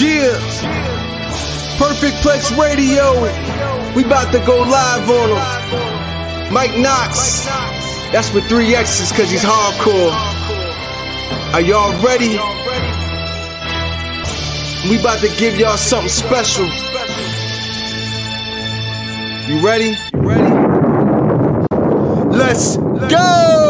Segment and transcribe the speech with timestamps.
[0.00, 0.32] Yeah.
[1.76, 3.12] Perfect Plex Radio.
[3.94, 6.54] We about to go live on him.
[6.54, 7.44] Mike Knox.
[8.10, 10.10] That's with three X's cause he's hardcore.
[11.52, 12.30] Are y'all ready?
[14.88, 16.64] We about to give y'all something special.
[19.48, 19.98] You ready?
[20.14, 20.50] You ready?
[22.34, 23.69] Let's go!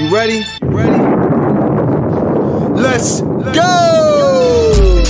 [0.00, 0.46] You ready?
[0.62, 0.98] You ready?
[2.72, 5.04] Let's go!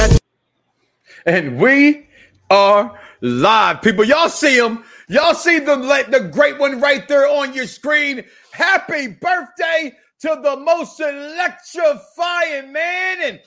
[1.24, 2.08] And we
[2.50, 4.02] are live, people.
[4.02, 4.82] Y'all see them.
[5.08, 5.76] Y'all see the
[6.08, 8.24] the great one right there on your screen.
[8.50, 13.40] Happy birthday to the most electrifying man and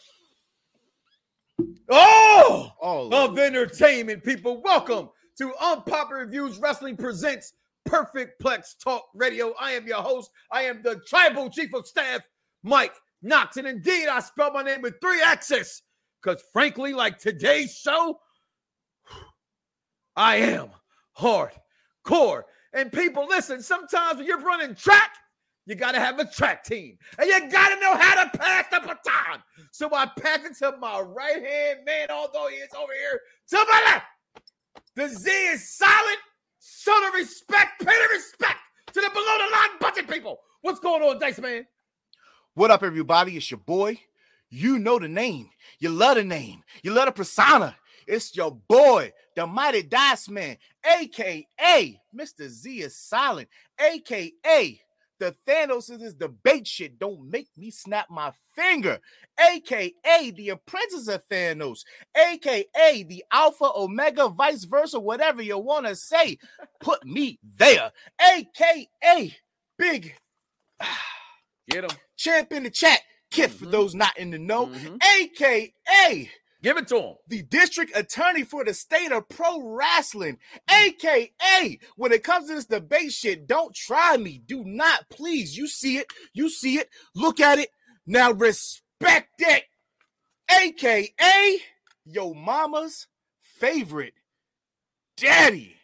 [1.90, 4.62] oh, of entertainment, people.
[4.62, 7.52] Welcome to Unpopular Reviews Wrestling Presents
[7.86, 9.54] Perfect Plex Talk Radio.
[9.60, 10.32] I am your host.
[10.52, 12.22] I am the tribal chief of staff,
[12.64, 13.58] Mike Knox.
[13.58, 15.82] And indeed, I spell my name with three X's
[16.22, 18.20] because, frankly, like today's show,
[20.16, 20.70] I am
[21.18, 22.44] hardcore.
[22.74, 25.12] And people, listen, sometimes when you're running track,
[25.66, 28.66] you got to have a track team and you got to know how to pass
[28.70, 29.42] the baton.
[29.72, 33.66] So I pass it to my right hand man, although he is over here to
[33.70, 34.06] my left.
[34.96, 36.20] The Z is silent.
[36.66, 38.60] Show the respect, pay the respect
[38.94, 40.40] to the below the line budget people.
[40.62, 41.66] What's going on, Dice Man?
[42.54, 43.36] What up, everybody?
[43.36, 44.00] It's your boy.
[44.50, 45.50] You know the name.
[45.80, 46.64] You love the name.
[46.82, 47.76] You love the persona.
[48.08, 52.48] It's your boy, the mighty Dice Man, aka Mr.
[52.48, 54.80] Z is silent, aka
[55.20, 57.00] the Thanos is this debate shit.
[57.00, 59.00] Don't make me snap my finger.
[59.40, 61.84] AKA the apprentice of Thanos,
[62.16, 66.38] aka the Alpha Omega, vice versa, whatever you want to say.
[66.80, 67.92] Put me there.
[68.22, 69.36] AKA
[69.78, 70.16] Big
[71.70, 71.90] Get him.
[72.18, 73.02] Champ in the chat.
[73.32, 73.66] Kit mm-hmm.
[73.66, 74.68] for those not in the know.
[74.68, 74.96] Mm-hmm.
[75.22, 76.32] AKA
[76.64, 77.16] Give it to him.
[77.28, 80.38] The district attorney for the state of pro wrestling,
[80.68, 80.86] hmm.
[80.86, 84.42] aka when it comes to this debate shit, don't try me.
[84.46, 85.58] Do not, please.
[85.58, 86.08] You see it.
[86.34, 86.90] You see it.
[87.14, 87.70] Look at it.
[88.08, 89.66] Now respect it.
[90.50, 91.60] AKA
[92.06, 93.08] your mama's
[93.42, 94.14] favorite
[95.18, 95.76] daddy.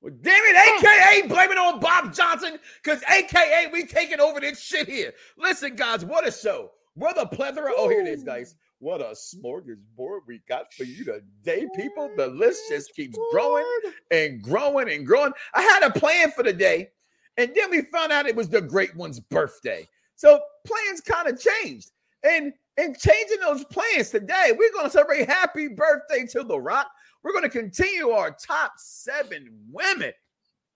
[0.00, 4.58] Well, damn it, AKA blame it on Bob Johnson, because AKA we taking over this
[4.58, 5.12] shit here.
[5.36, 6.70] Listen, guys, what a show.
[6.96, 7.72] We're the plethora.
[7.76, 8.56] Oh, here it is, guys.
[8.80, 12.10] What a smorgasbord we got for you today, people.
[12.16, 13.66] The list just keeps growing
[14.10, 15.32] and growing and growing.
[15.52, 16.88] I had a plan for the day,
[17.36, 19.86] and then we found out it was the great one's birthday.
[20.16, 21.90] So plans kind of changed.
[22.22, 26.86] And in changing those plans today, we're going to celebrate happy birthday to The Rock.
[27.22, 30.12] We're going to continue our top seven women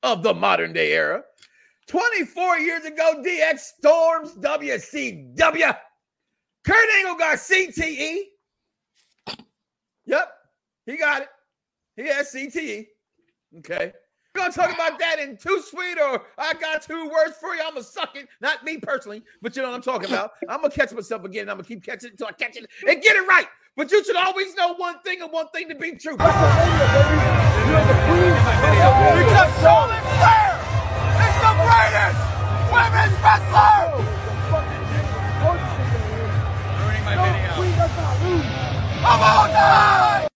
[0.03, 1.22] of the modern day era.
[1.86, 5.75] 24 years ago, DX storms WCW.
[6.64, 8.20] Kurt Angle got CTE.
[10.06, 10.28] Yep,
[10.86, 11.28] he got it.
[11.97, 12.86] He has CTE.
[13.58, 13.92] Okay.
[14.34, 17.62] We're gonna talk about that in too sweet or I got two words for you.
[17.64, 18.26] I'm gonna suck it.
[18.41, 20.32] Not me personally, but you know what I'm talking about.
[20.48, 21.48] I'm gonna catch myself again.
[21.48, 23.47] I'm gonna keep catching it until I catch it and get it right.
[23.76, 26.12] But you should always know one thing and one thing to be true.
[26.12, 26.24] You're the
[28.06, 28.34] queen.
[29.22, 30.58] Because Charlotte Flair
[31.22, 32.19] is the greatest
[32.72, 33.73] women's wrestler.
[39.04, 40.28] Of all time.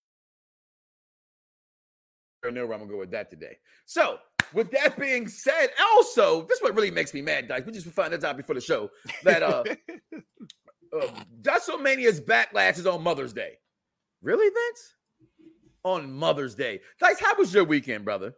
[2.47, 3.59] I know where I'm gonna go with that today.
[3.87, 4.19] So,
[4.55, 7.65] with that being said, also, this is what really makes me mad, Dice.
[7.67, 8.91] We just found this out before the show
[9.25, 9.65] that uh,
[10.15, 11.09] uh
[11.43, 13.59] WrestleMania's backlash is on Mother's Day.
[14.23, 14.94] Really, Vince?
[15.85, 16.81] On Mother's Day.
[17.00, 18.35] Dice, how was your weekend, brother?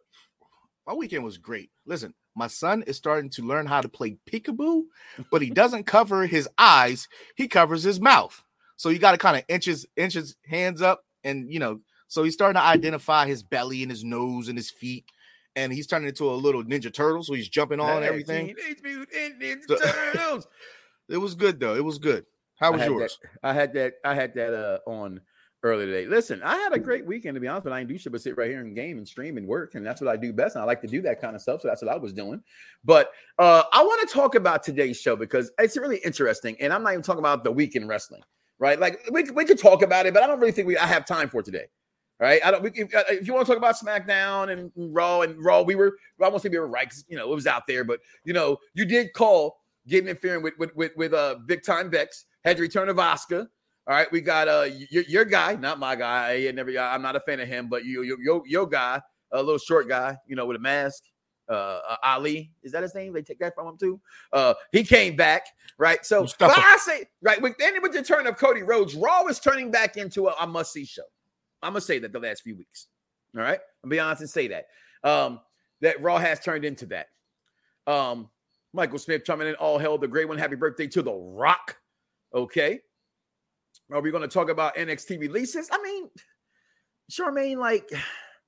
[0.87, 1.71] My weekend was great.
[1.87, 4.85] Listen, my son is starting to learn how to play peekaboo,
[5.31, 8.43] but he doesn't cover his eyes, he covers his mouth.
[8.81, 11.81] So you got to kind of inch his, inch his hands up, and you know,
[12.09, 15.05] so he's starting to identify his belly and his nose and his feet,
[15.55, 17.23] and he's turning into a little Ninja Turtle.
[17.23, 18.57] So he's jumping on everything.
[19.69, 20.41] So,
[21.11, 21.75] it was good though.
[21.75, 22.25] It was good.
[22.59, 23.19] How was I yours?
[23.23, 23.93] That, I had that.
[24.03, 25.21] I had that uh, on
[25.63, 26.07] earlier today.
[26.07, 28.23] Listen, I had a great weekend to be honest, but I didn't do shit but
[28.23, 30.57] sit right here and game and stream and work, and that's what I do best.
[30.57, 32.43] And I like to do that kind of stuff, so that's what I was doing.
[32.83, 36.83] But uh, I want to talk about today's show because it's really interesting, and I'm
[36.83, 38.23] not even talking about the weekend wrestling.
[38.61, 38.79] Right?
[38.79, 41.05] Like we we could talk about it, but I don't really think we I have
[41.05, 41.65] time for today.
[42.21, 42.45] Right?
[42.45, 42.67] I don't.
[42.77, 45.97] If, uh, if you want to talk about SmackDown and Raw and Raw, we were.
[46.23, 46.87] I won't say we were right.
[46.89, 49.57] 'cause, you know, it was out there, but you know, you did call
[49.89, 52.27] getting interfering with with with, with uh big time Bex.
[52.45, 53.49] Had the return of Oscar.
[53.87, 56.47] All right, we got uh your, your guy, not my guy.
[56.47, 56.71] I never.
[56.79, 59.01] I'm not a fan of him, but you your, your guy,
[59.33, 61.03] a little short guy, you know, with a mask.
[61.51, 63.13] Uh, uh, Ali, is that his name?
[63.13, 64.01] They take that from him too.
[64.33, 65.47] Uh, he came back,
[65.79, 66.05] right?
[66.07, 69.41] So, but I say, right, with then with the turn of Cody Rhodes, Raw is
[69.41, 71.03] turning back into a, a must see show.
[71.63, 72.87] I'm gonna say that the last few weeks.
[73.37, 74.67] All right, I'll be honest and say that.
[75.03, 75.41] Um,
[75.81, 77.09] that Raw has turned into that.
[77.87, 78.29] Um,
[78.73, 80.39] Michael Smith chiming in, all hell the great one.
[80.39, 81.77] Happy birthday to The Rock.
[82.35, 82.81] Okay.
[83.91, 85.69] Are we going to talk about NXT releases?
[85.73, 86.09] I mean,
[87.11, 87.91] Charmaine, like,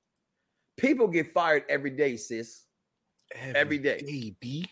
[0.76, 2.62] people get fired every day, sis.
[3.36, 4.02] Every day.
[4.40, 4.66] baby.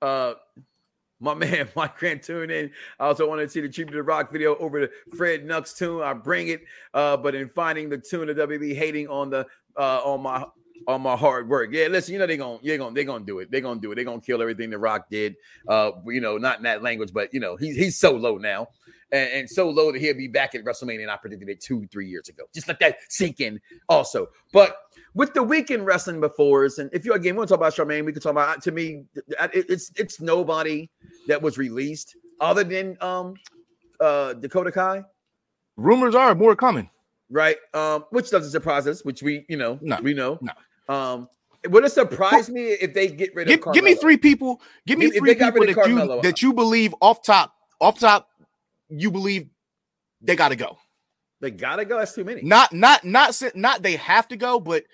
[0.00, 0.34] Uh,
[1.20, 2.70] my man Mike Grant tuned in.
[2.98, 6.02] I also want to see the tribute to Rock video over the Fred Nux tune.
[6.02, 6.62] I bring it,
[6.92, 9.46] uh, but in finding the tune of WB hating on the
[9.78, 10.44] uh on my
[10.86, 11.70] on my hard work.
[11.72, 13.50] Yeah, listen, you know they're gonna they're gonna they're gonna do it.
[13.50, 13.96] They're gonna do it.
[13.96, 15.36] They're gonna kill everything the Rock did.
[15.68, 18.68] Uh, you know, not in that language, but you know, he's he's so low now.
[19.12, 21.02] And, and so low that he'll be back at WrestleMania.
[21.02, 22.44] And I predicted it two, three years ago.
[22.54, 24.28] Just let that sink in also.
[24.54, 24.74] But
[25.14, 28.06] with the weekend wrestling before us, and if you again want to talk about Charmaine,
[28.06, 29.04] we can talk about to me,
[29.52, 30.88] it's it's nobody
[31.28, 33.34] that was released other than um
[34.00, 35.04] uh Dakota Kai,
[35.76, 36.88] Rumors are more coming.
[37.30, 37.56] right?
[37.74, 40.38] Um, which doesn't surprise us, which we you know No, we know.
[40.40, 40.52] no.
[40.88, 41.28] Um
[41.62, 44.60] it would have surprised me if they get rid of Give, give me three people.
[44.86, 48.00] Give me If- if three got people that you that you believe off top, off
[48.00, 48.28] top,
[48.88, 49.48] you believe
[50.20, 50.78] they got to go.
[51.40, 51.98] They gotta go.
[51.98, 52.42] That's too many.
[52.42, 54.84] Not not not not they have to go, but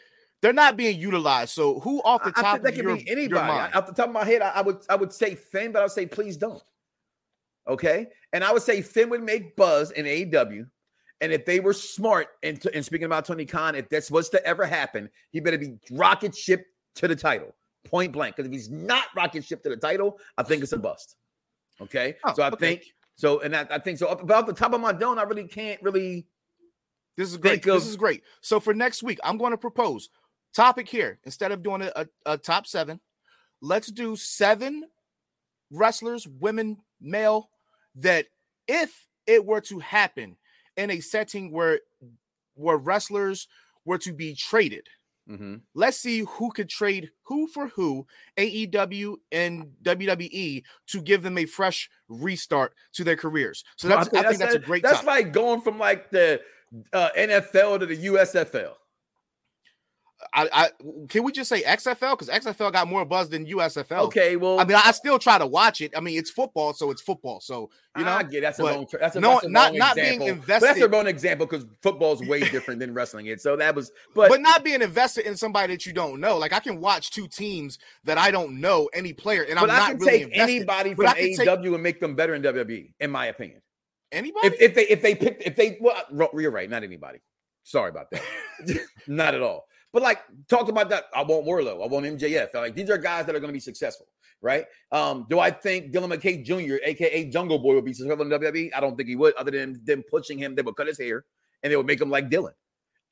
[0.40, 1.50] they're not being utilized.
[1.50, 3.74] So who off the I- I top think that could your, be anybody.
[3.76, 5.82] Off the top of my head, I, I would I would say Finn, but I
[5.82, 6.62] would say please don't.
[7.66, 10.66] Okay, and I would say Finn would make buzz in AEW,
[11.20, 14.44] and if they were smart, and, and speaking about Tony Khan, if this was to
[14.46, 16.64] ever happen, he better be rocket ship
[16.96, 17.54] to the title,
[17.84, 18.36] point blank.
[18.36, 21.16] Because if he's not rocket ship to the title, I think it's a bust.
[21.80, 22.56] Okay, Oh, so I okay.
[22.56, 22.84] think
[23.16, 24.08] so, and I, I think so.
[24.08, 26.26] About the top of my dome, I really can't really.
[27.16, 27.66] This is great.
[27.66, 28.22] of- this is great.
[28.40, 30.08] So for next week, I'm going to propose
[30.54, 33.00] topic here instead of doing a, a, a top seven.
[33.60, 34.84] Let's do seven
[35.70, 37.50] wrestlers, women, male,
[37.96, 38.26] that
[38.68, 40.36] if it were to happen
[40.78, 41.80] in a setting where
[42.54, 43.46] where wrestlers
[43.84, 44.88] were to be traded,
[45.28, 45.60] Mhm.
[45.74, 48.06] let's see who could trade who for who,
[48.38, 53.62] AEW and WWE, to give them a fresh restart to their careers.
[53.76, 54.82] So that's I think, that's, a great.
[54.82, 55.06] That's topic.
[55.06, 56.40] like going from like the
[56.92, 58.74] uh, NFL to the USFL.
[60.32, 60.68] I, I
[61.08, 64.06] can we just say XFL because XFL got more buzz than USFL.
[64.06, 65.92] Okay, well, I mean, I still try to watch it.
[65.96, 67.40] I mean, it's football, so it's football.
[67.40, 69.96] So you know, I get that's a ter- That's a, no- that's a not- not
[69.96, 70.36] being example.
[70.40, 73.26] But that's a invested- wrong example because football's way different than wrestling.
[73.26, 76.36] It so that was, but, but, not being invested in somebody that you don't know.
[76.38, 79.98] Like I can watch two teams that I don't know any player, and I'm not
[79.98, 80.40] really invested.
[80.40, 83.26] anybody But from I can take- AEW and make them better in WWE, in my
[83.26, 83.60] opinion.
[84.12, 84.46] Anybody?
[84.48, 87.18] If, if they if they picked if they well, you're right, not anybody.
[87.64, 88.22] Sorry about that,
[89.06, 89.66] not at all.
[89.98, 91.06] But like talk about that.
[91.12, 91.82] I want Wardlow.
[91.82, 92.54] I want MJF.
[92.54, 94.06] Like these are guys that are going to be successful,
[94.40, 94.64] right?
[94.92, 98.70] Um, do I think Dylan McKay Jr., aka Jungle Boy, will be successful in WWE?
[98.76, 99.34] I don't think he would.
[99.34, 101.24] Other than them pushing him, they would cut his hair
[101.64, 102.52] and they would make him like Dylan,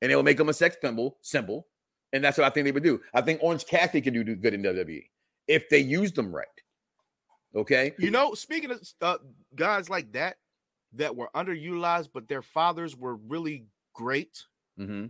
[0.00, 1.66] and they would make him a sex symbol, symbol,
[2.12, 3.00] and that's what I think they would do.
[3.12, 5.02] I think Orange Cassidy can do do good in WWE
[5.49, 6.47] if they use them right.
[7.57, 7.95] Okay.
[7.99, 9.16] you know, speaking of uh,
[9.57, 10.37] guys like that
[10.93, 14.45] that were underutilized, but their fathers were really great.
[14.78, 15.07] Mm-hmm.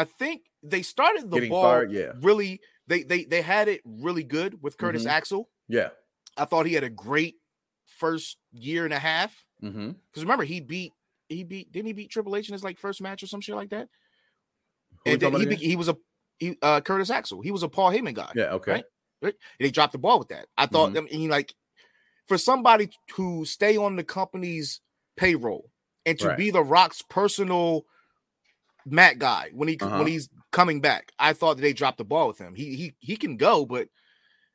[0.00, 2.12] I think they started the Getting ball fired, yeah.
[2.20, 2.60] really.
[2.86, 5.10] They they they had it really good with Curtis Mhm.
[5.10, 5.50] Axel.
[5.68, 5.88] Yeah.
[6.36, 7.34] I thought he had a great
[7.86, 9.44] first year and a half.
[9.62, 9.90] Mm-hmm.
[10.10, 10.92] Because remember, he beat
[11.28, 13.56] he beat didn't he beat Triple H in his like first match or some shit
[13.56, 13.88] like that?
[15.04, 15.96] Who and then he, be, he was a
[16.38, 17.40] he uh Curtis Axel.
[17.42, 18.30] He was a Paul Heyman guy.
[18.34, 18.52] Yeah.
[18.54, 18.82] Okay.
[19.20, 19.34] Right?
[19.34, 19.34] And
[19.66, 20.46] they dropped the ball with that.
[20.56, 20.98] I thought Mhm.
[21.12, 21.54] I mean like
[22.26, 24.80] for somebody to stay on the company's
[25.16, 25.70] payroll
[26.06, 26.38] and to Right.
[26.38, 27.84] be the Rock's personal
[28.86, 29.98] mat guy when he Uh-huh.
[29.98, 31.12] when he's coming back.
[31.18, 32.54] I thought that they dropped the ball with him.
[32.54, 33.88] He he he can go, but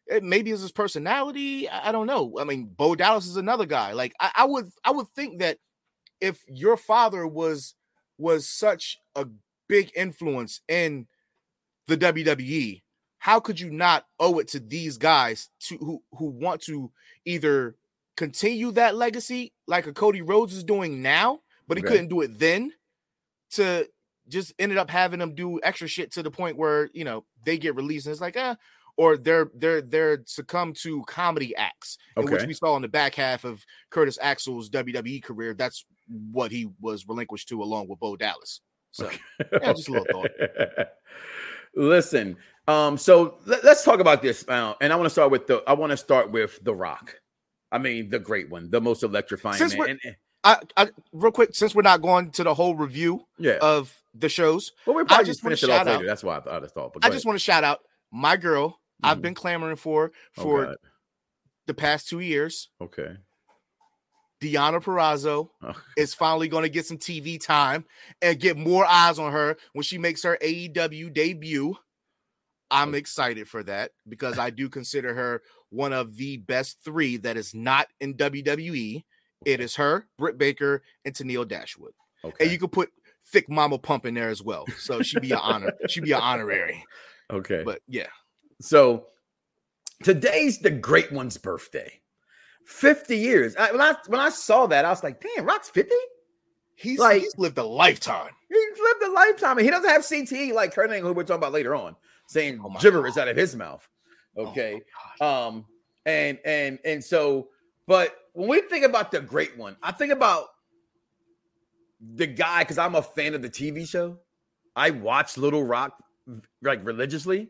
[0.07, 1.69] it maybe it's his personality.
[1.69, 2.37] I, I don't know.
[2.39, 3.93] I mean, Bo Dallas is another guy.
[3.93, 5.57] Like I, I would I would think that
[6.19, 7.75] if your father was
[8.17, 9.27] was such a
[9.67, 11.07] big influence in
[11.87, 12.81] the WWE,
[13.17, 16.91] how could you not owe it to these guys to who who want to
[17.25, 17.75] either
[18.15, 21.93] continue that legacy like a Cody Rhodes is doing now, but he Okay.
[21.93, 22.71] couldn't do it then
[23.51, 23.87] to
[24.29, 27.57] just ended up having them do extra shit to the point where you know they
[27.57, 28.55] get released and it's like uh
[28.97, 33.15] or they're they're they're succumb to comedy acts in which we saw in the back
[33.15, 35.53] half of Curtis Axel's WWE career.
[35.53, 38.61] That's what he was relinquished to along with Bo Dallas.
[38.91, 39.09] So
[39.51, 40.87] yeah, just a little thought.
[41.75, 42.37] Listen,
[42.67, 45.63] um, so let, us talk about this now, and I want to start with the.
[45.67, 47.15] I want to start with The Rock.
[47.71, 49.79] I mean, the great one, the most electrifying Since man.
[49.79, 53.25] we're- And- and- I, I real quick, since we're not going to the whole review
[53.37, 56.05] yeah, of the shows, well, we probably just just finish it off shout out- later.
[56.07, 56.53] That's why I thought.
[56.53, 56.93] I just thought.
[56.93, 57.79] But I go just want to shout out
[58.11, 58.79] my girl.
[59.01, 59.21] I've Mhm.
[59.21, 60.75] been clamoring for Oh, for God.
[61.67, 62.69] the past two years.
[62.81, 63.17] okay.
[64.41, 65.73] Deonna Purrazzo Oh.
[65.97, 67.85] is finally going to get some TV time
[68.21, 71.77] and get more eyes on her when she makes her AEW debut.
[72.69, 77.37] I'm excited for that because I do consider her one of the best three that
[77.37, 79.03] is not in WWE.
[79.45, 81.93] It is her, Britt Baker, and Tenille Dashwood.
[82.23, 82.35] Okay.
[82.45, 82.89] And you could put
[83.31, 84.65] Thick Mama Pump in there as well.
[84.79, 85.73] So she'd be an honor.
[85.89, 86.83] She'd be an honorary.
[87.31, 87.63] okay.
[87.65, 88.07] But yeah,
[88.61, 89.07] So
[90.03, 91.99] today's the great one's birthday.
[92.65, 93.55] 50 years.
[93.57, 95.93] I, when I when I saw that, I was like, damn, Rock's 50?
[96.75, 98.31] he's Like- he's lived a lifetime.
[98.49, 101.37] He's lived a lifetime and he doesn't have CTE like Kurt Angle, who we're talking
[101.39, 101.95] about later on,
[102.27, 103.87] saying Oh gibberish out of his mouth.
[104.37, 104.79] Oh Okay.
[105.19, 105.47] gosh.
[105.47, 105.65] Um,
[106.05, 107.49] and and and so,
[107.87, 110.47] but when we think about the great one, I think about
[112.15, 114.17] the guy because I'm a fan of the TV show.
[114.75, 116.01] I watch Little Rock
[116.61, 117.49] like religiously.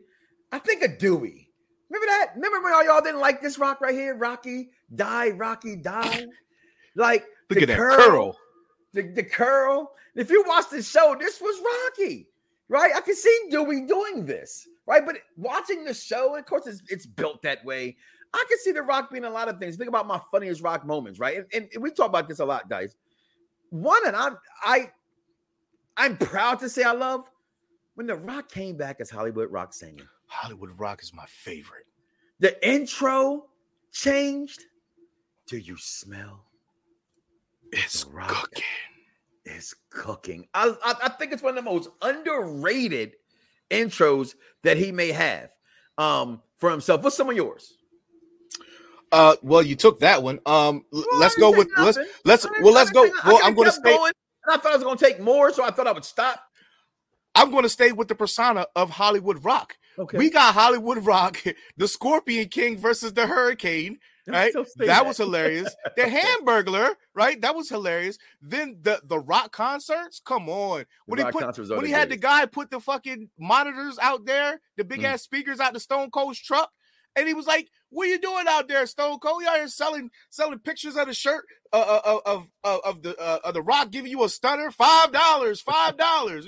[0.52, 1.50] I think of Dewey.
[1.90, 2.32] Remember that?
[2.34, 4.14] Remember when all y'all didn't like this rock right here?
[4.14, 6.26] Rocky die, Rocky die.
[6.96, 8.36] Like Look the at that curl.
[8.92, 9.90] the, the curl.
[10.14, 12.28] If you watch the show, this was Rocky,
[12.68, 12.92] right?
[12.94, 15.04] I can see Dewey doing this, right?
[15.04, 17.96] But watching the show, and of course, it's, it's built that way.
[18.34, 19.76] I can see the Rock being a lot of things.
[19.76, 21.44] Think about my funniest Rock moments, right?
[21.54, 22.96] And, and we talk about this a lot, guys.
[23.70, 24.90] One, and I'm I,
[25.96, 27.24] I'm proud to say I love
[27.94, 30.06] when the Rock came back as Hollywood Rock singing.
[30.26, 31.86] Hollywood Rock is my favorite.
[32.40, 33.46] The intro
[33.92, 34.62] changed.
[35.46, 36.44] Do you smell?
[37.72, 38.28] It's Rock.
[38.28, 38.64] cooking.
[39.44, 40.48] is cooking.
[40.54, 43.14] I, I, I think it's one of the most underrated
[43.70, 45.50] intros that he may have
[45.98, 47.02] um, for himself.
[47.02, 47.74] What's some of yours?
[49.14, 50.40] Uh, well, you took that one.
[50.44, 53.04] Um, Well, let's go with say let's let's well let's go.
[53.04, 53.96] I well, I'm going to stay.
[53.96, 54.12] going,
[54.44, 56.42] and I thought I was going to take more, so I thought I would stop.
[57.34, 59.76] I'm going to stay with the persona of Hollywood Rock.
[59.98, 61.42] Okay, We got Hollywood Rock,
[61.76, 63.98] the Scorpion King versus the Hurricane.
[64.26, 64.52] right?
[64.78, 65.74] That, was hilarious.
[65.96, 67.40] The Hamburglar, right?
[67.40, 68.18] That was hilarious.
[68.42, 70.20] Then the the rock concerts.
[70.24, 74.24] Come on, when he put when he had the guy put the fucking monitors out
[74.24, 75.04] there, the big Mm.
[75.12, 76.70] ass speakers out the Stone Cold's truck,
[77.16, 79.42] and he was like, "What are you doing out there, Stone Cold?
[79.42, 83.16] You out here selling selling pictures of the shirt uh, uh, of of of the
[83.18, 86.46] uh, of the Rock giving you a stunner, five dollars, five dollars."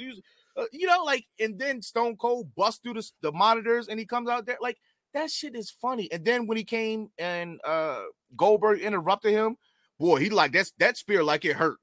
[0.57, 4.07] Uh, you know, like, and then Stone Cold busts through the, the monitors and he
[4.07, 4.79] comes out there like
[5.13, 6.11] that shit is funny.
[6.13, 8.03] And then when he came and uh
[8.37, 9.57] Goldberg interrupted him,
[9.99, 11.79] boy, he like that's that spear like it hurt.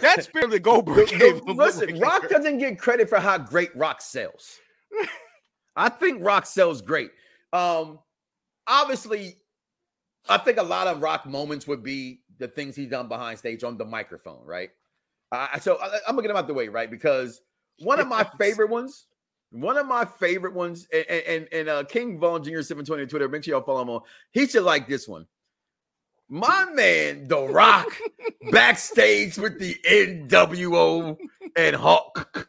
[0.00, 1.56] That spear that Goldberg gave him.
[1.56, 4.58] listen, like, Rock doesn't get credit for how great Rock sells.
[5.76, 7.10] I think Rock sells great.
[7.52, 7.98] Um,
[8.66, 9.36] obviously,
[10.28, 13.64] I think a lot of Rock moments would be the things he's done behind stage
[13.64, 14.70] on the microphone, right?
[15.32, 16.90] Uh, so I, I'm gonna get him out the way, right?
[16.90, 17.40] Because
[17.80, 19.06] one of my favorite ones,
[19.50, 22.62] one of my favorite ones, and and, and uh, King Vaughn Jr.
[22.62, 23.28] 720 on Twitter.
[23.28, 24.00] Make sure y'all follow him on.
[24.32, 25.26] He should like this one.
[26.28, 27.86] My man, The Rock,
[28.50, 31.16] backstage with the NWO
[31.56, 32.48] and Hulk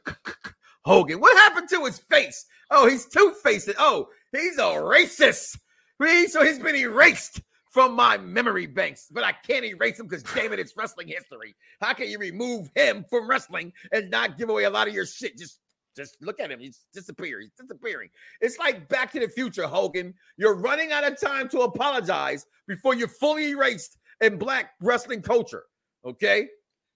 [0.83, 1.19] Hogan.
[1.19, 2.45] What happened to his face?
[2.71, 3.69] Oh, he's two faced.
[3.77, 5.57] Oh, he's a racist.
[5.99, 10.53] So he's been erased from my memory banks, but I can't erase him because damn
[10.53, 11.55] it, it's wrestling history.
[11.81, 15.05] How can you remove him from wrestling and not give away a lot of your
[15.05, 15.37] shit?
[15.37, 15.59] Just
[15.95, 16.59] just look at him.
[16.59, 17.49] He's disappearing.
[17.49, 18.09] He's disappearing.
[18.39, 20.13] It's like Back to the Future, Hogan.
[20.37, 25.63] You're running out of time to apologize before you're fully erased in black wrestling culture.
[26.05, 26.47] Okay.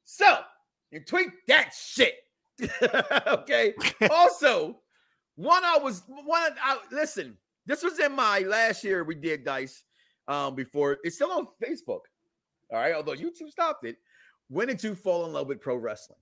[0.06, 0.40] So
[0.92, 2.14] you tweet that shit.
[3.28, 3.74] okay.
[4.12, 4.80] also,
[5.36, 9.84] one I was one I listen, this was in my last year we did dice
[10.28, 12.02] um before it's still on Facebook.
[12.72, 13.98] All right, although YouTube stopped it.
[14.50, 16.20] When did you fall in love with pro wrestling?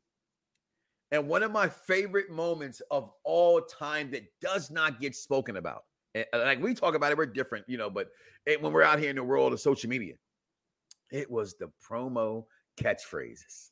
[1.12, 5.84] And one of my favorite moments of all time that does not get spoken about.
[6.14, 8.10] And, like we talk about it, we're different, you know, but
[8.46, 10.16] it, when we're out here in the world of social media,
[11.12, 12.46] it was the promo
[12.80, 13.70] catchphrases.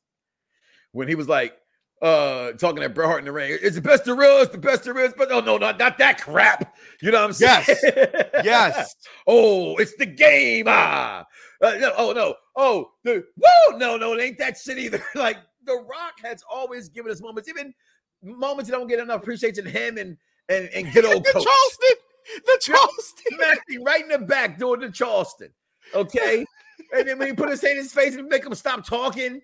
[0.91, 1.57] When he was like,
[2.01, 4.83] uh, talking at Bret Hart in the ring, it's the best there is, the best
[4.83, 6.75] there is, but no, no, not, not that crap.
[7.01, 7.63] You know what I'm saying?
[7.67, 8.43] Yes.
[8.43, 8.95] Yes.
[9.27, 10.65] oh, it's the game.
[10.67, 11.25] Ah,
[11.61, 15.03] Uh, no, oh no, oh the whoa, no, no, it ain't that shit either.
[15.15, 17.73] like The Rock has always given us moments, even
[18.21, 19.65] moments that don't get enough appreciation.
[19.65, 20.17] Him and
[20.49, 21.97] and and good old the coach Charleston.
[22.45, 23.37] The Charleston.
[23.69, 25.49] me right in the back doing the Charleston.
[25.95, 26.45] Okay,
[26.93, 29.41] and then when he put his hand in his face and make him stop talking,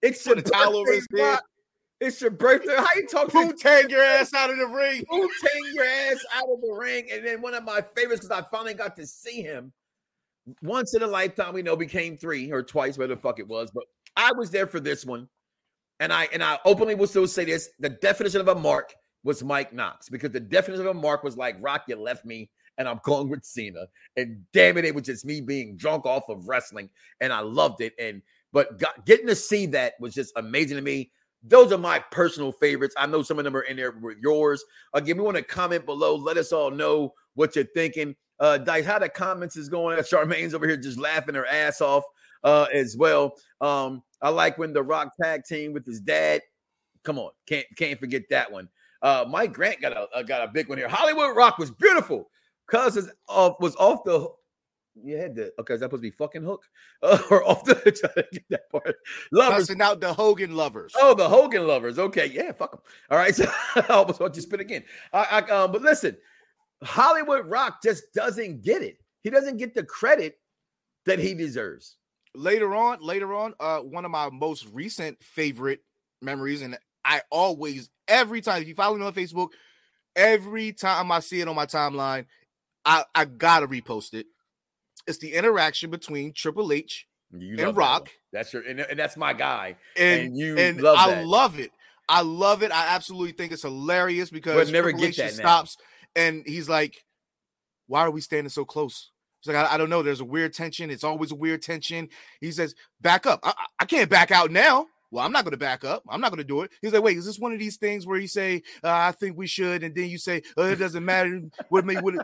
[0.00, 1.40] It's Put a towel over his head.
[2.00, 2.76] It's your birthday.
[2.76, 5.02] How you talk to Wu Tang your ass out of the ring.
[5.10, 7.08] Wu Tang your ass out of the ring.
[7.10, 9.72] And then one of my favorites, because I finally got to see him
[10.62, 13.70] once in a lifetime, we know became three or twice, whatever the fuck it was.
[13.70, 13.84] But
[14.16, 15.28] I was there for this one.
[15.98, 19.42] And I and I openly will still say this: the definition of a mark was
[19.42, 22.86] Mike Knox, because the definition of a mark was like, Rock, you left me, and
[22.86, 23.86] I'm going with Cena.
[24.16, 26.90] And damn it, it was just me being drunk off of wrestling,
[27.22, 27.94] and I loved it.
[27.98, 28.20] And
[28.52, 31.10] but got, getting to see that was just amazing to me.
[31.48, 32.94] Those are my personal favorites.
[32.98, 34.64] I know some of them are in there with yours.
[34.94, 36.16] Again, we want to comment below.
[36.16, 38.16] Let us all know what you're thinking.
[38.40, 40.02] Uh, Dice, how the comments is going?
[40.04, 42.04] Charmaine's over here just laughing her ass off
[42.44, 43.34] uh, as well.
[43.60, 46.42] Um, I like when the Rock tag team with his dad.
[47.04, 48.68] Come on, can't can't forget that one.
[49.00, 50.88] Uh, Mike Grant got a uh, got a big one here.
[50.88, 52.28] Hollywood Rock was beautiful.
[52.66, 54.28] Cuz is off was off the
[55.02, 56.64] you had to okay, is that supposed to be fucking hook?
[57.02, 58.96] Uh, or off the try to get that part.
[59.32, 59.66] Lovers.
[59.66, 60.92] Cussing out the Hogan lovers.
[60.96, 61.98] Oh, the Hogan lovers.
[61.98, 62.80] Okay, yeah, fuck them.
[63.10, 64.84] All right, so I almost want you spit again.
[65.12, 66.16] I, I um, but listen,
[66.82, 68.98] Hollywood Rock just doesn't get it.
[69.22, 70.38] He doesn't get the credit
[71.04, 71.96] that he deserves.
[72.34, 75.80] later on, later on, uh, one of my most recent favorite
[76.20, 79.50] memories, and I always, every time, if you follow me on Facebook,
[80.14, 82.26] every time I see it on my timeline,
[82.84, 84.26] I, I gotta repost it.
[85.06, 88.08] It's the interaction between Triple H You and love that Rock.
[88.32, 89.76] That's your and, and that's my guy.
[89.96, 91.26] and, And you and love I that.
[91.26, 91.70] love it.
[92.08, 92.70] I love it.
[92.72, 95.42] I absolutely think it's hilarious because never Triple get H that just now.
[95.44, 95.76] stops
[96.14, 97.04] and he's like,
[97.88, 99.10] "Why are we standing so close?"
[99.40, 100.02] He's like, I, I don't know.
[100.02, 100.90] There's a weird tension.
[100.90, 102.08] It's always a weird tension."
[102.40, 103.40] He says, "Back up.
[103.42, 106.02] I, I- can't back out now." Well, I'm not going to back up.
[106.08, 106.70] I'm not going to do it.
[106.82, 109.36] He's like, "Wait, is this one of these things where you say, uh, I think
[109.36, 111.40] we should,' and then you say, oh, it doesn't matter.
[111.68, 112.14] What me what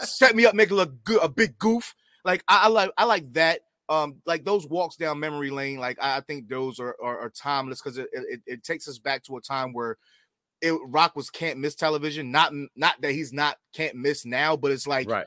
[0.00, 3.04] set me up, make it look good, a big goof." Like I, I like I
[3.04, 6.96] like that um like those walks down memory lane like i I think those are
[7.02, 9.98] are, are timeless because it, it it takes us back to a time where
[10.60, 14.70] it rock was can't miss television not not that he's not can't miss now but
[14.70, 15.26] it's like Right.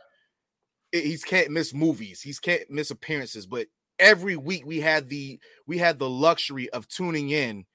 [0.93, 3.67] it- he's can't miss movies he's can't miss appearances but
[3.99, 7.65] every week we had the we had the luxury of tuning in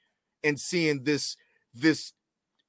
[0.43, 1.37] and seeing this
[1.75, 2.13] this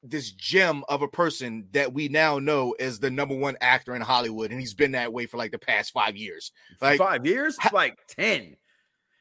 [0.03, 4.01] this gem of a person that we now know as the number one actor in
[4.01, 7.57] hollywood and he's been that way for like the past five years Like- five years,
[7.73, 8.55] like ten.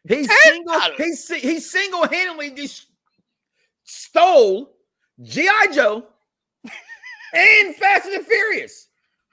[0.09, 0.29] He 10?
[0.43, 2.87] single he si- he single handedly just
[3.85, 4.71] stole
[5.23, 6.07] GI Joe
[7.35, 8.89] and Fast and the Furious.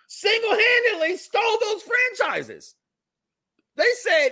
[0.08, 2.76] Single handedly stole those franchises.
[3.76, 4.30] They said,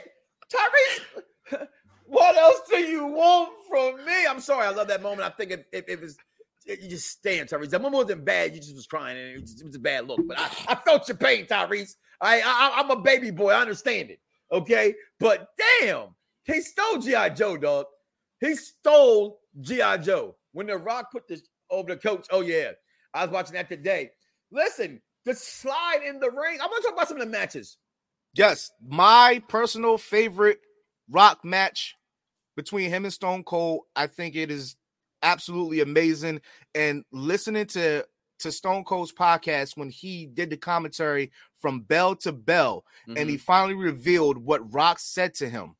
[0.51, 1.67] Tyrese,
[2.07, 4.25] what else do you want from me?
[4.27, 5.21] I'm sorry, I love that moment.
[5.21, 6.17] I think if, if it was.
[6.65, 7.69] You just stand, Tyrese.
[7.69, 8.53] That moment wasn't bad.
[8.53, 10.19] You just was crying, and it was, it was a bad look.
[10.27, 11.95] But I, I felt your pain, Tyrese.
[12.21, 13.51] I, I I'm a baby boy.
[13.51, 14.19] I understand it.
[14.51, 15.49] Okay, but
[15.81, 16.09] damn,
[16.45, 17.85] he stole GI Joe, dog.
[18.39, 22.27] He stole GI Joe when The Rock put this over the coach.
[22.31, 22.71] Oh yeah,
[23.13, 24.11] I was watching that today.
[24.51, 26.59] Listen, the slide in the ring.
[26.61, 27.77] I'm gonna talk about some of the matches.
[28.35, 30.59] Yes, my personal favorite
[31.09, 31.95] rock match
[32.55, 33.81] between him and Stone Cold.
[33.95, 34.75] I think it is
[35.23, 36.41] absolutely amazing.
[36.75, 38.05] And listening to
[38.39, 41.31] to Stone Cold's podcast when he did the commentary
[41.61, 43.43] from bell to bell, and he mm-hmm.
[43.43, 45.75] finally revealed what Rock said to him.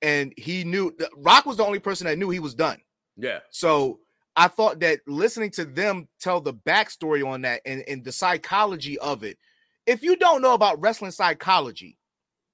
[0.00, 2.80] And he knew Rock was the only person that knew he was done.
[3.16, 4.00] yeah, So
[4.36, 8.98] I thought that listening to them tell the backstory on that and, and the psychology
[8.98, 9.38] of it,
[9.86, 11.98] if you don't know about wrestling psychology,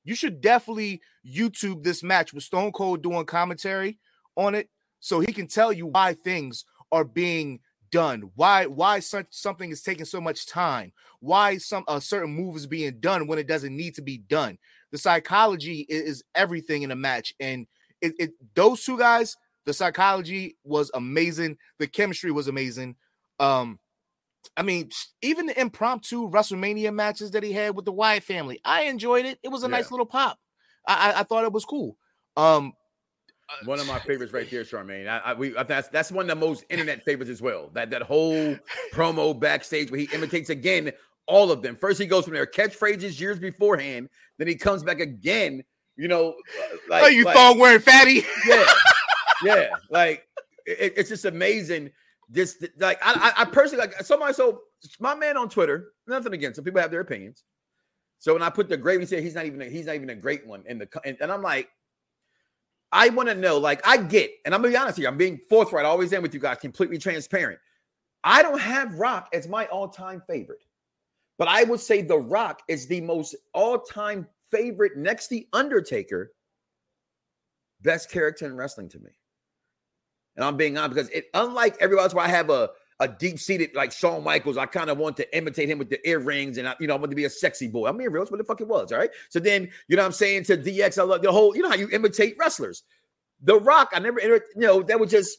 [0.04, 3.98] you should definitely YouTube this match with Stone Cold doing commentary
[4.36, 4.68] on it
[5.00, 7.60] so he can tell you why things are being
[7.90, 12.56] done, why why such something is taking so much time, why some a certain move
[12.56, 14.58] is being done when it doesn't need to be done.
[14.92, 17.66] The psychology i- is, everything in a match, and
[18.00, 19.36] it, it those two guys
[19.66, 21.56] the psychology was amazing.
[21.78, 22.96] The chemistry was amazing.
[23.38, 23.78] Um,
[24.56, 24.90] I mean,
[25.22, 29.38] even the impromptu WrestleMania matches that he had with the Wyatt family, I enjoyed it.
[29.42, 29.72] It was a Yeah.
[29.72, 30.38] nice little pop.
[30.88, 31.96] I, I, I thought it was cool.
[32.36, 32.72] Um,
[33.64, 35.08] one of my favorites right there, Charmaine.
[35.08, 37.70] I, I we I, that's that's one of the most internet favorites as well.
[37.74, 38.56] That that whole
[38.92, 40.92] promo backstage where he imitates again
[41.26, 41.76] all of them.
[41.76, 44.08] First, he goes from their catchphrases years beforehand.
[44.38, 45.62] Then he comes back again.
[45.96, 48.24] You know, uh, like oh, you like- thong wearing fatty.
[48.46, 48.64] yeah,
[49.44, 49.68] yeah.
[49.90, 50.26] Like
[50.66, 51.90] it, it's just amazing.
[52.28, 54.32] This like I, I I personally like somebody.
[54.34, 54.62] So
[54.98, 56.64] my man on Twitter, nothing against him.
[56.64, 57.44] People have their opinions.
[58.18, 60.10] So when I put the great, he said he's not even a, he's not even
[60.10, 61.68] a great one in the and, and I'm like,
[62.92, 63.58] I want to know.
[63.58, 65.08] Like I get, and I'm gonna be honest here.
[65.08, 65.84] I'm being forthright.
[65.84, 67.58] Always am with you guys, completely transparent.
[68.24, 70.64] I don't have Rock as my all-time favorite,
[71.38, 76.32] but I would say The Rock is the most all-time favorite next the Undertaker
[77.82, 79.10] best character in wrestling to me.
[80.36, 83.38] And I'm being honest because it, unlike everybody else, where I have a a deep
[83.38, 86.68] seated like Shawn Michaels, I kind of want to imitate him with the earrings, and
[86.68, 87.88] I, you know, I want to be a sexy boy.
[87.88, 88.24] I'm being real.
[88.26, 88.92] What the fuck it was.
[88.92, 89.10] All right.
[89.30, 91.56] So then, you know, what I'm saying to DX, I love the whole.
[91.56, 92.82] You know how you imitate wrestlers.
[93.42, 95.38] The Rock, I never, you know, that was just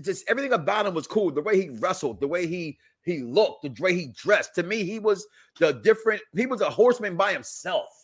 [0.00, 1.30] just everything about him was cool.
[1.30, 4.54] The way he wrestled, the way he he looked, the way he dressed.
[4.54, 5.26] To me, he was
[5.58, 6.22] the different.
[6.34, 8.01] He was a horseman by himself.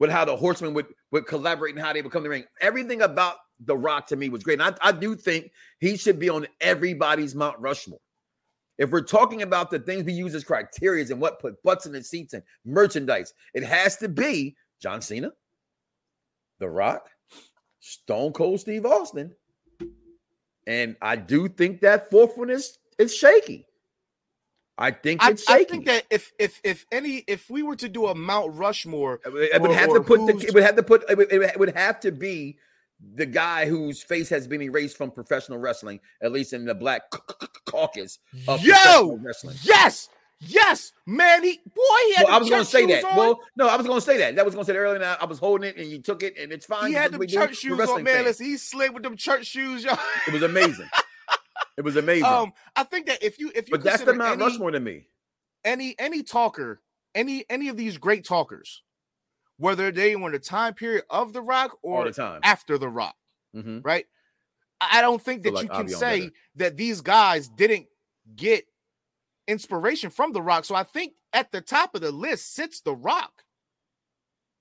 [0.00, 2.44] With how the horsemen would would collaborate and how they would come to the ring.
[2.60, 3.36] Everything about
[3.66, 4.60] the Rock to me was great.
[4.60, 8.00] And I, I do think he should be on everybody's Mount Rushmore.
[8.78, 11.92] If we're talking about the things we use as criteria and what put butts in
[11.92, 15.32] the seats and merchandise, it has to be John Cena,
[16.60, 17.10] The Rock,
[17.80, 19.34] Stone Cold Steve Austin.
[20.66, 23.66] And I do think that fourth one is, is shaky.
[24.78, 25.36] I think I.
[25.48, 29.20] I think that if if if any if we were to do a Mount Rushmore,
[29.24, 31.58] it would, or- have to put the, it would have to put it would, it
[31.58, 32.56] would have to be
[33.14, 37.02] the guy whose face has been erased from professional wrestling, at least in the black
[37.66, 38.74] caucus of Yo!
[38.74, 39.56] professional wrestling.
[39.62, 40.08] yes,
[40.40, 43.04] yes, man, he boy, he had Well, I was going to say that.
[43.04, 43.16] on.
[43.16, 44.36] Well, no, I was going to say that.
[44.36, 45.02] That was going to say that earlier.
[45.02, 46.88] I, I was holding it, and you took it, and it's fine.
[46.88, 47.34] he had is them what we do.
[47.36, 48.24] church shoes on, man.
[48.24, 49.98] Listen, he slid with them church shoes, y'all.
[50.26, 50.88] It was amazing.
[51.80, 52.26] it was amazing.
[52.26, 54.70] Um, I think that if you if you but that's the consider Mount any, Rushmore
[54.70, 55.06] to me.
[55.64, 56.82] any any talker,
[57.14, 58.82] any any of these great talkers,
[59.56, 62.40] whether they were in the time period of the Rock or the time.
[62.42, 63.16] after the Rock,
[63.56, 63.80] Mhm.
[63.82, 64.04] right?
[64.82, 66.32] I don't think that like you can say better.
[66.56, 67.86] that these guys didn't
[68.36, 68.66] get
[69.48, 70.66] inspiration from the Rock.
[70.66, 73.42] So I think at the top of the list sits the Rock,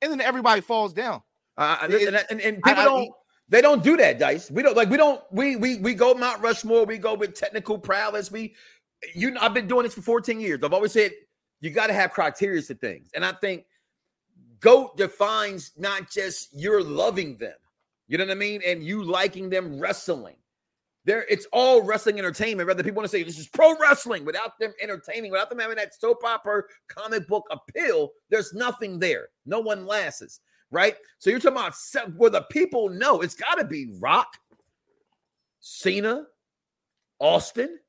[0.02, 1.22] and then everybody falls down.
[1.58, 3.12] Uh, and, It- and, and, and I- people I- don't.
[3.50, 4.52] They don't do that, Dice.
[4.52, 4.90] We don't like.
[4.90, 5.22] We don't.
[5.32, 6.86] We we we go Mount Rushmore.
[6.86, 8.32] We go with technical prowess.
[8.32, 8.54] We,
[9.16, 10.64] you know, I've been doing this for 14 years.
[10.64, 11.12] I've always said
[11.60, 13.66] you got to have criteria to things, and I think
[14.60, 17.56] GOAT defines not just you're loving them.
[18.08, 20.36] You know what I mean, and you liking them wrestling.
[21.06, 22.68] There, it's all wrestling entertainment.
[22.68, 25.78] Rather, people want to say this is pro wrestling without them entertaining, without them having
[25.78, 28.10] that soap opera comic book appeal.
[28.30, 29.30] There's nothing there.
[29.46, 30.96] No one lasts right?
[31.20, 31.76] So you're talking about
[32.18, 34.28] where the people know it's got to be Rock,
[35.60, 36.26] Cena,
[37.20, 37.80] Austin,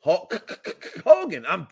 [0.00, 1.44] Hogan.
[1.48, 1.66] I'm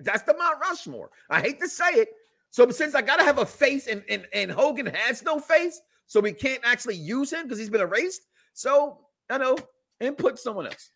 [0.00, 1.10] that's the Mount Rushmore.
[1.28, 2.08] I hate to say it.
[2.50, 5.80] So since I got to have a face and, and and Hogan has no face,
[6.06, 8.22] so we can't actually use him because he's been erased.
[8.54, 9.56] So I know
[10.00, 10.90] and put someone else.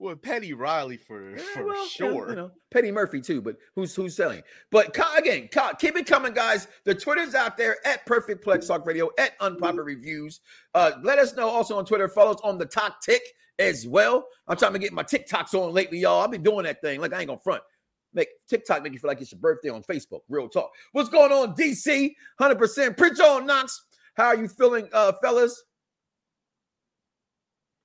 [0.00, 2.30] Well, Petty Riley for Eh, for well, yeah, sure.
[2.30, 4.42] you know, Petty Murphy too, but who's who's selling?
[4.70, 6.68] But again, keep it coming, guys.
[6.84, 10.40] The Twitter's out there at Perfect Plex Talk Radio at Unpopular Reviews.
[10.74, 12.08] Uh, let us know also on Twitter.
[12.08, 13.20] Follow us on the Talk Tick
[13.58, 14.26] as well.
[14.48, 16.22] I'm trying to get my TikToks on lately, y'all.
[16.22, 16.98] I've been doing that thing.
[17.02, 17.62] Like I ain't gonna front.
[18.14, 20.20] Make TikTok make you feel like it's your birthday on Facebook.
[20.30, 20.70] Real talk.
[20.92, 22.14] What's going on, DC?
[22.40, 22.96] 100%.
[22.96, 23.84] Prince on Knox.
[24.14, 25.62] How are you feeling, uh, fellas?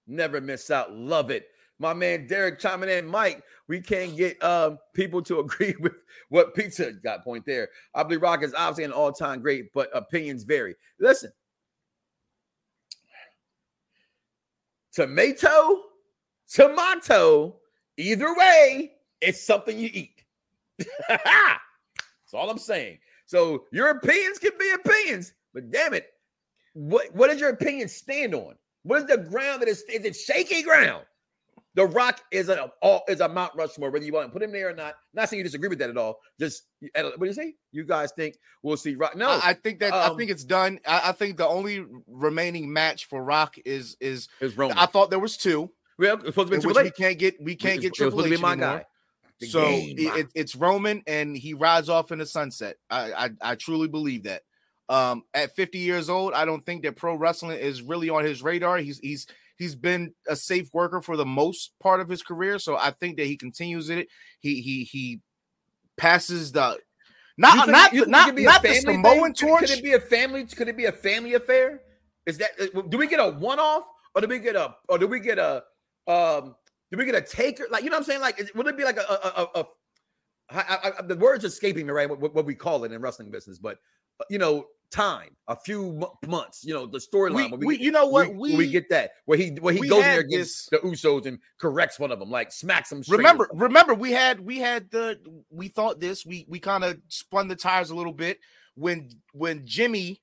[0.07, 0.93] Never miss out.
[0.93, 1.47] Love it.
[1.79, 3.05] My man Derek chiming in.
[3.05, 5.93] Mike, we can't get um, people to agree with
[6.29, 7.69] what pizza got point there.
[7.93, 10.75] I believe Rock is obviously an all-time great, but opinions vary.
[10.99, 11.31] Listen,
[14.93, 15.83] tomato,
[16.49, 17.57] tomato,
[17.97, 20.23] either way, it's something you eat.
[21.07, 22.99] That's all I'm saying.
[23.25, 26.11] So your opinions can be opinions, but damn it,
[26.73, 28.55] what what does your opinion stand on?
[28.83, 29.83] What is the ground that is?
[29.89, 31.05] Is it shaky ground?
[31.75, 34.51] The Rock is a all is a Mount Rushmore, whether you want to put him
[34.51, 34.95] there or not.
[35.13, 36.19] Not saying you disagree with that at all.
[36.39, 37.53] Just what do you say?
[37.73, 39.15] You guys think we'll see Rock?
[39.17, 40.79] No, I, I think that I um, think it's done.
[40.87, 44.77] I, I think the only remaining match for Rock is is it's Roman.
[44.77, 47.55] I thought there was two, well, it's supposed to be Triple we can't get we
[47.55, 48.77] can't get Triple H my anymore.
[48.77, 48.85] guy.
[49.41, 52.77] The So game, it, it- it's Roman, and he rides off in the sunset.
[52.89, 54.43] I, I I truly believe that.
[54.87, 58.41] Um, at 50 years old, I don't think that pro wrestling is really on his
[58.43, 58.77] radar.
[58.77, 59.27] He's he's
[59.57, 63.17] he's been a safe worker for the most part of his career, so I think
[63.17, 64.07] that he continues it.
[64.39, 65.21] He he he
[65.97, 66.77] passes the
[67.37, 69.23] not think- not not a not the family Samoan thing?
[69.23, 69.59] Could- torch.
[69.61, 70.45] Could it be a family?
[70.45, 71.81] Could it be a family affair?
[72.25, 74.97] Is that uh, do we get a one off or do we get a or
[74.97, 75.63] do we get a
[76.07, 76.55] um
[76.91, 77.65] do we get a taker?
[77.69, 78.21] Like you know what I'm saying?
[78.21, 79.65] Like would it be like a a, a, a
[80.51, 83.57] I, I, the words escaping me right what, what we call it in wrestling business,
[83.57, 83.79] but
[84.19, 86.63] uh, you know time a few mo- months.
[86.63, 87.57] You know the storyline.
[87.57, 90.01] we, we, you know what we, we get that where he where he goes in
[90.11, 93.01] there against the Usos and corrects one of them, like smacks them.
[93.09, 95.19] remember remember we had we had the
[95.49, 98.39] we thought this we we kind of spun the tires a little bit
[98.75, 100.21] when when jimmy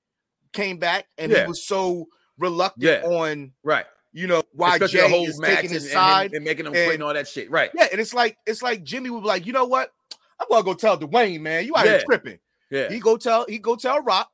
[0.53, 1.43] came back and Yeah.
[1.43, 2.07] he was so
[2.39, 3.03] reluctant Yeah.
[3.09, 3.87] on right?
[4.15, 6.67] you know why Especially jay whole is match taking his and, side him- and making
[6.67, 7.71] him and- quit and all that shit, right?
[7.75, 9.91] yeah and it's like it's like jimmy would be like you know what
[10.39, 12.39] i'm gonna go tell dwayne man you out here tripping
[12.71, 14.29] Yeah, he go tell he go tell rock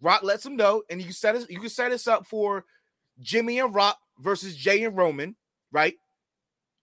[0.00, 2.64] rock lets him know and you set us you can set us up for
[3.20, 5.36] jimmy and rock versus Jay and Roman,
[5.72, 5.94] right?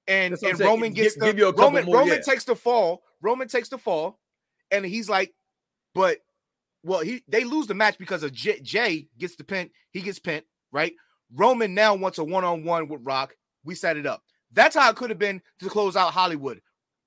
[0.07, 0.69] And That's what I'm and saying.
[0.69, 2.21] Roman gets Give- the give you a Roman more, Roman yeah.
[2.21, 3.03] takes the fall.
[3.21, 4.19] Roman takes the fall,
[4.71, 5.33] and he's like,
[5.93, 6.19] but
[6.83, 9.69] well, he they lose the match because of Jay, Jay gets the pin.
[9.91, 10.93] He gets pinned, right?
[11.33, 13.35] Roman now wants a one on one with Rock.
[13.63, 14.23] We set it up.
[14.53, 16.61] That's how it could have been to close out Hollywood,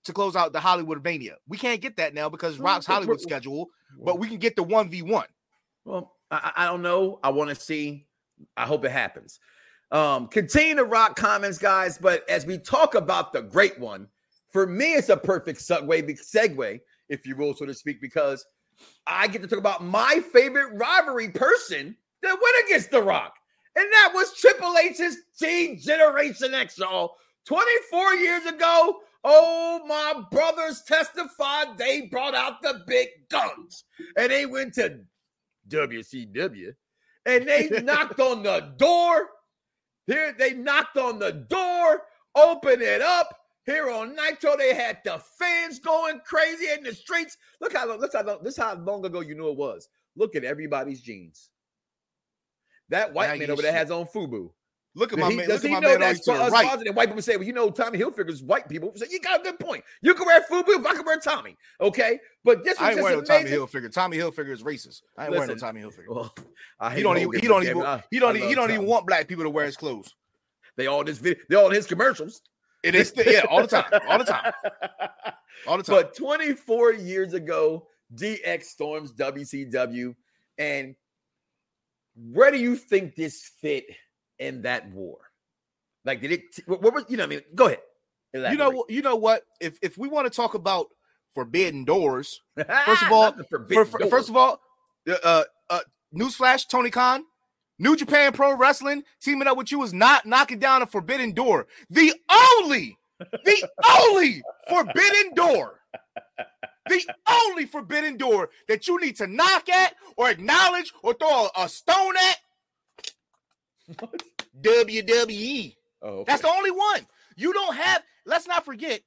[0.05, 1.37] to close out the Hollywood Mania.
[1.49, 3.69] We can't get that now because Rock's Hollywood schedule,
[4.05, 5.27] but we can get the one v one.
[5.85, 7.19] Well, I, I don't know.
[7.23, 8.07] I want to see.
[8.57, 9.41] I hope it happens.
[9.93, 11.99] Um, continue to rock comments, guys.
[11.99, 14.09] But as we talk about the great one,
[14.51, 18.45] for me, it's a perfect segue, segue, if you will, so to speak, because
[19.07, 23.35] I get to talk about my favorite rivalry person that went against The Rock,
[23.77, 27.17] and that was Triple H's Team Generation X, y'all.
[27.47, 33.85] 24 years ago, oh, my brothers testified they brought out the big guns
[34.17, 35.01] and they went to
[35.69, 36.75] WCW
[37.27, 39.29] and they knocked on the door.
[40.07, 42.03] Here they knocked on the door,
[42.35, 43.37] open it up.
[43.67, 47.37] Here on Nitro, they had the fans going crazy in the streets.
[47.61, 49.89] Look how look how long, this how long ago you knew it was.
[50.17, 51.51] Look at everybody's jeans.
[52.89, 54.51] That white Now man over there has on FUBU.
[54.97, 55.49] Look at my he, man.
[55.49, 56.67] does Look at he my know man that's for the us right.
[56.67, 58.93] positive white people say, well, you know, Tommy Hilfiger's white people.
[58.97, 59.85] So you got a good point.
[60.03, 61.57] You can wear FUBU I can wear Tommy.
[61.81, 62.19] Okay.
[62.43, 63.51] But this I ain't wearing no Tommy.
[63.51, 63.93] Hilfiger.
[63.93, 65.03] Tommy Hilfiger is racist.
[65.17, 66.09] I ain't wearing no Tommy Hilfiger.
[66.09, 66.35] Well,
[66.81, 67.41] I He don't even.
[67.41, 67.83] He don't even.
[67.83, 68.35] I- He don't.
[68.35, 70.15] I even- He don't even want black people to wear his clothes.
[70.77, 71.43] They all this video.
[71.49, 72.43] They all his commercials.
[72.83, 73.13] It is.
[73.17, 73.85] Yeah, all the time.
[74.09, 74.53] All the time.
[75.67, 75.97] All the time.
[75.97, 80.15] But 24 years ago, DX storms WCW.
[80.57, 80.95] And
[82.17, 83.85] where do you think this fit
[84.41, 85.19] in that war?
[86.05, 87.79] Like, did it, what, what was, you know, I mean, go ahead.
[88.35, 88.85] you know.
[88.89, 89.43] You know what?
[89.61, 90.87] If if we want to talk about
[91.35, 92.41] forbidden doors,
[92.87, 94.61] first of all, for, for- first of all,
[95.09, 95.81] uh, uh, uh,
[96.15, 97.25] newsflash: Tony Khan,
[97.79, 101.67] New Japan Pro Wrestling teaming up with you is not knocking down a forbidden door.
[101.91, 102.13] The
[102.59, 103.69] only, the
[104.09, 105.81] only forbidden door,
[106.89, 111.65] the only forbidden door that you need to knock at or acknowledge or throw a,
[111.65, 112.37] a stone at.
[114.61, 115.77] WWE.
[116.03, 116.25] oh, okay.
[116.33, 117.07] That's the only one.
[117.37, 118.03] You don't have.
[118.27, 119.01] Let's not forget,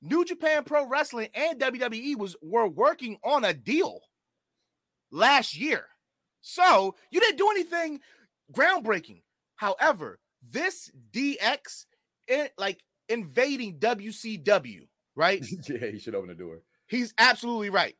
[0.00, 4.00] New Japan Pro Wrestling and WWE was were working on a deal
[5.10, 5.86] last year,
[6.40, 8.00] so you didn't do anything
[8.52, 9.22] groundbreaking.
[9.56, 10.18] However,
[10.48, 11.86] this DX,
[12.26, 15.44] it, eh, like invading WCW, right?
[15.68, 16.62] yeah, he should open the door.
[16.86, 17.94] He's absolutely right.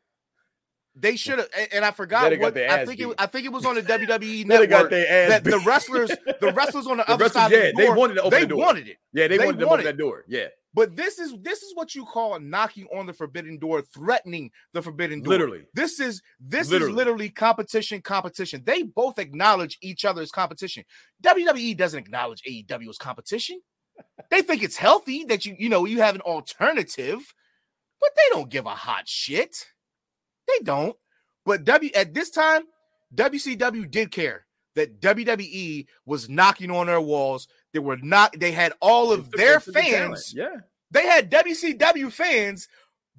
[0.95, 2.99] They should have, and, I forgot what I think.
[2.99, 3.15] It.
[3.17, 7.03] I think it was on the WWE network that the wrestlers, the wrestlers on the,
[7.03, 8.57] The other side yeah, the they wanted to open they the door.
[8.59, 8.97] wanted it.
[9.11, 10.23] Yeah, they, They wanted to open that door.
[10.27, 14.51] Yeah, But this is this is what you call knocking on the forbidden door, threatening
[14.73, 15.31] the forbidden door.
[15.31, 15.63] literally.
[15.73, 16.91] This is this Literally.
[16.91, 18.61] is literally competition, competition.
[18.63, 20.83] They both acknowledge each other's competition.
[21.23, 23.61] WWE doesn't acknowledge AEW as competition.
[24.29, 27.33] they think it's healthy that you you know you have an alternative,
[27.99, 29.65] but they don't give a hot shit.
[30.59, 30.95] They don't.
[31.45, 32.63] But W at this time,
[33.15, 37.47] WCW did care that WWE was knocking on their walls.
[37.73, 38.39] They were not.
[38.39, 40.57] They had all of their fans Yeah.
[40.91, 42.67] they had WCW fans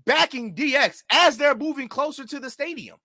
[0.05, 2.97] backing DX as they're moving closer to the stadium.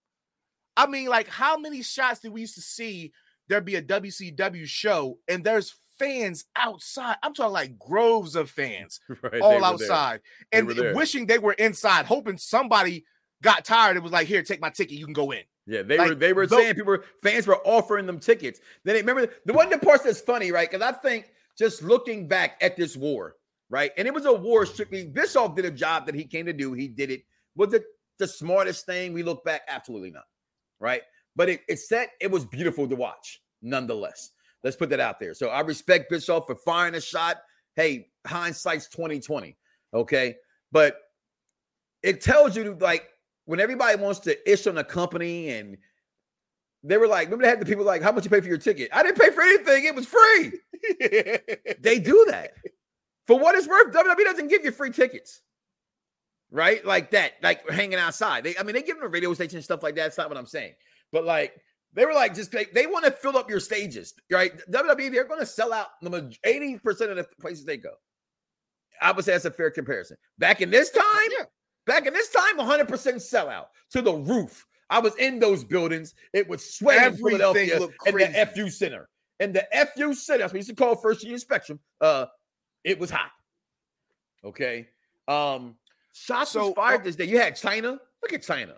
[0.78, 3.12] I mean, like, how many shots did we used to see
[3.48, 7.18] there be a WCW show and there's fans outside?
[7.22, 9.42] I'm talking like groves of fans Right.
[9.42, 13.06] all outside and wishing they were inside, hoping somebody
[13.41, 15.43] got tired and was like, Here, take my ticket, you can go in.
[15.65, 18.60] Yeah, they Like, were they were saying people were, fans were offering them tickets.
[18.84, 20.69] Then they, remember the one the parts that's funny, right?
[20.69, 23.36] Because I think just looking back at this war,
[23.69, 23.91] right?
[23.97, 25.06] And it was a war strictly.
[25.06, 26.73] Bischoff did a job that he came to do.
[26.73, 27.21] He did it.
[27.56, 27.84] Was it
[28.17, 29.13] the smartest thing?
[29.13, 30.23] We look back, absolutely not,
[30.80, 31.02] right?
[31.36, 34.32] But it, it set it was beautiful to watch, nonetheless.
[34.63, 35.34] Let's put that out there.
[35.34, 37.38] So I respect Bischoff for firing a shot.
[37.75, 39.56] Hey, hindsight's 2020.
[39.93, 40.36] Okay.
[40.71, 40.97] But
[42.04, 43.08] it tells you to like
[43.50, 45.76] when everybody wants to ish on a company and
[46.84, 48.60] they were like, remember they had the people like, how much you pay for your
[48.60, 48.92] ticket?
[48.94, 49.86] I didn't pay for anything.
[49.86, 50.52] It was free.
[51.82, 52.52] They do that.
[53.26, 55.42] For what it's worth, WWE doesn't give you free tickets.
[56.52, 56.86] Right?
[56.86, 58.44] Like that, like hanging outside.
[58.44, 60.04] They, I mean, they give them a radio station and stuff like that.
[60.04, 60.74] That's not what I'm saying.
[61.12, 61.54] But like,
[61.94, 64.52] they were like, just they, they want to fill up your stages, right?
[64.72, 67.94] WWE, they're going to sell out the maj- 80% of the places they go.
[69.02, 70.18] I would say that's a fair comparison.
[70.38, 71.04] Back in this time,
[71.38, 71.46] Yeah.
[71.89, 74.67] Back in this time, 100% sellout to the roof.
[74.91, 76.13] I was in those buildings.
[76.34, 78.47] It was sweating in Philadelphia in the.
[78.54, 79.10] FU Center.
[79.39, 81.80] And the FU Center, that's what we used to call First Union Spectrum.
[81.99, 82.28] Uh,
[82.84, 83.32] it was hot.
[84.45, 84.88] Okay.
[85.28, 85.78] Um,
[86.13, 87.25] shots So, was fired uh, this day.
[87.25, 87.97] You had Chyna.
[88.21, 88.75] Look at Chyna.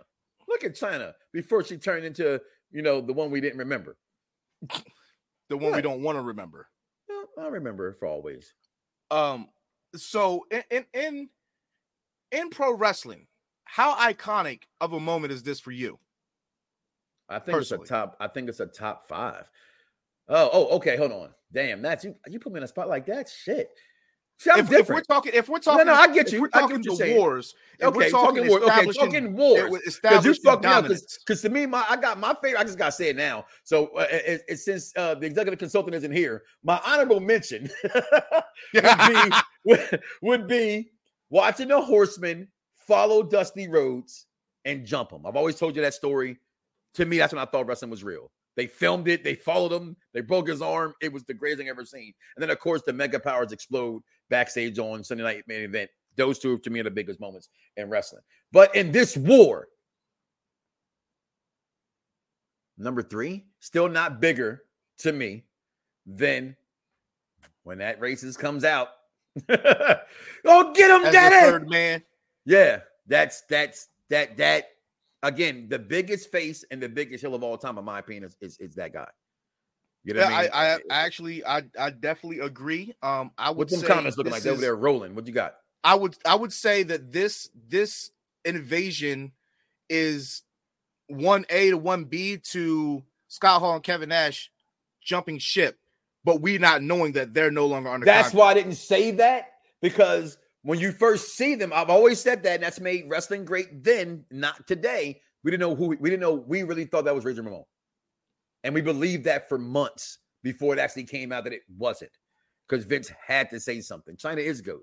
[0.48, 3.98] Look at Chyna before she turned into, you know, the one we didn't remember.
[5.50, 6.66] the one we don't want to remember.
[7.10, 8.54] Well, I remember for always.
[9.10, 9.48] Um,
[9.94, 11.28] so in in in,
[12.32, 13.26] in pro wrestling,
[13.64, 15.98] how iconic of a moment is this for you?
[17.28, 17.82] I think Personally.
[17.82, 18.16] it's a top.
[18.20, 19.48] I think it's a top five.
[20.28, 20.96] Oh, oh, okay.
[20.96, 21.30] Hold on.
[21.52, 22.14] Damn, that's you.
[22.28, 23.28] You put me in a spot like that.
[23.28, 23.70] Shit.
[24.38, 26.40] See, if, if, we're talking, if we're talking, no, no, I get you.
[26.40, 27.16] We're talking the saying.
[27.16, 27.54] wars.
[27.80, 28.62] Okay, talking, talking wars.
[28.64, 29.98] Okay, talking wars.
[30.02, 30.62] Because you up.
[30.82, 32.58] Because to me, my I got my favorite.
[32.58, 33.44] I just gotta say it now.
[33.62, 37.70] So uh, it, it, since uh, the executive consultant isn't here, my honorable mention
[38.74, 39.30] would be
[39.64, 40.90] would, would be
[41.32, 44.26] watching the horseman follow Dusty Rhodes
[44.66, 45.26] and jump him.
[45.26, 46.36] I've always told you that story.
[46.94, 48.30] To me, that's when I thought wrestling was real.
[48.54, 50.92] They filmed it, they followed him, they broke his arm.
[51.00, 52.12] It was the greatest thing I've ever seen.
[52.36, 55.90] And then, of course, the mega powers explode backstage on Sunday night main event.
[56.16, 58.20] Those two, to me, are the biggest moments in wrestling.
[58.52, 59.68] But in this war,
[62.76, 64.64] number three, still not bigger
[64.98, 65.44] to me
[66.04, 66.54] than
[67.62, 68.88] when that racist comes out.
[69.48, 71.50] oh, get him, daddy!
[71.50, 72.02] Third man.
[72.44, 74.66] Yeah, that's that's that that
[75.22, 78.36] again, the biggest face and the biggest hill of all time, in my opinion, is
[78.40, 79.08] is, is that guy.
[80.04, 80.50] You know yeah, I, mean?
[80.52, 82.94] I, I, actually, I, I definitely agree.
[83.02, 83.58] Um, I would.
[83.70, 84.40] What's some comments looking like?
[84.40, 85.14] Is, over there rolling.
[85.14, 85.54] What you got?
[85.84, 88.10] I would, I would say that this this
[88.44, 89.32] invasion
[89.88, 90.42] is
[91.06, 94.50] one A to one B to Scott Hall and Kevin Nash
[95.00, 95.78] jumping ship,
[96.24, 98.04] but we not knowing that they're no longer under.
[98.04, 98.40] That's contract.
[98.40, 102.54] why I didn't say that because when you first see them, I've always said that,
[102.54, 105.20] and that's made wrestling great then, not today.
[105.42, 106.34] We didn't know who we, we didn't know.
[106.34, 107.64] We really thought that was Razor Ramon,
[108.62, 112.12] and we believed that for months before it actually came out that it wasn't,
[112.68, 114.16] because Vince had to say something.
[114.16, 114.80] China is good.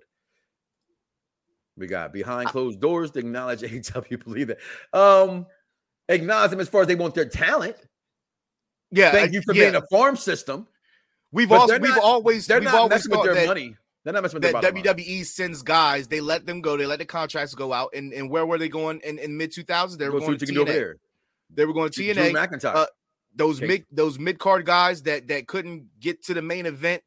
[1.78, 4.23] We got behind closed doors to acknowledge AEW.
[4.23, 4.58] Believe that.
[4.91, 5.47] Um,
[6.10, 7.78] acknowledge them as far as they want their talent.
[8.91, 9.71] Yeah, thank you for yeah.
[9.71, 10.67] being a farm system.
[11.31, 13.75] We've also we've not, always they're we've not always messing with their that, money.
[14.03, 17.05] They're not messing with that WWE sends guys, they let them go, they let the
[17.05, 17.91] contracts go out.
[17.93, 19.97] And, and where were they going in, in mid 2000s?
[19.97, 20.93] They were going to TNA.
[21.53, 22.13] They were going to TNA.
[22.13, 22.75] Drew McIntyre.
[22.75, 22.85] Uh,
[23.35, 27.03] those mid those mid card guys that that couldn't get to the main event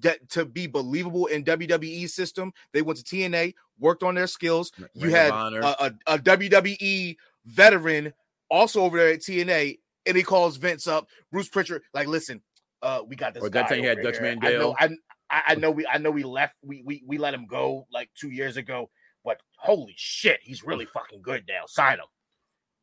[0.00, 2.52] that to be believable in WWE system.
[2.72, 4.72] They went to TNA, worked on their skills.
[4.78, 8.12] Ring you had a, a, a, WWE veteran
[8.50, 11.08] also over there at TNA, and he calls Vince up.
[11.30, 12.42] Bruce Prichard, like, listen,
[12.84, 13.42] uh, we got this.
[13.42, 14.76] Or that time he had Dutch Mantell.
[14.78, 14.96] I know,
[15.30, 18.10] I, I know we I know we left we, we we let him go like
[18.14, 18.90] two years ago,
[19.24, 21.62] but holy shit, he's really fucking good now.
[21.66, 22.04] Sign him.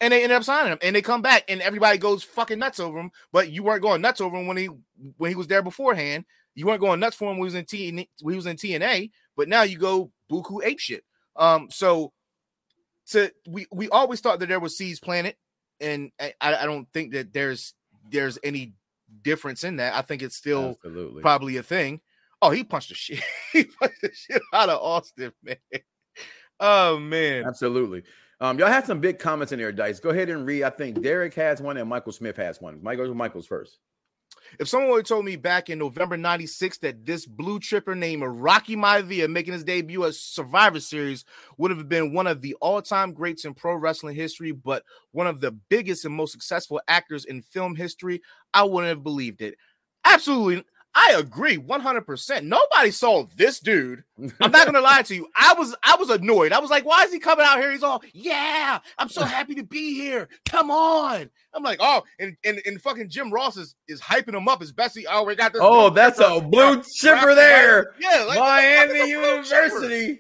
[0.02, 2.80] And they end up signing him, and they come back, and everybody goes fucking nuts
[2.80, 3.12] over him.
[3.32, 4.70] But you weren't going nuts over him when he
[5.18, 6.26] when he was there beforehand.
[6.56, 8.58] You weren't going nuts for him when he was in T when he was in
[8.58, 11.06] TNA, but now you go buku ape shit.
[11.36, 12.12] Um, so
[13.12, 15.38] to we we always thought that there was C's Planet,
[15.80, 17.76] and I, I don't think that there's
[18.10, 18.74] there's any
[19.22, 19.94] difference in that.
[19.94, 21.22] I think it's still Absolutely.
[21.22, 22.02] probably a thing.
[22.42, 23.22] Oh, he punched the shit.
[23.54, 25.58] he punched the shit out of Austin, man.
[26.60, 28.04] Oh man, absolutely.
[28.40, 30.00] Um, y'all had some big comments in there, Dice.
[30.00, 30.64] Go ahead and read.
[30.64, 32.82] I think Derek has one and Michael Smith has one.
[32.82, 33.78] Michael Michael's first.
[34.60, 38.24] If someone would have told me back in November 96 that this blue tripper named
[38.24, 41.26] Rocky Maivia making his debut at Survivor Series
[41.58, 45.42] would have been one of the all-time greats in pro wrestling history, but one of
[45.42, 48.22] the biggest and most successful actors in film history,
[48.54, 49.56] I wouldn't have believed it.
[50.04, 52.44] Absolutely I agree 100%.
[52.44, 54.04] Nobody saw this dude.
[54.42, 55.28] I'm not going to lie to you.
[55.36, 56.52] I was I was annoyed.
[56.52, 57.72] I was like, "Why is he coming out here?
[57.72, 60.28] He's all, "Yeah, I'm so happy to be here.
[60.50, 64.48] Come on." I'm like, "Oh, and and, and fucking Jim Ross is is hyping him
[64.48, 67.94] up as best he oh, we got this Oh, that's a blue chipper there.
[68.00, 70.20] Yeah, like, Miami University.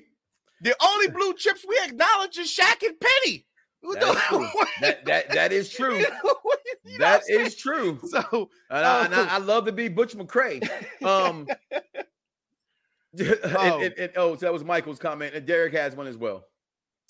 [0.61, 3.45] The only blue chips we acknowledge is Shaq and Penny.
[3.83, 6.03] That, that, that, that is true.
[6.99, 7.99] that is true.
[8.07, 10.67] So, and, I, and I, I, love to be Butch McRae.
[11.03, 11.47] Um,
[13.19, 13.89] oh.
[14.15, 16.45] oh, so that was Michael's comment, and Derek has one as well.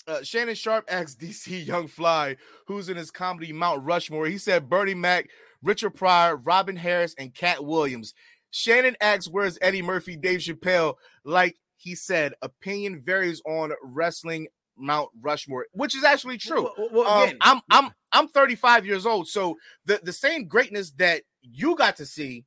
[0.08, 2.36] Uh, Shannon Sharpe asked DC Young Fly,
[2.66, 4.26] who's in his comedy Mount Rushmore.
[4.26, 5.28] He said Bernie Mac,
[5.62, 8.14] Richard Pryor, Robin Harris, and Katt Williams.
[8.50, 15.10] Shannon asks, "Where's Eddie Murphy, Dave Chappelle?" Like he said, opinion varies on wrestling Mount
[15.20, 16.70] Rushmore, which is actually true.
[16.76, 19.56] Well, well, um, again, um, I'm I'm I'm 35 years old, so
[19.86, 22.44] the the same greatness that you got to see,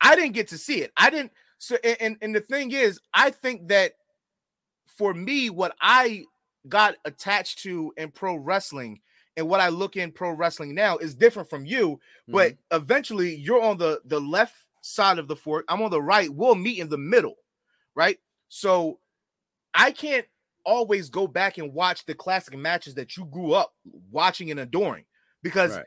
[0.00, 0.92] I didn't get to see it.
[0.96, 1.32] I didn't.
[1.58, 3.92] So and and the thing is, I think that
[4.86, 6.24] for me, what I
[6.68, 9.00] got attached to in pro wrestling
[9.36, 11.92] and what I look in pro wrestling now is different from you.
[12.28, 12.32] Mm-hmm.
[12.32, 15.64] But eventually, you're on the the left side of the fork.
[15.68, 16.32] I'm on the right.
[16.32, 17.36] We'll meet in the middle,
[17.94, 18.18] right?
[18.48, 19.00] So
[19.74, 20.26] I can't
[20.66, 23.72] always go back and watch the classic matches that you grew up
[24.10, 25.04] watching and adoring
[25.42, 25.86] because right.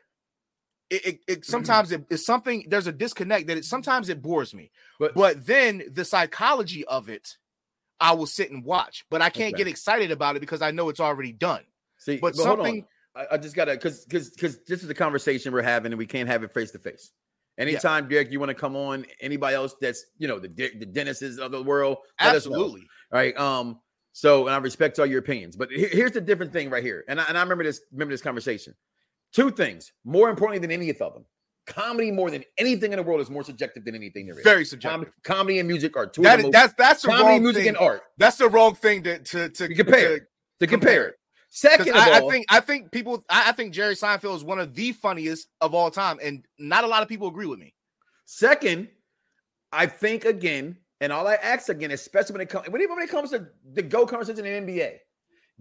[0.89, 4.53] it, it, it sometimes it, it's something there's a disconnect that it sometimes it bores
[4.53, 4.71] me.
[4.99, 7.37] But- But then the psychology of it,
[7.99, 9.63] I will sit and watch, but I can't Okay.
[9.63, 11.63] get excited about it because I know it's already done.
[11.97, 12.43] See, But on.
[12.43, 15.99] something I, I just gotta because because because this is a conversation we're having and
[15.99, 17.11] we can't have it face to face.
[17.57, 21.39] Anytime, Derek, you want to come on, anybody else that's you know the the Dennises
[21.39, 22.53] of the world, let us know.
[22.53, 22.87] absolutely.
[23.11, 23.37] All right.
[23.37, 23.81] Um.
[24.19, 27.21] So, and I respect all your opinions, but here's the different thing right here, and
[27.21, 28.75] I, and I remember this remember this conversation.
[29.33, 31.23] Two things more importantly than any of them.
[31.67, 34.43] Comedy more than anything in the world is more subjective than anything there is.
[34.43, 35.13] Very Com- subjective.
[35.23, 37.67] comedy and music are two That of is, that's that's the comedy, wrong music, thing.
[37.69, 40.25] and art That's the wrong thing to to to compare to-
[40.59, 41.15] to compare.
[41.49, 44.59] Second I, all, I think I think people I, I think Jerry Seinfeld is one
[44.59, 47.73] of the funniest of all time, and not a lot of people agree with me.
[48.25, 48.89] Second,
[49.71, 52.99] I think again, and all I ask again, especially when it comes when it, when
[52.99, 54.97] it comes to the go conversation in the NBA,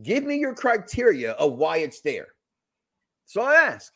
[0.03, 2.29] give me your criteria of why it's there.
[3.27, 3.93] So I ask.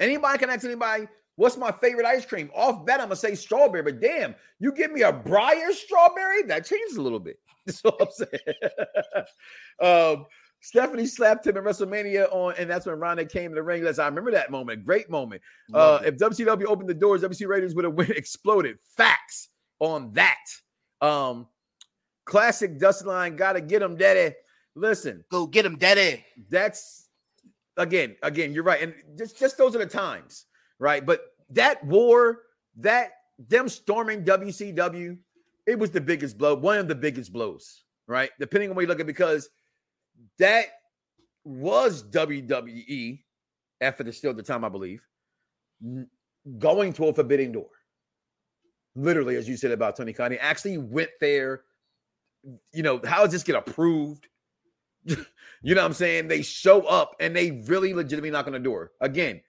[0.00, 2.50] Anybody can ask anybody, what's my favorite ice cream?
[2.54, 6.64] Off bet, I'm gonna say strawberry, but damn, you give me a Briar strawberry, that
[6.64, 7.38] changes a little bit.
[7.66, 8.58] That's all I'm saying.
[10.18, 10.26] um,
[10.62, 13.82] Stephanie slapped him in WrestleMania on, and that's when Ronda came in the ring.
[13.82, 15.40] Let's I remember that moment, great moment.
[15.72, 18.78] Uh, if WCW opened the doors, WC Raiders would have went exploded.
[18.96, 20.44] Facts on that.
[21.00, 21.46] Um,
[22.24, 24.34] classic Dustin line, gotta get him, daddy.
[24.74, 26.24] Listen, Go get him, daddy.
[26.48, 27.08] that's
[27.76, 28.82] again, again, you're right.
[28.82, 30.46] And just, just those are the times,
[30.78, 31.04] right?
[31.04, 32.42] But that war,
[32.76, 33.10] that
[33.48, 35.18] them storming WCW,
[35.66, 38.30] it was the biggest blow, one of the biggest blows, right?
[38.38, 39.48] Depending on where you look at, because
[40.38, 40.66] that
[41.44, 43.20] was WWE
[43.80, 45.02] after the still the time, I believe,
[46.58, 47.68] going to a forbidden door.
[48.96, 51.62] Literally, as you said about Tony Khan, he actually went there.
[52.72, 54.26] You know, how does this get approved?
[55.04, 55.16] you
[55.62, 56.28] know what I'm saying?
[56.28, 58.92] They show up and they really legitimately knock on the door.
[59.00, 59.40] Again,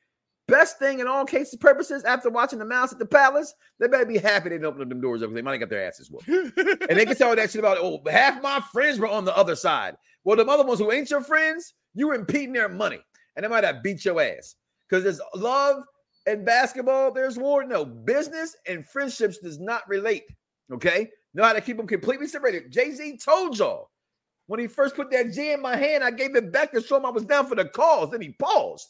[0.48, 4.06] best thing in all cases purposes after watching the Malice at the Palace, they better
[4.06, 6.12] be happy they didn't open up them doors because they might have got their asses
[6.12, 6.28] whooped.
[6.90, 9.56] and they can tell that shit about, oh, half my friends were on the other
[9.56, 9.96] side.
[10.24, 13.00] Well, the other ones who ain't your friends, you were impeding their money.
[13.36, 14.56] And they might have beat your ass.
[14.90, 15.84] Because there's love
[16.26, 17.64] and basketball, there's war.
[17.64, 20.24] No, business and friendships does not relate.
[20.72, 21.10] Okay?
[21.34, 22.72] Know how to keep them completely separated.
[22.72, 23.90] Jay-Z told y'all
[24.48, 26.98] when he first put that G in my hand, I gave it back to show
[26.98, 28.12] him I was down for the cause.
[28.12, 28.88] Then he paused.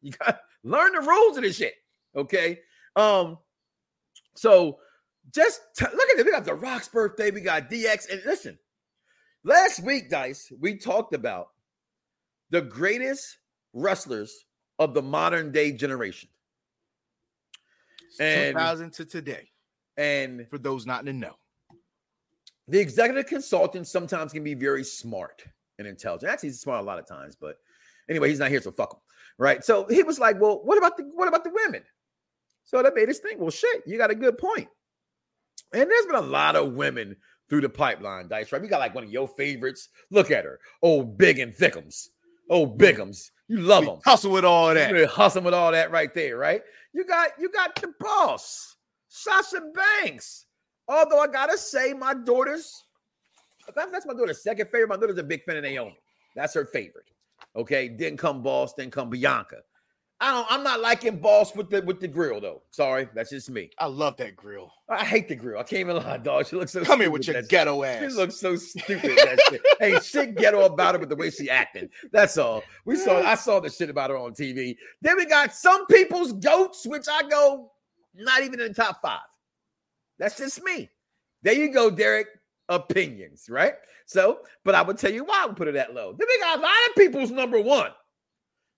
[0.00, 1.74] You got learn the rules of this shit.
[2.14, 2.60] Okay.
[2.94, 3.38] Um,
[4.34, 4.78] so
[5.34, 6.24] just t- look at it.
[6.24, 8.10] We got the Rock's birthday, we got DX.
[8.12, 8.58] And listen,
[9.44, 11.48] last week, Dice, we talked about
[12.50, 13.38] the greatest
[13.72, 14.44] wrestlers
[14.78, 16.28] of the modern day generation.
[18.20, 19.50] And- 2000 to today,
[19.96, 21.36] And for those not the know.
[22.68, 25.44] the executive consultant sometimes can be very smart
[25.78, 26.30] and intelligent.
[26.32, 27.56] Actually, he's smart a lot of times, but
[28.08, 29.00] anyway, he's not here, so fuck him.
[29.38, 29.62] Right.
[29.64, 31.82] So he was like, Well, what about the what about the women?
[32.64, 34.68] So that made us think, well, shit, you got a good point.
[35.72, 37.16] And there's been a lot of women
[37.48, 38.60] through the pipeline, Dice, right?
[38.60, 39.88] We got like one of your favorites.
[40.10, 40.58] Look at her.
[40.82, 42.08] Oh, Big and Thickums.
[42.48, 43.30] Oh, Bigums.
[43.48, 43.98] You love them.
[44.04, 44.94] hustle with all that.
[44.94, 46.62] You hustling with all that right there, right?
[46.92, 48.76] You got you got the boss,
[49.08, 50.46] Sasha Banks.
[50.88, 52.84] Although I gotta say, my daughter's
[53.74, 54.88] that's my daughter's second favorite.
[54.88, 55.98] My daughter's a big fan of Naomi.
[56.34, 57.06] That's her favorite.
[57.54, 59.58] Okay, didn't come boss, then come Bianca.
[60.18, 60.46] I don't.
[60.48, 62.62] I'm not liking boss with the with the grill though.
[62.70, 63.70] Sorry, that's just me.
[63.78, 64.72] I love that grill.
[64.88, 65.58] I hate the grill.
[65.60, 66.46] I can't even lie, dog.
[66.46, 66.82] She looks so.
[66.84, 68.14] Come here with your ghetto she ass.
[68.14, 69.16] looks so stupid.
[69.16, 69.60] That shit.
[69.78, 71.90] Hey, shit ghetto about her, but the way she acting.
[72.12, 72.62] That's all.
[72.86, 73.20] We saw.
[73.20, 74.76] I saw the shit about her on TV.
[75.02, 77.72] Then we got some people's goats, which I go
[78.14, 79.20] not even in the top five.
[80.18, 80.88] That's just me.
[81.42, 82.28] There you go, Derek.
[82.68, 83.74] Opinions, right?
[84.06, 86.14] So, but I would tell you why I would put it that low.
[86.18, 87.90] Then we got a lot of people's number one.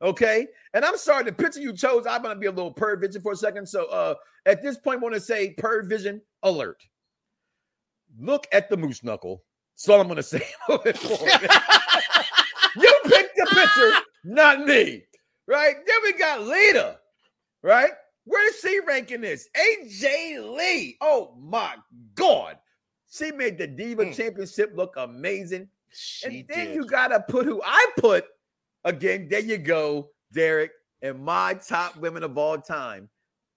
[0.00, 0.46] Okay.
[0.74, 3.32] And I'm sorry, the picture you chose, I'm gonna be a little per vision for
[3.32, 3.66] a second.
[3.68, 4.14] So uh
[4.46, 6.82] at this point, I want to say per vision alert.
[8.20, 9.42] Look at the moose knuckle.
[9.76, 10.42] That's all I'm gonna say.
[10.68, 10.78] you
[13.06, 13.92] picked the picture,
[14.24, 15.04] not me.
[15.46, 15.74] Right?
[15.86, 16.98] Then we got Lita.
[17.62, 17.90] Right?
[18.24, 19.48] Where's she ranking this?
[19.56, 20.96] AJ Lee.
[21.00, 21.74] Oh my
[22.14, 22.58] god.
[23.10, 24.14] She made the Diva Mm.
[24.14, 25.68] Championship look amazing.
[25.90, 26.74] She and then did.
[26.74, 28.26] you gotta put who I put
[28.84, 29.28] again.
[29.28, 30.72] There you go, Derek,
[31.02, 33.08] and my top women of all time.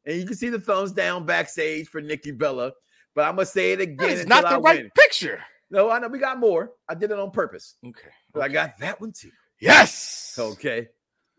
[0.06, 2.72] And you can see the thumbs down backstage for Nikki Bella.
[3.14, 4.10] But I'm gonna say it again.
[4.10, 4.92] It's not the I right win.
[4.96, 5.42] picture.
[5.70, 6.72] No, I know we got more.
[6.90, 7.76] I did it on purpose.
[7.86, 8.10] Okay.
[8.34, 9.32] But I got that one too.
[9.60, 10.36] Yes.
[10.40, 10.88] Okay.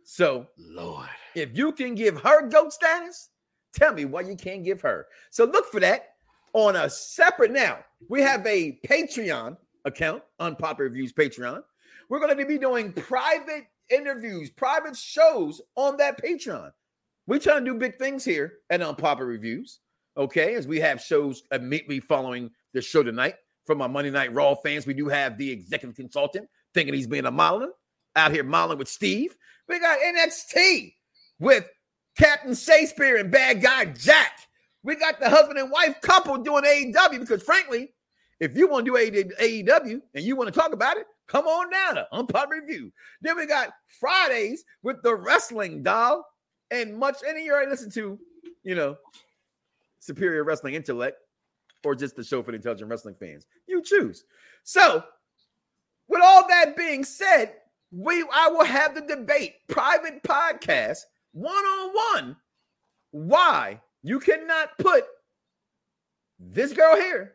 [0.05, 1.09] So Lord.
[1.35, 3.30] if you can give her goat status,
[3.74, 5.07] tell me why you can't give her.
[5.30, 6.11] So look for that
[6.53, 7.78] on a separate now.
[8.09, 11.62] We have a Patreon account, Unpopular Reviews Patreon.
[12.12, 16.70] We're going to be doing private interviews, private shows on that Patreon.
[17.26, 19.80] We're trying to do big things here at Unpopular Reviews.
[20.18, 23.36] Okay, as we have shows uh, immediately following the show tonight.
[23.64, 27.24] From our Monday Night Raw fans, we do have the executive consultant thinking he's being
[27.24, 27.70] a modeler
[28.14, 29.34] out here modeling with Steve.
[29.66, 30.92] We got NXT
[31.38, 31.64] with
[32.18, 34.38] Captain Shakespeare and bad guy Jack.
[34.82, 37.94] We got the husband and wife couple doing AEW because, frankly,
[38.41, 41.70] if you want to do AEW and you want to talk about it, come on
[41.70, 42.93] down to Unpopular Review.
[43.20, 43.70] Then we got
[44.01, 46.24] Fridays with the wrestling doll
[46.70, 47.18] and much.
[47.26, 48.18] Any you already listen to,
[48.62, 48.97] you know,
[50.01, 51.16] Superior Wrestling Intellect
[51.85, 53.47] or just the show for the intelligent wrestling fans.
[53.66, 54.24] You choose.
[54.64, 55.05] So,
[56.09, 57.55] with all that being said,
[57.91, 60.99] we I will have the debate, private podcast,
[61.33, 62.37] one on one,
[63.11, 65.05] why you cannot put
[66.39, 67.35] this girl here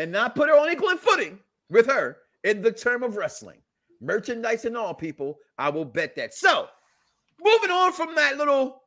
[0.00, 1.38] and not put her on equal footing
[1.68, 3.58] with her in the term of wrestling,
[4.00, 4.94] merchandise and all.
[4.94, 6.32] People, I will bet that.
[6.32, 6.68] So,
[7.44, 8.82] moving on from that little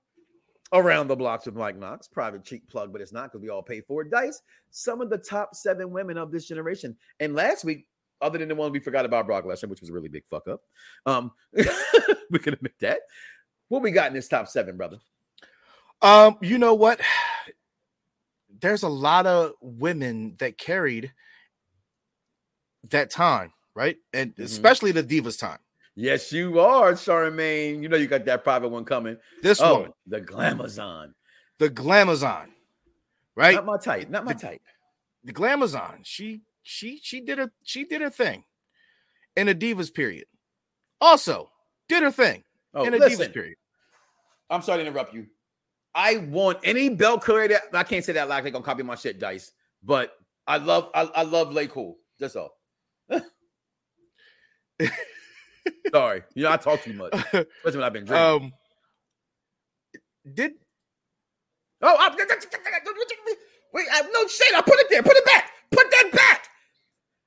[0.74, 3.62] around the blocks with Mike Knoxxx, private cheap plug, but it's not because we all
[3.62, 4.10] pay for it.
[4.10, 4.42] Dice,
[4.72, 6.98] some of the top seven women of this generation.
[7.20, 7.86] And last week,
[8.20, 10.48] other than the one we forgot about Brock Lesnar, which was a really big fuck
[10.48, 10.62] up,
[11.06, 11.32] um,
[12.32, 13.02] we can admit that.
[13.68, 14.98] What we got in this top seven, brother?
[16.02, 17.00] Um, you know what?
[18.64, 21.12] There's a lot of women that carried
[22.92, 23.98] that time, right?
[24.14, 24.44] And mm-hmm.
[24.44, 25.60] especially the Divas time.
[25.96, 27.84] Yes, you are, Charmaine.
[27.84, 29.18] You know you got that private one coming.
[29.42, 31.14] This oh, woman, the Glamazon,
[31.60, 32.46] the Glamazon,
[33.36, 33.56] right?
[33.56, 34.10] Not my type.
[34.10, 34.62] Not my the, type.
[35.26, 36.00] The Glamazon.
[36.04, 38.46] She she she did her she did her thing
[39.36, 40.26] in a Divas period.
[41.02, 41.52] Also
[41.90, 43.58] did her thing oh, in a listen, Divas period.
[44.50, 45.28] I'm sorry to interrupt you.
[45.96, 48.96] I want any bell belt that I can't say that like they're gonna copy my
[48.96, 49.52] shit, Dice.
[49.84, 50.14] But
[50.48, 51.98] I love I, I love Lay Cool.
[52.20, 52.58] That's all.
[55.92, 57.12] Sorry, you know I talk too much.
[57.32, 58.46] That's what I've been drinking.
[58.46, 58.54] Um,
[60.34, 60.54] did
[61.82, 62.10] oh I,
[63.74, 63.86] wait?
[63.92, 64.56] I, have no shit.
[64.56, 65.04] I put it there.
[65.04, 65.52] Put it back.
[65.72, 66.48] Put that back.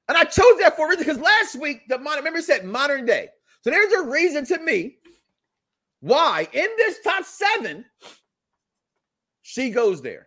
[0.08, 3.04] And I chose that for a reason because last week the modern remember said modern
[3.04, 3.28] day.
[3.62, 4.98] So there's a reason to me
[6.00, 7.84] why in this top seven
[9.46, 10.26] she goes there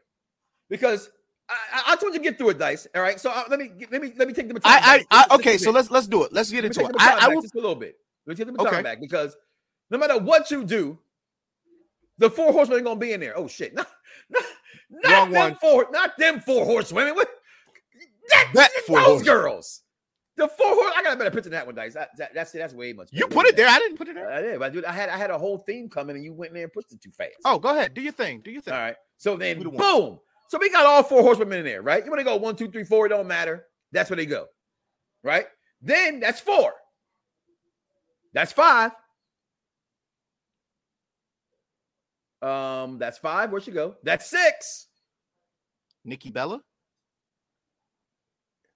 [0.70, 1.10] because
[1.50, 2.88] I, I, told you to get through it, Dice.
[2.96, 4.72] All right, so uh, let me let me let me take the baton.
[4.72, 6.32] I, I, I okay, so let's let's do it.
[6.32, 6.96] Let's get into it.
[6.98, 7.98] I, I will just a little bit.
[8.26, 8.82] Let's get the baton okay.
[8.82, 9.36] back because
[9.90, 10.98] no matter what you do,
[12.18, 13.38] the four horsemen are gonna be in there.
[13.38, 13.74] Oh shit!
[13.76, 13.88] Not,
[14.30, 14.44] not,
[14.90, 15.56] not Wrong them one.
[15.56, 17.16] four, not them four horsewomen.
[17.16, 17.30] What?
[18.30, 19.82] That, that those girls.
[20.38, 20.94] The four horse.
[20.96, 21.96] I got a better picture than that one, Dice.
[21.96, 23.10] That, that, that's that's way much.
[23.12, 23.68] You put it there.
[23.68, 24.32] I didn't put it there.
[24.32, 26.52] I did, but dude, I had I had a whole theme coming, and you went
[26.52, 27.34] in there and pushed it too fast.
[27.44, 27.94] Oh, go ahead.
[27.94, 28.40] Do your thing.
[28.40, 28.74] Do your thing.
[28.74, 28.96] All right.
[29.20, 30.20] So then, boom.
[30.48, 32.04] So we got all four horsemen in there, right?
[32.04, 33.66] You want to go one, two, three, four, it don't matter.
[33.92, 34.48] That's where they go,
[35.24, 35.46] right?
[35.82, 36.74] Then that's four.
[38.34, 38.92] That's five.
[42.42, 43.52] Um, that's five.
[43.52, 43.96] Where'd she go?
[44.04, 44.88] That's six.
[46.06, 46.62] Nikki Bella.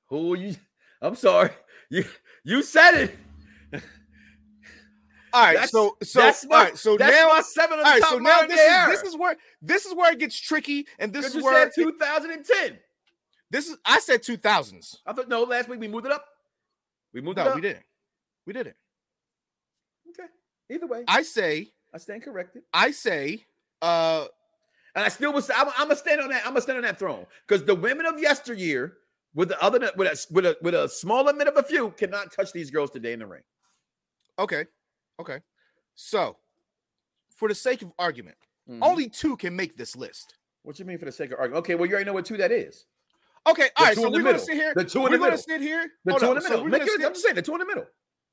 [0.10, 0.56] Who you?
[1.02, 1.50] I'm sorry.
[1.90, 2.06] You
[2.44, 3.12] you said
[3.72, 3.84] it.
[5.34, 7.80] All right, that's, so so that's my, all right, so now my seven.
[7.80, 10.86] All right, so now this is, this is where this is where it gets tricky,
[11.00, 12.78] and this is where 2010.
[13.50, 14.98] This is I said 2000s.
[15.08, 16.24] I thought no, last week we moved it up.
[17.14, 17.56] We moved no, it up.
[17.56, 17.84] we didn't.
[18.46, 18.76] We didn't.
[20.10, 20.30] Okay.
[20.70, 22.62] Either way, I say I stand corrected.
[22.72, 23.44] I say,
[23.82, 24.26] uh,
[24.96, 25.50] and I still was.
[25.50, 26.44] I'm, I'm gonna stand on that.
[26.46, 28.98] I'm gonna stand on that throne because the women of yesteryear,
[29.34, 32.32] with the other with a with a with a small limit of a few, cannot
[32.32, 33.42] touch these girls today in the ring.
[34.38, 34.66] Okay.
[35.20, 35.40] Okay.
[35.96, 36.38] So,
[37.36, 38.38] for the sake of argument,
[38.70, 38.84] mm-hmm.
[38.84, 40.36] only two can make this list.
[40.64, 41.66] What you mean for the sake of argument?
[41.66, 42.86] Okay, well, you already know what two that is.
[43.46, 43.96] Okay, all right.
[43.96, 44.74] So we're going to sit here.
[44.76, 45.20] The two in the middle.
[45.20, 45.92] We're going to sit here.
[46.06, 46.58] The two in the middle.
[46.60, 47.86] So Make it, I'm just saying the two in the middle.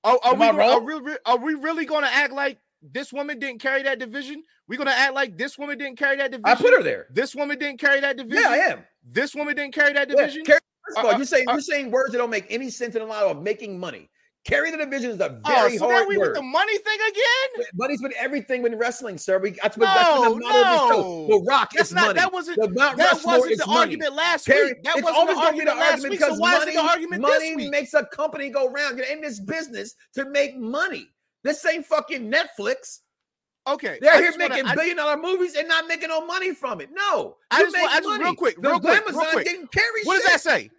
[0.05, 3.61] Oh, are, we, are, we, are we really going to act like this woman didn't
[3.61, 4.43] carry that division?
[4.66, 6.47] We're going to act like this woman didn't carry that division?
[6.47, 7.07] I put her there.
[7.11, 8.43] This woman didn't carry that division?
[8.43, 8.85] Yeah, I am.
[9.05, 10.43] This woman didn't carry that division?
[10.47, 12.47] Yeah, carry, first of all, uh, you're saying uh, you're saying words that don't make
[12.49, 14.09] any sense in a lot of making money.
[14.47, 16.28] Carry the division is a oh, very oh, so hard we word.
[16.28, 17.66] with the money thing again?
[17.74, 19.38] Money's with everything with wrestling, sir.
[19.38, 21.26] We, that's what no, that's the no.
[21.28, 22.20] The Rock that's is not, money.
[22.20, 23.78] That wasn't the Mount that wasn't the money.
[23.78, 24.82] argument last Carry, week.
[24.82, 26.20] That wasn't the argument last week.
[26.20, 27.70] So why money, is the argument money this week?
[27.70, 28.97] makes a company go round.
[28.97, 31.09] You're in this business to make money.
[31.45, 33.01] This ain't fucking Netflix.
[33.66, 36.88] Okay, they're here making wanna, billion dollar movies and not making no money from it.
[36.95, 39.47] No, I just, want, I just real quick, real quick, real quick.
[39.47, 40.22] Didn't carry what shit.
[40.22, 40.70] does that say?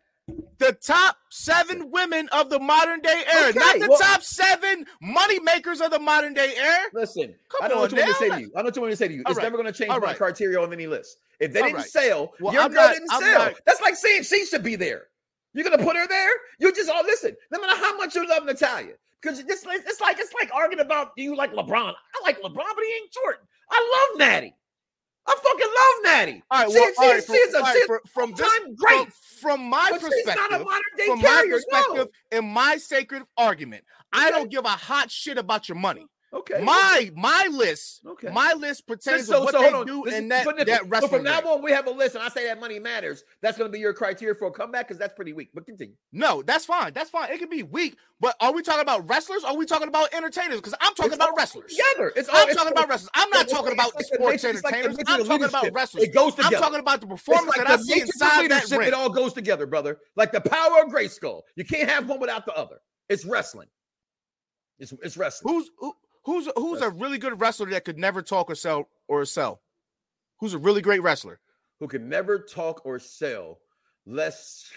[0.57, 4.85] The top seven women of the modern day era, okay, not the well, top seven
[5.01, 6.85] money makers of the modern day era.
[6.93, 8.51] Listen, Come I don't know what you want me to say to you.
[8.53, 9.23] I don't know what you want me to say to you.
[9.27, 9.43] It's right.
[9.43, 10.17] never going to change All my right.
[10.17, 11.17] criteria on any list.
[11.39, 11.85] If they didn't right.
[11.85, 13.45] sell, well, your I'm girl not, didn't I'm sell.
[13.45, 15.07] Not, That's like saying she should be there.
[15.53, 16.29] You're going to put her there?
[16.59, 17.35] You just all oh, listen.
[17.51, 21.15] No matter how much you love Natalia, Because it's, it's like it's like arguing about
[21.15, 21.93] do you like LeBron?
[21.93, 23.41] I like LeBron, but he ain't Jordan.
[23.69, 24.53] I love Natty.
[25.31, 26.43] I fucking love Natty.
[26.51, 28.97] All right, well, she- all right, she from, a- right, from this, great.
[28.97, 29.11] from,
[29.41, 31.59] from my But she's not a perspective, from carrier.
[31.69, 32.07] my no.
[32.31, 36.05] in my sacred argument, I don't give a hot shit about your money.
[36.33, 36.61] Okay.
[36.63, 38.29] My my list, Okay.
[38.29, 41.07] my list pertains So- to what so they do Listen, in that, but that so
[41.09, 43.25] from now on, we have a list, and I say that money matters.
[43.41, 45.49] That's going to be your criteria for a comeback because that's pretty weak.
[45.53, 45.95] But continue.
[46.13, 46.93] No, that's fine.
[46.93, 47.31] That's fine.
[47.31, 49.43] It can be weak, but are we talking about wrestlers?
[49.43, 50.55] Or are we talking about entertainers?
[50.55, 51.71] Because I'm talking It's about wrestlers.
[51.75, 52.13] Together.
[52.15, 53.09] It's all, I'm it's talking about wrestlers.
[53.13, 55.03] I'm not talking about like sports it's like entertainers.
[55.07, 56.05] I'm talking about wrestlers.
[56.05, 56.55] It goes together.
[56.55, 58.87] I'm talking about the performance like that I see inside that ring.
[58.87, 59.99] It all goes together, brother.
[60.15, 61.41] Like the power of Grayskull.
[61.57, 62.77] You can't have one without the other.
[63.09, 63.67] It's wrestling.
[64.79, 65.53] It's it's wrestling.
[65.53, 65.93] Who's who,
[66.23, 69.61] who's who's a really good wrestler that could never talk or sell or sell?
[70.39, 71.39] Who's a really great wrestler?
[71.79, 73.59] Who can never talk or sell
[74.05, 74.69] less.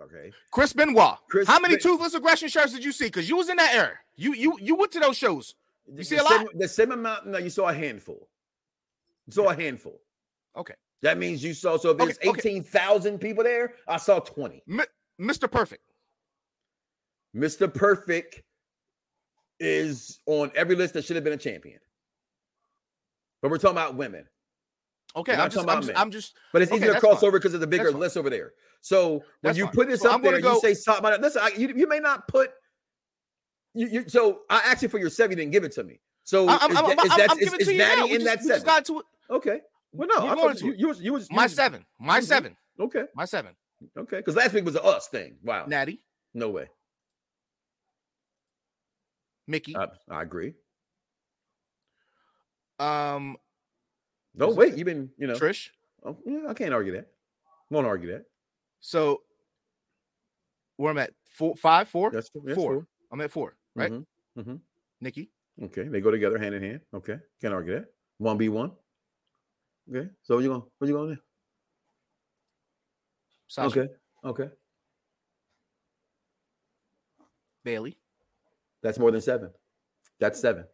[0.00, 0.30] Okay.
[0.50, 1.16] Chris Benoit.
[1.28, 3.06] Chris How many Ben- toothless aggression shirts did you see?
[3.06, 3.94] Because you was in that era.
[4.16, 5.54] You you you went to those shows.
[5.94, 6.32] You see the a lot?
[6.38, 7.26] Same, the same amount.
[7.26, 8.28] No, you saw a handful.
[9.26, 10.00] You saw a handful.
[10.56, 10.74] Okay.
[11.02, 11.76] That means you saw.
[11.76, 12.38] So if there's Okay, okay.
[12.48, 14.62] eighteen thousand people there, I saw twenty.
[14.66, 14.84] Mi-
[15.20, 15.50] Mr.
[15.50, 15.82] Perfect.
[17.34, 17.72] Mr.
[17.72, 18.42] Perfect
[19.60, 21.78] is on every list that should have been a champion.
[23.42, 24.26] But we're talking about women.
[25.14, 25.96] Okay, I'm just, talking I'm about just, men.
[25.96, 27.28] I'm just But it's Okay, easier to cross fine.
[27.28, 28.00] over because of the bigger That's fine.
[28.00, 28.52] list over there.
[28.82, 29.74] So when That's you fine.
[29.74, 31.02] put this So up I'm you go- say top.
[31.02, 32.50] but Listen, I, you, you may not put.
[33.74, 36.00] You, you, so I asked you for your seven, you didn't give it to me.
[36.24, 38.06] So I'm, is, I'm, is that- I'm is- giving is to you Natty now.
[38.06, 39.04] In just, that we just got to it.
[39.30, 39.60] Okay.
[39.92, 41.86] Well, no, We're I going to you, you was you was you My was- seven.
[41.98, 42.56] My seven.
[42.78, 43.52] Okay, My seven.
[43.96, 44.18] okay.
[44.18, 45.36] Because last week was a us thing.
[45.42, 46.02] Wow, Natty,
[46.34, 46.68] no way.
[49.46, 49.76] Mickey.
[49.76, 50.54] I, I agree.
[52.78, 53.36] um,
[54.34, 54.76] No, wait.
[54.76, 55.34] You've been, you know.
[55.34, 55.70] Trish.
[56.04, 57.08] Oh, yeah, I can't argue that.
[57.70, 58.24] Won't argue that.
[58.80, 59.22] So
[60.76, 62.10] where I'm at four, five, four.
[62.10, 62.86] That's, that's Four.
[63.10, 63.90] I'm at four, right?
[63.92, 64.06] Mhm,
[64.38, 64.60] mhm.
[65.00, 65.30] Nikki.
[65.62, 66.80] Okay, they go together hand in hand.
[66.92, 67.86] Okay, can't argue that.
[68.18, 68.72] One b one.
[69.90, 70.62] Okay, so what you going?
[70.78, 71.22] What you going to
[73.48, 73.92] Sasha Okay,
[74.24, 74.48] okay.
[77.64, 77.96] Bailey.
[78.86, 79.50] That's more than seven.
[80.20, 80.64] That's seven.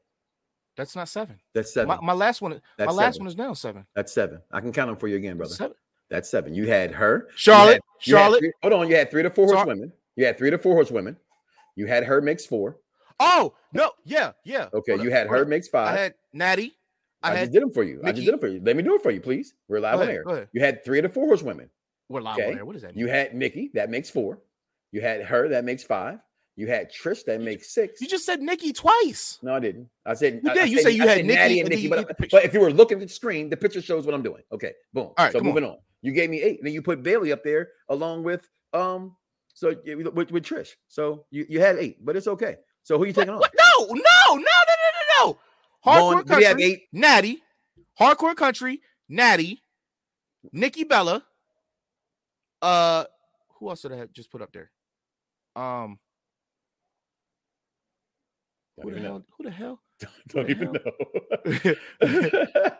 [0.76, 1.38] That's not seven.
[1.54, 1.88] That's seven.
[1.88, 2.60] My, my last one.
[2.76, 3.24] That's my last seven.
[3.24, 3.86] one is now seven.
[3.94, 4.42] That's seven.
[4.50, 5.54] I can count them for you again, brother.
[5.54, 5.74] Seven.
[6.10, 6.54] That's seven.
[6.54, 7.26] You had her.
[7.30, 7.72] you Charlotte.
[7.72, 8.38] had- you Charlotte.
[8.40, 8.88] three- hold on.
[8.90, 9.90] You had three to four horse women.
[10.16, 11.16] You had three to four horse women.
[11.74, 12.76] You had her makes four.
[13.18, 13.92] Oh no.
[14.04, 14.32] Yeah.
[14.44, 14.68] Yeah.
[14.74, 15.48] Okay, Hold you had her up.
[15.48, 16.76] makes I had Natty.
[17.22, 17.40] I, I, had.
[17.44, 18.02] just did them for you.
[18.04, 18.60] I just did them for you.
[18.62, 19.54] Let me do it for you, please.
[19.68, 20.48] We're live on air.
[20.52, 21.70] You had three to four horse women.
[22.10, 22.50] We're live Okay.
[22.50, 22.64] on air.
[22.66, 23.06] What does that mean?
[23.06, 24.38] You had Nikki, that makes four.
[24.90, 26.18] You had her, that makes five.
[26.56, 28.00] You had Trish, that makes six.
[28.00, 29.38] You just said Nikki twice.
[29.42, 29.88] no, I didn't.
[30.04, 30.62] I said You I- did.
[30.62, 32.36] I You said- said you I had Nikki Natty and Nikki, but, get the picture.
[32.36, 34.42] but if you were looking at the screen, the picture shows what I'm doing.
[34.52, 35.04] Okay, boom.
[35.06, 35.54] All right, so come on.
[35.54, 35.78] moving on.
[36.02, 39.16] You gave me eight, and then you put Bailey up there along with um,
[39.54, 40.70] so with, with Trish.
[40.88, 42.56] So you, you had eight, but it's okay.
[42.82, 43.50] So who are you taking What?
[43.54, 43.86] on?
[43.86, 43.88] what?
[43.88, 44.02] No, no,
[44.34, 45.38] no, no, no, no, no.
[45.84, 46.64] Hardcore Vaughn, country.
[46.64, 46.82] eight?
[46.92, 47.42] Natty.
[47.98, 48.80] Hardcore country.
[49.08, 49.62] Natty.
[50.52, 51.24] Nikki Bella.
[52.60, 53.04] Uh,
[53.58, 54.70] who else did I just put up there?
[55.56, 55.98] Um,
[58.80, 59.22] who the hell?
[59.38, 59.80] Who the hell?
[60.28, 61.74] Don't the even hell?
[62.02, 62.70] know.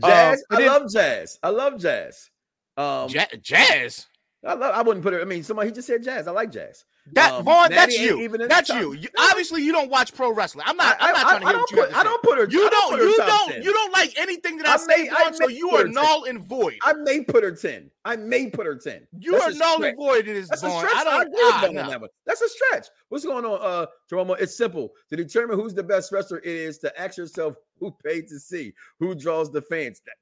[0.08, 0.44] jazz.
[0.50, 1.38] and I then- love jazz.
[1.42, 2.30] I love jazz.
[2.76, 4.06] Um, Ja- Jazz.
[4.46, 5.20] I, love, I wouldn't put her.
[5.20, 6.28] I mean, somebody he just said jazz.
[6.28, 6.84] I like jazz.
[7.12, 8.20] That Um, Vaughn, that's you.
[8.20, 8.94] even That's you.
[8.94, 9.08] you.
[9.18, 10.64] Obviously, you don't watch pro wrestling.
[10.66, 10.96] I'm not.
[11.00, 12.04] I, am not trying to I hear don't what you put, have to I say.
[12.08, 12.48] don't put her.
[12.50, 12.98] You I don't.
[12.98, 13.52] her You don't.
[13.52, 13.62] 10.
[13.62, 16.24] You don't like anything that I, I say, may- I Vaughn, so you are null
[16.24, 16.76] and void.
[16.82, 17.90] I may put her ten.
[18.06, 19.06] I may put her ten.
[19.18, 20.78] You That's are null and void in this That's a Vaughn.
[20.86, 20.94] stretch.
[20.94, 21.20] I I, don't.
[21.22, 22.10] agree with ah, on that one.
[22.26, 22.86] That's a stretch.
[23.10, 24.34] What's going on, uh, Jerome?
[24.40, 24.90] It's simple.
[25.10, 28.72] To determine who's the best wrestler, it is to ask yourself who paid to see,
[28.98, 30.00] who draws the fans.
[30.06, 30.14] That-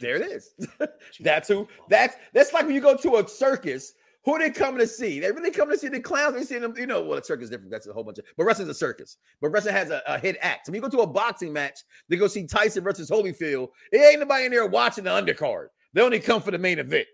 [0.00, 0.50] there it is.
[1.20, 1.68] that's who.
[1.88, 3.92] That's that's like when you go to a circus.
[4.24, 5.20] Who they coming to see?
[5.20, 6.34] They really coming to see the clowns.
[6.34, 6.74] They see them.
[6.76, 7.70] You know, well, a circus is different.
[7.70, 8.26] That's a whole bunch of.
[8.36, 9.16] But wrestling's a circus.
[9.40, 10.66] But wrestling has a, a hit act.
[10.66, 13.68] So when you go to a boxing match, they go see Tyson versus Holyfield.
[13.90, 15.68] It ain't nobody in there watching the undercard.
[15.94, 17.06] They only come for the main event.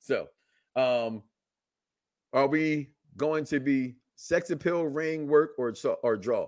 [0.00, 0.26] So,
[0.76, 1.22] um,
[2.32, 6.46] are we going to be sex appeal, ring work, or or draw?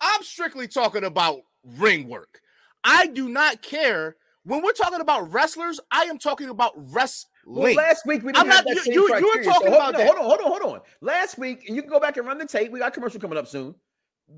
[0.00, 1.40] I'm strictly talking about
[1.76, 2.40] ring work.
[2.84, 5.80] I do not care when we're talking about wrestlers.
[5.90, 7.32] I am talking about wrestling.
[7.46, 9.44] Well, last week we didn't I'm have not- that you- same you- you were criteria.
[9.44, 10.06] So talking hold, about no, that.
[10.06, 10.80] Hold on, hold on, hold on.
[11.00, 12.70] Last week, and you can go back and run the tape.
[12.70, 13.74] We got commercial coming up soon.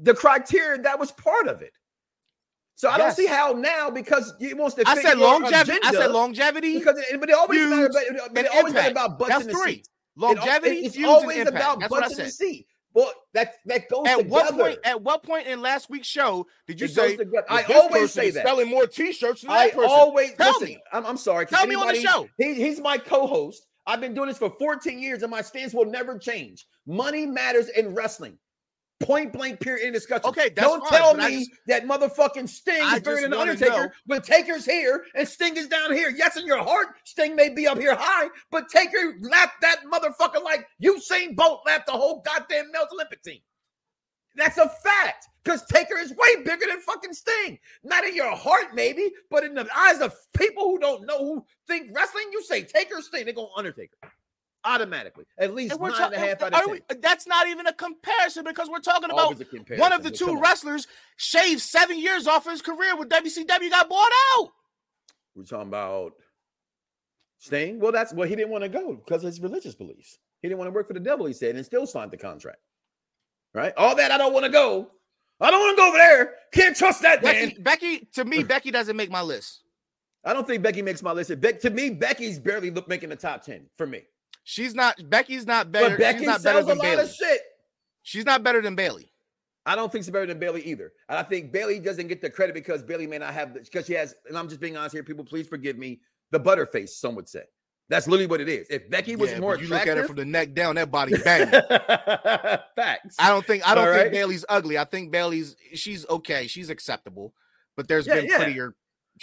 [0.02, 1.72] The criteria that was part of it.
[2.76, 4.84] So I don't see how now because it wants to.
[4.86, 5.80] I said longevity.
[5.82, 9.30] I said longevity, because it, but it always feuds, But, but it always about butts
[9.30, 9.72] That's the three.
[9.72, 9.80] seat.
[9.80, 12.32] It- longevity, it's always about That's what I butts the said.
[12.32, 12.66] seat.
[13.00, 14.28] Well, that that goes At together.
[14.28, 14.78] what point?
[14.84, 17.18] At what point in last week's show did you It say?
[17.48, 18.44] I always say that.
[18.44, 19.90] Selling more T-shirts than I that person.
[19.90, 20.78] always Tell listen, me.
[20.92, 21.46] I'm, I'm sorry.
[21.46, 22.28] Tell me on the show.
[22.36, 23.66] He, he's my co-host.
[23.86, 26.66] I've been doing this for 14 years, and my stance will never change.
[26.86, 28.36] Money matters in wrestling.
[29.00, 30.26] Point blank, period, in discussion.
[30.26, 34.20] Okay, don't fine, tell me just- that motherfucking Sting I is bigger than Undertaker when
[34.20, 36.10] Taker's here and Sting is down here.
[36.10, 40.42] Yes, in your heart, Sting may be up here high, but Taker lapped that motherfucker
[40.42, 43.40] like Usain Bolt lapped the whole goddamn Mel's Olympic team.
[44.36, 45.26] That's a fact.
[45.42, 47.58] Because Taker is way bigger than fucking Sting.
[47.82, 51.46] Not in your heart, maybe, but in the eyes of people who don't know who
[51.66, 53.96] think wrestling, you say Taker, Sting, they go Undertaker.
[54.64, 55.24] Automatically.
[55.38, 56.70] At least And we're and a half out of ten.
[56.70, 60.02] we- that's not even a comparison because we're talking about Always a comparison, one of
[60.02, 60.86] the two wrestlers
[61.16, 64.50] shaved seven years off his career when WCW got bought out.
[65.34, 66.12] We're talking about
[67.38, 67.80] Sting.
[67.80, 70.18] Well, that's well, he didn't want to go because of his religious beliefs.
[70.42, 72.58] He didn't want to work for the devil, he said, and still signed the contract.
[73.54, 73.72] Right?
[73.76, 74.90] All that I don't want to go.
[75.40, 76.34] I don't want to go over there.
[76.52, 77.48] Can't trust that man.
[77.48, 79.62] Becky, Becky, to me, Becky doesn't make my list.
[80.22, 81.38] I don't think Becky makes my list.
[81.40, 84.02] Be- to me, Becky's barely look, making the top 10 for me.
[84.44, 85.08] She's not.
[85.08, 85.90] Becky's not better.
[85.90, 87.02] But Becky she's not better sells a than lot Bailey.
[87.04, 87.40] of shit.
[88.02, 89.12] She's not better than Bailey.
[89.66, 90.92] I don't think she's better than Bailey either.
[91.08, 93.92] And I think Bailey doesn't get the credit because Bailey may not have because she
[93.92, 97.28] has, and I'm just being honest here, people, please forgive me, the butterface, some would
[97.28, 97.42] say.
[97.90, 98.68] That's literally what it is.
[98.70, 101.12] If Becky was Yeah, more you look at her from the neck down, that body
[101.24, 101.50] banging.
[102.76, 103.16] facts.
[103.18, 103.68] I don't think.
[103.68, 104.12] I don't All think right.
[104.12, 104.78] Bailey's ugly.
[104.78, 105.56] I think Bailey's.
[105.74, 106.46] She's okay.
[106.46, 107.34] She's acceptable.
[107.76, 108.36] But there's Yeah, been yeah.
[108.36, 108.74] prettier.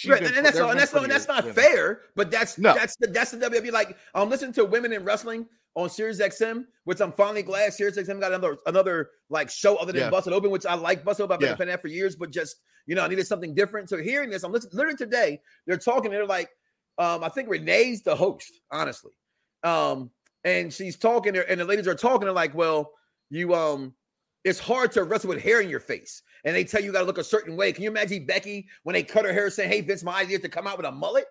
[0.08, 1.56] Right, and that's all, and that's not, and that's not women.
[1.56, 2.02] fair.
[2.16, 2.74] But that's No.
[2.74, 3.72] that's the that's the WWE.
[3.72, 7.98] Like I'm listening to women in wrestling on Sirius XM, which I'm finally glad Sirius
[7.98, 10.10] XM got another another like show other than Yeah.
[10.10, 11.34] Busted Open, which I like Busted Open.
[11.36, 11.54] I've been Yeah.
[11.54, 13.90] a fan of that for years, but just you know I needed something different.
[13.90, 15.42] So hearing this, I'm listening literally today.
[15.66, 16.12] They're talking.
[16.12, 16.50] They're like,
[17.00, 19.12] um, I think Renee's the host, honestly.
[19.64, 20.12] Um,
[20.44, 22.22] and she's talking and the ladies are talking.
[22.26, 22.94] They're like, well,
[23.30, 23.94] you um,
[24.44, 27.02] it's hard to wrestle with hair in your face, and they tell you, you got
[27.02, 27.72] to look a certain way.
[27.72, 30.44] Can you imagine Becky when they cut her hair saying, "Hey, Vince, my idea is
[30.44, 31.26] to come out with a mullet"?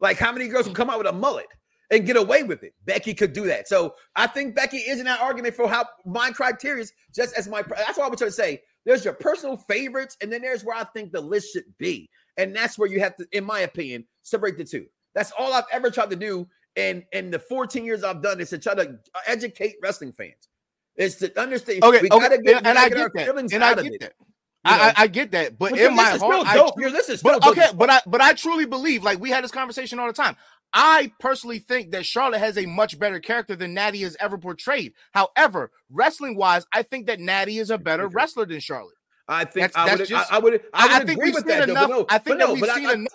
[0.00, 1.46] Like, how many girls can come out with a mullet
[1.90, 2.74] and get away with it?
[2.84, 3.68] Becky could do that.
[3.68, 7.48] So I think Becky is in that argument for how my criteria is just as
[7.48, 7.62] my.
[7.62, 8.62] That's why I was trying to say.
[8.86, 12.08] There's your personal favorites, and then there's where I think the list should be,
[12.38, 14.86] and that's where you have to, in my opinion, separate the two.
[15.14, 18.50] That's all I've ever tried to do in in the 14 years I've done is
[18.50, 20.48] to try to educate wrestling fans.
[21.00, 21.82] Is to understand.
[21.82, 23.82] Okay, we okay, gotta get, and, and gotta I get get that, and I get
[23.82, 23.92] that.
[23.92, 24.08] you know?
[24.64, 27.68] I, I, get that, but, But in my heart, I Your list is but okay,
[27.74, 27.88] but.
[27.88, 30.36] I but I truly believe, like we had this conversation all the time.
[30.74, 34.92] I personally think that Charlotte has a much better character than Natty has ever portrayed.
[35.12, 38.94] However, wrestling wise, I think that Natty is a better wrestler than Charlotte.
[39.26, 41.34] I think That's- I that's would just- I, I would I would I think we've
[41.34, 41.68] seen that.
[41.70, 41.88] enough.
[41.88, 43.12] no, I think that no, we've seen enough.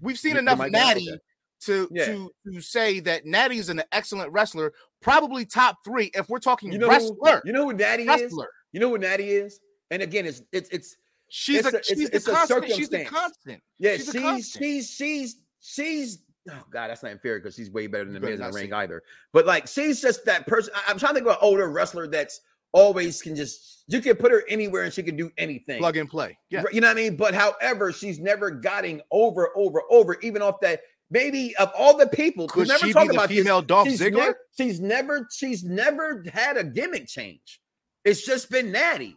[0.00, 1.18] We've seen enough you might be right with Natty
[1.62, 2.04] to Yeah.
[2.06, 6.72] to to say that Natty is an excellent wrestler, probably top three if we're talking
[6.72, 7.40] You know wrestler.
[7.42, 8.22] who, you know who Natty is?
[8.22, 8.48] wrestler.
[8.72, 9.60] You know who Natty is?
[9.90, 10.96] And again, it's it's it's
[11.30, 12.72] She's It's a, a- she's it's the a constant.
[12.72, 13.62] She's the constant.
[13.78, 14.64] yeah, She's a she's constant.
[14.64, 16.18] she's she's she's
[16.50, 18.72] oh god, that's not fair because she's way better than the Miz in the ring
[18.72, 19.02] either.
[19.34, 20.72] But like she's just that person.
[20.74, 22.40] I- I'm trying to think of an older wrestler that's
[22.72, 25.78] always can just you can put her anywhere and she can do anything.
[25.80, 26.38] Plug and play.
[26.50, 26.64] Yeah.
[26.72, 27.16] You know what I mean?
[27.16, 30.80] But however, she's never gotten over, over, over, even off that.
[31.10, 33.88] Maybe of all the people, Could never she talk be the about this, female Dolph
[33.88, 34.16] she's Ziggler?
[34.18, 37.60] never, she's never, she's never had a gimmick change.
[38.04, 39.16] It's just been natty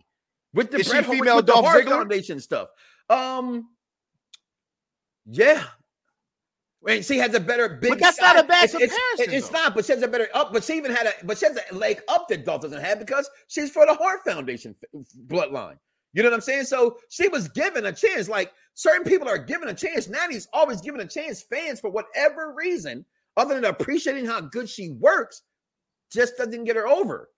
[0.53, 1.89] with the Is Bret female with Dolph Hart Ziggler?
[1.89, 2.69] Foundation stuff.
[3.09, 3.67] Um,
[5.25, 5.63] yeah.
[6.81, 7.99] Wait, she has a better big.
[7.99, 9.59] that's not a bad it's, it's- comparison, It's, though.
[9.59, 10.51] not, but she has a better up.
[10.51, 12.97] But she even had a, but she has a leg up that Dolph doesn't have
[12.99, 14.75] because she's for the Hart Foundation
[15.27, 15.77] bloodline.
[16.13, 16.65] You know what I'm saying?
[16.65, 18.27] So she was given a chance.
[18.27, 20.07] Like certain people are given a chance.
[20.09, 21.43] Natty's always given a chance.
[21.43, 23.05] Fans, for whatever reason,
[23.37, 25.43] other than appreciating how good she works,
[26.11, 27.29] just doesn't get her over.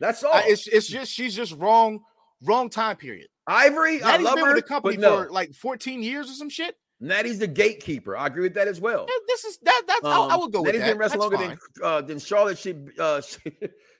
[0.00, 0.34] That's all.
[0.34, 2.00] I- it's it's just she's just wrong,
[2.44, 3.28] wrong time period.
[3.46, 5.24] Ivory, I Natty's love been her, with the company no.
[5.24, 6.76] for like 14 years or some shit.
[7.02, 8.14] Natty's the gatekeeper.
[8.16, 9.06] I agree with that as well.
[9.08, 10.88] Yeah, This is that that's I, I Um, would go with Natty's that.
[10.88, 11.58] been wrestling That's longer fine.
[11.76, 12.58] than uh, than Charlotte.
[12.58, 13.38] She uh, she,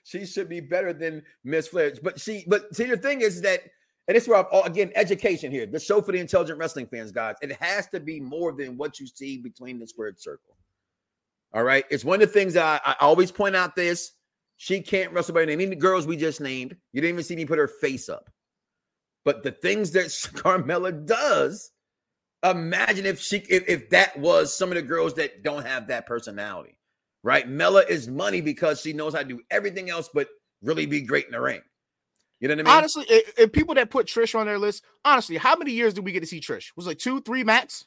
[0.03, 1.93] she should be better than Miss Flair.
[2.03, 3.61] But she, but see, the thing is that,
[4.11, 5.65] and this is where I'm, again, education here.
[5.65, 7.35] The show for the intelligent wrestling fans, guys.
[7.41, 10.57] It has to be more than what you see between the squared circle.
[11.53, 13.73] All right, it's one of the things that I, I always point out.
[13.73, 14.11] This
[14.57, 16.75] she can't wrestle than any of the girls we just named.
[16.91, 18.29] You didn't even see me put her face up.
[19.23, 21.71] But the things that Carmella does,
[22.43, 26.05] imagine if she if, if that was some of the girls that don't have that
[26.05, 26.77] personality,
[27.23, 27.47] right?
[27.47, 30.27] Mella is money because she knows how to do everything else but
[30.61, 31.61] really be great in the ring.
[32.41, 32.77] You know what I mean?
[32.77, 36.11] Honestly, if people that put Trish on their list, honestly, how many years did we
[36.11, 36.71] get to see Trish?
[36.75, 37.85] Was it like two, three max?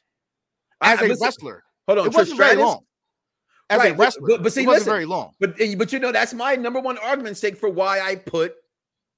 [0.81, 2.79] As I- a listen, wrestler, hold on, it Trish wasn't very long.
[3.69, 5.33] As Right, a wrestler, but- but see, it wasn't listen, very long.
[5.39, 8.55] But eh, but you know that's my number one argument sake for why I put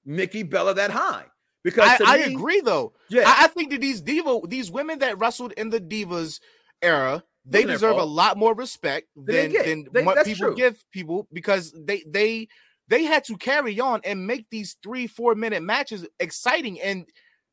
[0.05, 1.25] Nikki Bella that high
[1.63, 2.93] because I, I me- agree, though.
[3.09, 6.39] Yeah, I, I think that these diva, these women that wrestled in the divas
[6.81, 10.55] era, they deserve a lot more respect than, than they, what people true.
[10.55, 12.47] give people because they they
[12.87, 17.05] they had to carry on and make these three four minute matches exciting and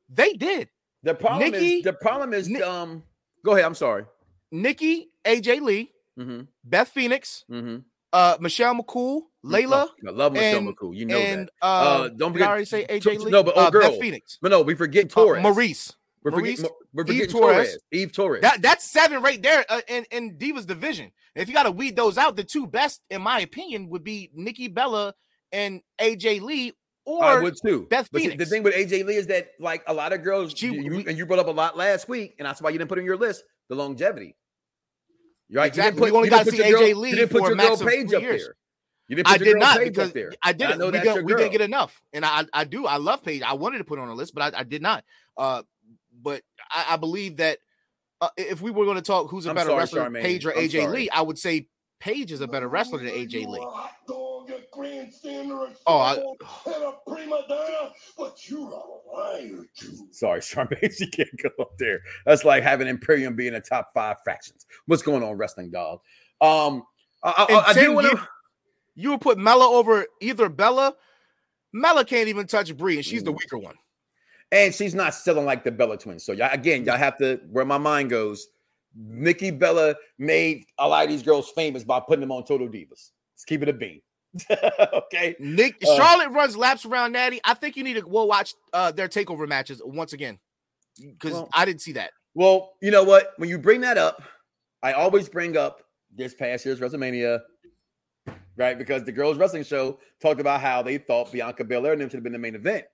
[0.08, 0.68] they did
[1.02, 3.02] the problem Nikki, is the problem is um
[3.44, 4.04] go ahead i'm sorry
[4.50, 6.42] nikki aj lee mm-hmm.
[6.64, 7.78] beth phoenix mm-hmm.
[8.12, 12.08] uh michelle mccool layla i love michelle and, mccool you know and, that uh, uh
[12.08, 14.50] don't forget I already say aj lee no but oh uh, girl beth phoenix but
[14.50, 15.92] no we forget uh, torres maryse
[16.24, 16.64] we're forgetting,
[16.94, 17.68] we're forgetting Eve Torres.
[17.68, 17.78] Torres.
[17.92, 18.40] Eve Torres.
[18.40, 21.12] That, that's seven right there uh, in, in Divas division.
[21.34, 24.30] If you got to weed those out, the two best, in my opinion, would be
[24.32, 25.14] Nikki Bella
[25.54, 26.74] and AJ Lee
[27.06, 27.86] or I would too.
[27.88, 28.38] Beth but Phoenix.
[28.38, 31.16] The thing with AJ Lee is that like a lot of girls, she, you, and
[31.16, 33.16] you brought up a lot last week, and that's why you didn't put in your
[33.16, 34.36] list the longevity.
[35.52, 35.66] Right?
[35.66, 35.96] Exactly.
[35.96, 37.76] You, put, you only got to see AJ girl, Lee you didn't put your girl
[37.76, 38.42] page up years.
[38.42, 38.56] there.
[39.08, 40.10] You didn't I did not because
[40.42, 40.82] I didn't.
[40.82, 42.86] I we, did, we didn't get enough, and I I do.
[42.86, 43.42] I love Paige.
[43.42, 45.04] I wanted to put on a list, but I, I did not.
[45.36, 45.62] Uh,
[46.22, 47.58] but I, I believe that
[48.22, 50.22] uh, if we were going to talk who's a I'm better sorry, wrestler, Charmaine.
[50.22, 50.96] Paige or I'm AJ sorry.
[50.96, 51.68] Lee, I would say
[52.04, 53.66] Paige is a better wrestler than AJ Lee.
[55.86, 56.16] Oh, I,
[60.10, 62.00] Sorry, Charmaine, you can't go up there.
[62.26, 64.66] That's like having Imperium being a top five factions.
[64.84, 66.00] What's going on, wrestling dog?
[66.42, 66.82] Um,
[67.22, 68.28] I, I, I do want to.
[68.96, 70.94] You would put Mella over either Bella.
[71.72, 73.76] Mella can't even touch Brie, and she's the weaker one
[74.52, 76.24] and she's not selling like the Bella twins.
[76.24, 78.46] So y'all, again, y'all have to where my mind goes.
[78.96, 83.10] Nikki Bella made a lot of these girls famous by putting them on Total Divas.
[83.34, 84.00] Let's keep it a bean.
[84.92, 85.36] okay.
[85.38, 87.40] Nick uh, Charlotte runs laps around Natty.
[87.44, 90.38] I think you need to go watch uh, their takeover matches once again.
[91.00, 92.12] Because well, I didn't see that.
[92.34, 93.32] Well, you know what?
[93.36, 94.22] When you bring that up,
[94.82, 95.82] I always bring up
[96.14, 97.40] this past year's WrestleMania,
[98.56, 98.78] right?
[98.78, 102.18] Because the girls' wrestling show talked about how they thought Bianca Belair and them should
[102.18, 102.84] have been the main event.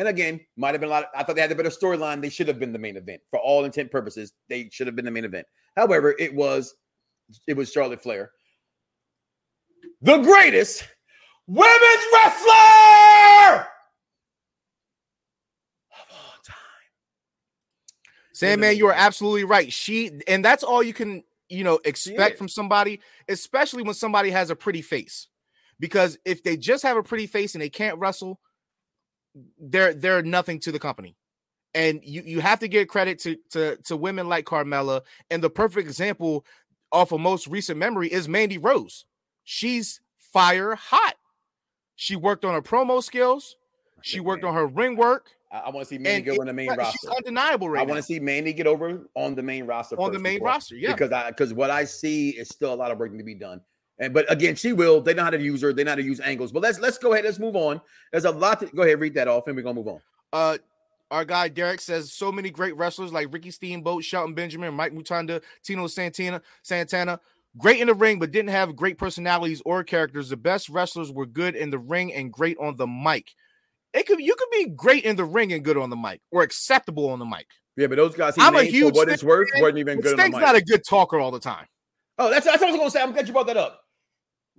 [0.00, 1.02] And again, might have been a lot.
[1.02, 2.22] Of, I thought they had a better storyline.
[2.22, 4.32] They should have been the main event for all intent purposes.
[4.48, 5.46] They should have been the main event.
[5.76, 6.74] However, it was
[7.46, 8.30] it was Charlotte Flair,
[10.00, 10.88] the greatest
[11.46, 13.66] women's wrestler
[15.92, 16.56] of all time.
[18.32, 19.70] Sandman, you are absolutely right.
[19.70, 24.48] She and that's all you can you know expect from somebody, especially when somebody has
[24.48, 25.26] a pretty face.
[25.78, 28.40] Because if they just have a pretty face and they can't wrestle,
[29.58, 31.16] they're they're nothing to the company.
[31.74, 35.02] And you you have to give credit to to to women like Carmella.
[35.30, 36.44] And the perfect example
[36.92, 39.04] off of most recent memory is Mandy Rose.
[39.44, 41.14] She's fire hot.
[41.96, 43.56] She worked on her promo skills.
[44.02, 45.26] She worked on her ring work.
[45.52, 46.96] I, want to see Mandy go on the main roster.
[47.02, 50.00] She's undeniable right I want to see Mandy get over on the main roster.
[50.00, 50.92] On the main roster, yeah.
[50.92, 53.60] Because I because what I see is still a lot of work to be done.
[54.00, 55.00] And but again, she will.
[55.00, 55.72] They know how to use her.
[55.72, 56.50] They know how to use angles.
[56.50, 57.26] But let's let's go ahead.
[57.26, 57.80] Let's move on.
[58.10, 58.98] There's a lot to go ahead.
[58.98, 60.00] Read that off, and we're gonna move on.
[60.32, 60.58] Uh,
[61.10, 65.42] our guy Derek says so many great wrestlers like Ricky Steamboat, Shelton Benjamin, Mike Mutanda,
[65.62, 67.20] Tito Santana, Santana.
[67.58, 70.28] Great in the ring, but didn't have great personalities or characters.
[70.28, 73.34] The best wrestlers were good in the ring and great on the mic.
[73.92, 76.42] It could you could be great in the ring and good on the mic, or
[76.42, 77.46] acceptable on the mic.
[77.76, 80.18] Yeah, but those guys, I'm a huge for what it's worth, wasn't even good.
[80.18, 81.66] Sting's not a good talker all the time.
[82.18, 83.02] Oh, that's, that's what I was going to say.
[83.02, 83.82] I'm glad you brought that up.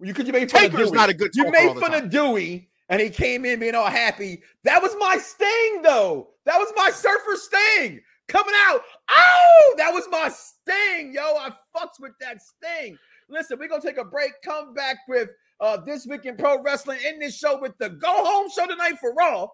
[0.01, 0.97] You could you made fun Taker's of Dewey.
[0.97, 1.31] not a good.
[1.35, 4.41] You made fun of Dewey, and he came in being all happy.
[4.63, 6.29] That was my sting, though.
[6.45, 8.81] That was my surfer sting coming out.
[9.09, 11.21] Oh, that was my sting, yo.
[11.21, 12.97] I fucks with that sting.
[13.29, 14.31] Listen, we're gonna take a break.
[14.43, 15.29] Come back with
[15.59, 18.97] uh this week in pro wrestling in this show with the go home show tonight
[18.99, 19.47] for Raw,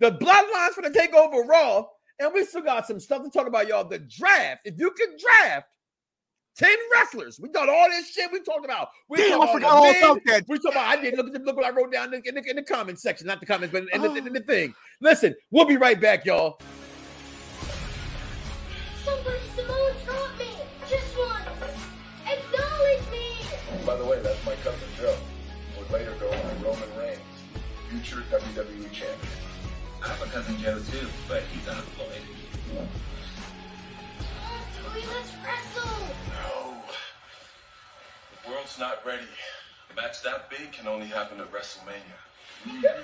[0.00, 1.84] the bloodlines for the takeover Raw,
[2.18, 3.88] and we still got some stuff to talk about, y'all.
[3.88, 4.62] The draft.
[4.64, 5.68] If you can draft
[6.58, 7.38] 10 wrestlers.
[7.40, 8.90] We done all this shit we talked about.
[9.08, 10.44] We Damn, I forgot all about that.
[10.48, 12.34] We talked about, I did look, at look what I wrote down in the, in
[12.34, 14.46] the, in the comments section, not the comments, but in, the, in the oh.
[14.46, 14.74] thing.
[15.00, 16.58] Listen, we'll be right back, y'all.
[19.04, 20.50] Somebody Samoa drop me.
[20.90, 21.46] Just once.
[22.26, 23.86] Acknowledge me.
[23.86, 25.16] By the way, that's my cousin Joe.
[25.74, 27.20] Who would later go on Roman Reigns,
[27.88, 29.18] future WWE champion.
[30.02, 32.22] I have a cousin Joe too, but he's unemployed.
[34.94, 36.27] let's wrestle.
[38.48, 38.54] No.
[38.54, 39.26] The world's not ready.
[39.90, 43.02] A match that big can only happen at WrestleMania.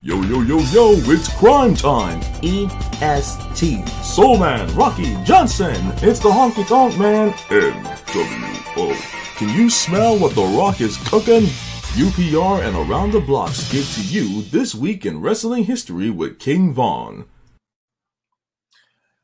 [0.00, 2.20] Yo, yo, yo, yo, it's crime time!
[2.42, 3.88] EST.
[4.04, 8.94] Soul Man, Rocky, Johnson, it's the Honky Tonk Man, NWO.
[9.36, 11.44] Can you smell what The Rock is cooking?
[11.96, 16.72] UPR and Around the Blocks give to you This Week in Wrestling History with King
[16.72, 17.24] Vaughn.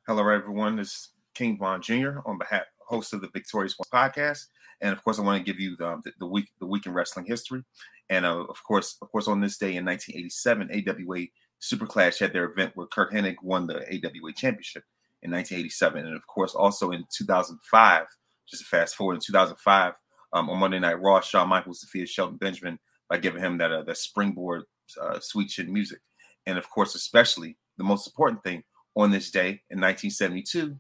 [0.07, 0.77] Hello, everyone.
[0.77, 2.19] This is King Vaughn Jr.
[2.25, 4.47] on behalf host of the Victorious One podcast,
[4.83, 6.93] and of course, I want to give you the, the, the week the week in
[6.93, 7.63] wrestling history,
[8.11, 11.27] and uh, of course, of course, on this day in 1987, AWA
[11.61, 14.83] Super Clash had their event where Curt Hennig won the AWA Championship
[15.23, 18.07] in 1987, and of course, also in 2005,
[18.51, 19.95] just to fast forward in 2005
[20.33, 22.79] um, on Monday Night Raw, Shawn Michaels defeated Shelton Benjamin
[23.09, 24.65] by giving him that uh, that springboard
[25.01, 26.01] uh, sweet chin music,
[26.47, 28.65] and of course, especially the most important thing
[28.97, 30.77] on this day in 1972,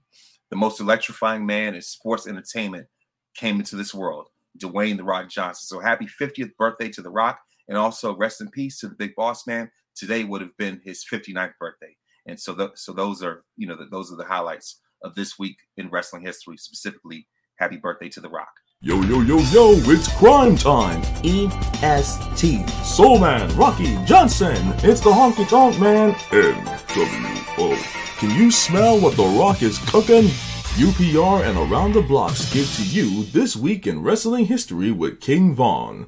[0.51, 2.87] the most electrifying man in sports entertainment
[3.35, 4.28] came into this world,
[4.59, 5.66] Dwayne the Rock Johnson.
[5.66, 9.14] So happy 50th birthday to the Rock, and also rest in peace to the Big
[9.14, 9.70] Boss Man.
[9.95, 13.76] Today would have been his 59th birthday, and so th- so those are you know
[13.76, 17.28] the, those are the highlights of this week in wrestling history, specifically.
[17.59, 18.49] Happy birthday to the Rock.
[18.80, 21.01] Yo, yo, yo, yo, it's crime time.
[21.22, 22.68] EST.
[22.85, 24.57] Soul Man, Rocky Johnson.
[24.78, 27.76] It's the Honky Tonk Man, NWO.
[28.18, 30.28] Can you smell what The Rock is cooking?
[30.77, 35.55] UPR and Around the Blocks give to you This Week in Wrestling History with King
[35.55, 36.07] Vaughn.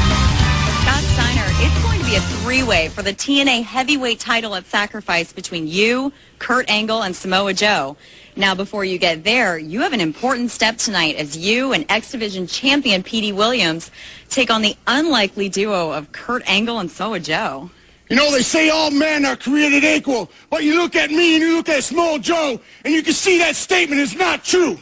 [0.00, 5.32] Scott Steiner, it's going to be a three-way for the TNA heavyweight title at Sacrifice
[5.32, 7.96] between you, Kurt Angle, and Samoa Joe.
[8.36, 12.12] Now, before you get there, you have an important step tonight as you and X
[12.12, 13.90] Division champion Petey Williams
[14.28, 17.68] take on the unlikely duo of Kurt Angle and Samoa Joe.
[18.08, 21.44] You know, they say all men are created equal, but you look at me and
[21.44, 24.80] you look at Samoa Joe, and you can see that statement is not true.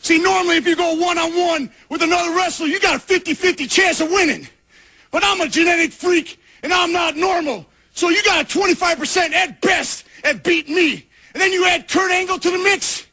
[0.00, 4.10] See, normally if you go one-on-one with another wrestler, you got a 50-50 chance of
[4.10, 4.48] winning.
[5.10, 7.66] But I'm a genetic freak, and I'm not normal.
[7.92, 11.06] So you got a 25% at best at beating me.
[11.34, 13.06] And then you add Kurt Angle to the mix,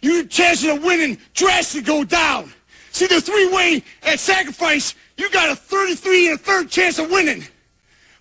[0.00, 2.52] your chances of winning drastically go down.
[2.92, 7.44] See, the three-way at sacrifice, you got a 33 and a third chance of winning.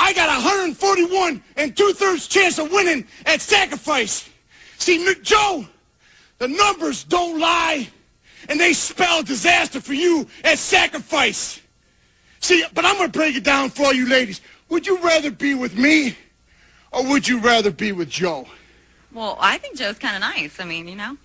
[0.00, 4.28] I got 141 and two-thirds chance of winning at sacrifice.
[4.78, 5.66] See, Joe,
[6.38, 7.86] the numbers don't lie,
[8.48, 11.60] and they spell disaster for you at sacrifice.
[12.40, 14.40] See, but I'm going to break it down for all you ladies.
[14.70, 16.16] Would you rather be with me,
[16.92, 18.46] or would you rather be with Joe?
[19.12, 20.58] Well, I think Joe's kind of nice.
[20.60, 21.18] I mean, you know.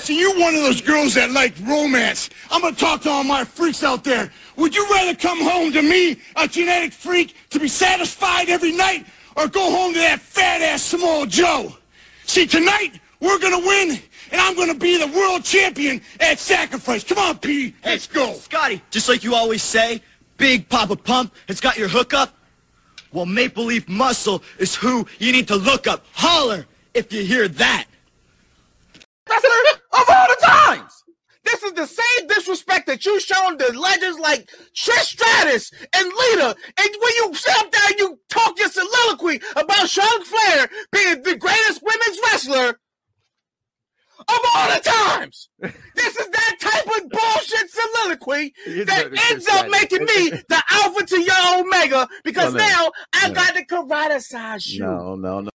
[0.00, 2.30] See, you're one of those girls that like romance.
[2.50, 4.32] I'm going to talk to all my freaks out there.
[4.56, 9.06] Would you rather come home to me, a genetic freak, to be satisfied every night,
[9.36, 11.74] or go home to that fat-ass Samoa Joe?
[12.24, 14.00] See, tonight, we're going to win,
[14.32, 17.04] and I'm going to be the world champion at Sacrifice.
[17.04, 17.74] Come on, P.
[17.84, 18.32] Let's go.
[18.34, 20.00] Scotty, just like you always say,
[20.38, 22.34] Big Papa Pump has got your hookup.
[23.12, 26.06] Well, Maple Leaf Muscle is who you need to look up.
[26.12, 27.84] Holler if you hear that.
[29.92, 31.04] Of all the times.
[31.42, 36.54] This is the same disrespect that you shown to legends like Trish Stratus and Lita.
[36.78, 41.22] And when you sit up there and you talk your soliloquy about Charlotte Flair being
[41.22, 42.78] the greatest women's wrestler
[44.28, 45.48] of all the times.
[45.60, 48.52] this is that type of bullshit soliloquy
[48.84, 52.66] that ends up making me the alpha to your omega because No, no.
[52.68, 53.34] now I No.
[53.34, 54.80] got to karate you.
[54.84, 55.50] No, no, no.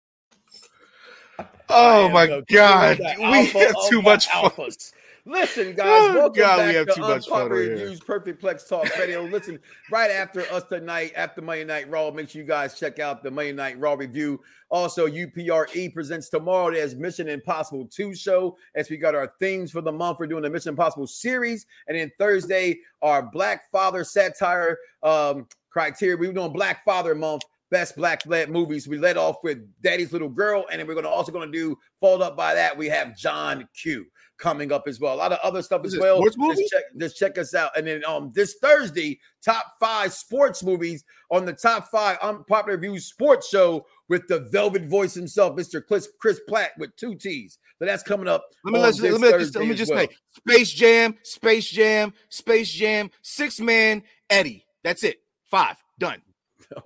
[1.69, 4.51] Oh my am God, king of the we have too much fun.
[4.51, 4.93] alphas.
[5.27, 7.73] Listen, guys, Oh, welcome God, back we have to too much fun Unpopular over here.
[7.73, 9.23] Reviews, Perfect Plex Talk Radio.
[9.23, 9.59] Listen,
[9.91, 13.31] right after us tonight, after Monday Night Raw, make sure you guys check out the
[13.31, 14.41] Monday Night Raw review.
[14.69, 16.71] Also, UPRE presents tomorrow.
[16.73, 20.19] There's Mission Impossible 2 show as we got our themes for the month.
[20.21, 21.65] We're doing the Mission Impossible series.
[21.89, 26.17] And then Thursday, our Black Father satire um, criteria.
[26.17, 27.43] We're doing Black Father month.
[27.75, 28.87] Best black led movies.
[28.87, 31.77] We led off with Daddy's Little Girl, and then we're to also going to do
[32.01, 32.79] followed up by that.
[32.79, 34.07] We have John Q
[34.39, 35.13] coming up as well.
[35.13, 36.19] A lot of other stuff as well.
[36.19, 36.71] sports Just movies?
[36.71, 37.77] check, just check us out.
[37.77, 41.03] And then um this Thursday, top five sports movies
[41.33, 45.85] on the top five unpopular reviews sports show with the velvet voice himself, Mr.
[45.85, 47.59] Chris Chris Platt with two T's.
[47.81, 48.45] So that's coming up.
[48.65, 50.07] Let me let, let me just, let me just well.
[50.07, 54.65] say Space Jam, Space Jam, Space Jam, Six Man, Eddie.
[54.85, 55.23] That's it.
[55.51, 56.23] Five done.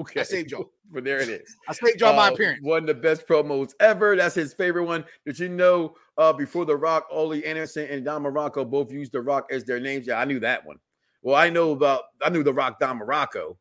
[0.01, 0.71] Okay, I saved y'all.
[0.91, 1.55] But there it is.
[1.69, 2.61] I saved y'all my Uh, appearance.
[2.63, 4.17] One of the best promos ever.
[4.17, 5.05] That's his favorite one.
[5.27, 9.21] Did you know uh, before The Rock, Ole Anderson and Don Muraco both used The
[9.21, 10.07] Rock as their names?
[10.07, 10.79] Yeah, I knew that one.
[11.23, 13.57] Well, I know about I knew The Rock Don Muraco.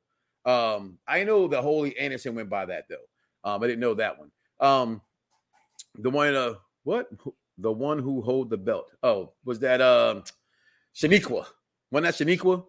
[0.45, 2.95] Um, I know the Ole Anderson went by that though.
[3.43, 4.31] Um, I didn't know that one.
[4.61, 5.01] Um,
[5.95, 6.53] the one uh
[6.83, 7.09] what
[7.57, 8.91] the one who hold the belt.
[9.03, 10.23] Oh, was that um
[10.95, 11.45] Shaniqua?
[11.91, 12.63] Wasn't that Shaniqua?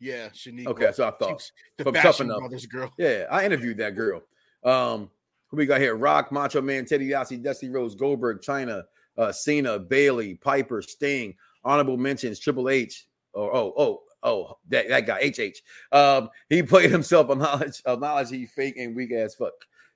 [0.00, 0.66] Yeah, Shaniqua.
[0.68, 2.38] Okay, so I thought She's the from Tough Fashion Enough.
[2.38, 2.92] Brothers girl.
[2.98, 4.22] Yeah, I interviewed that girl.
[4.64, 5.10] Um,
[5.48, 5.96] who we got here?
[5.96, 8.84] Rock, Macho Man, Teddy Yassi, Dusty Rhodes, Goldberg, Chyna,
[9.16, 11.34] uh, Cena, Bayley, Piper, Sting,
[11.64, 15.62] honorable mentions, Triple H, or oh, oh, oh that, that guy HH.
[15.92, 19.52] Um, he played himself acknowledge knowledge he fake and weak ass fuck.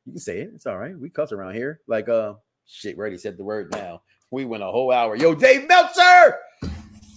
[0.07, 0.51] You can say it.
[0.55, 0.99] It's all right.
[0.99, 1.81] We cuss around here.
[1.87, 2.35] Like uh,
[2.67, 2.97] shit.
[2.97, 4.03] We already said the word now.
[4.31, 5.15] We went a whole hour.
[5.15, 6.39] Yo, Dave Meltzer.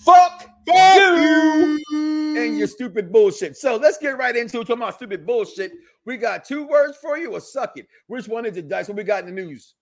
[0.03, 3.57] Fuck you and your stupid bullshit.
[3.57, 4.67] So let's get right into it.
[4.67, 5.71] Talking about stupid bullshit.
[6.05, 7.87] We got two words for you or suck it.
[8.07, 8.87] Which one is it, Dice?
[8.87, 9.75] What we got in the news?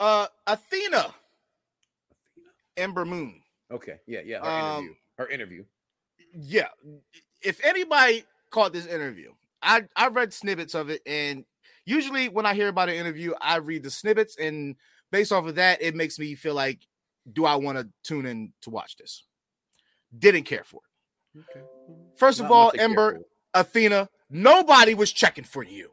[0.00, 1.14] Uh, Athena,
[2.76, 3.40] Ember Moon.
[3.70, 4.40] Okay, yeah, yeah.
[4.40, 4.94] Her Um, interview.
[5.18, 5.64] Her interview.
[6.32, 6.68] Yeah,
[7.42, 11.44] if anybody caught this interview, I I read snippets of it, and
[11.86, 14.76] usually when I hear about an interview, I read the snippets, and
[15.12, 16.80] based off of that, it makes me feel like,
[17.32, 19.22] do I want to tune in to watch this?
[20.16, 20.90] Didn't care for it.
[21.36, 21.64] Okay.
[22.16, 23.60] First of Not all, much to care Ember, for.
[23.60, 25.90] Athena, nobody was checking for you,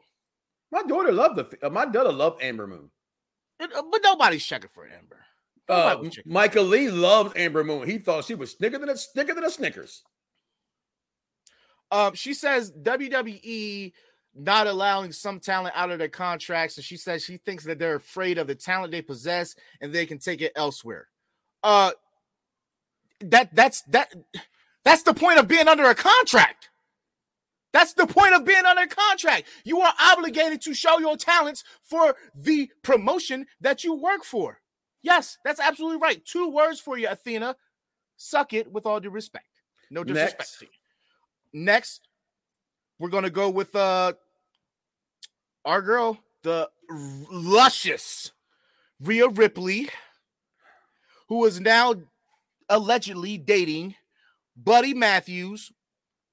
[0.70, 1.66] My daughter loved the.
[1.66, 2.90] Uh, my daughter loved Ember Moon.
[3.60, 5.18] It- uh, but nobody's checking for Ember.
[5.68, 6.18] Uh, Nobody was.
[6.26, 7.88] Michael Lee loved Ember Moon.
[7.88, 10.02] He thought she was snicker than a snicker than a Snickers.
[11.90, 13.92] Um, she says WWE
[14.34, 17.96] not allowing some talent out of their contracts, and she says she thinks that they're
[17.96, 21.08] afraid of the talent they possess and they can take it elsewhere.
[21.62, 21.90] Uh,
[23.20, 24.12] that that's that
[24.84, 26.70] that's the point of being under a contract.
[27.72, 29.48] That's the point of being under contract.
[29.64, 34.60] You are obligated to show your talents for the promotion that you work for.
[35.02, 36.24] Yes, that's absolutely right.
[36.24, 37.56] Two words for you, Athena.
[38.16, 39.46] Suck it with all due respect.
[39.90, 40.64] No disrespect Next.
[41.52, 42.08] Next,
[42.98, 44.12] we're gonna go with uh
[45.64, 46.68] our girl, the
[47.30, 48.32] luscious
[49.00, 49.88] Rhea Ripley,
[51.28, 51.94] who is now
[52.68, 53.94] allegedly dating
[54.56, 55.72] Buddy Matthews,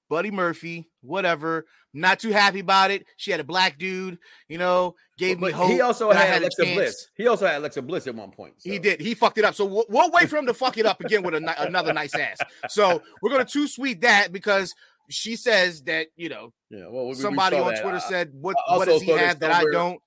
[0.09, 1.65] Buddy Murphy, whatever.
[1.93, 3.05] Not too happy about it.
[3.17, 5.71] She had a black dude, you know, gave me hope.
[5.71, 6.61] he also I had Alexa.
[6.63, 7.07] Bliss.
[7.15, 8.53] He also had Alexa Bliss at one point.
[8.61, 8.69] so.
[8.69, 9.01] He did.
[9.01, 9.55] He fucked it up.
[9.55, 12.13] So we'll, we'll wait for him to fuck it up again with a, another nice
[12.13, 12.37] ass.
[12.69, 14.73] So we're gonna too sweet that because
[15.09, 17.81] she says that you know Yeah, well, we- we somebody saw on that.
[17.81, 19.99] Twitter I- said what what does he have that I don't,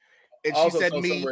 [0.44, 1.26] and she said me.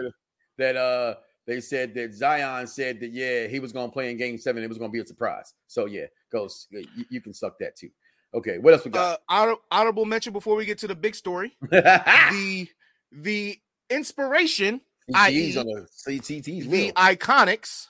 [0.59, 1.15] that uh
[1.47, 4.65] they said that Zion said that yeah he was gonna play in Game Seven.
[4.65, 5.55] It was gonna be a surprise.
[5.69, 7.91] So yeah, goes you, you can suck that too.
[8.33, 9.21] Okay, what else we got?
[9.29, 11.57] Uh, honorable mention before we get to the big story.
[11.71, 12.69] the
[13.13, 13.59] the
[13.89, 14.81] inspiration,
[15.15, 17.89] i.e., on the the iconics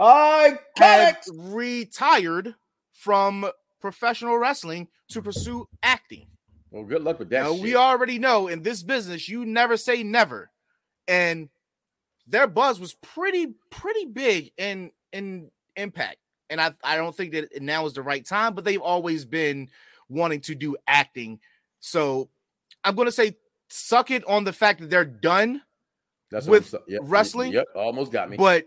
[0.00, 2.54] I had retired
[2.92, 3.50] from
[3.80, 6.26] professional wrestling to pursue acting.
[6.70, 7.42] Well, good luck with that.
[7.42, 10.50] Now, we already know in this business, you never say never.
[11.06, 11.50] And
[12.26, 16.16] their buzz was pretty, pretty big in in impact.
[16.50, 19.68] And I, I don't think that now is the right time, but they've always been
[20.08, 21.40] wanting to do acting.
[21.78, 22.28] So
[22.84, 23.36] I'm gonna say
[23.68, 25.62] suck it on the fact that they're done
[26.30, 27.52] That's with yep, wrestling.
[27.52, 28.36] Yep, almost got me.
[28.36, 28.66] But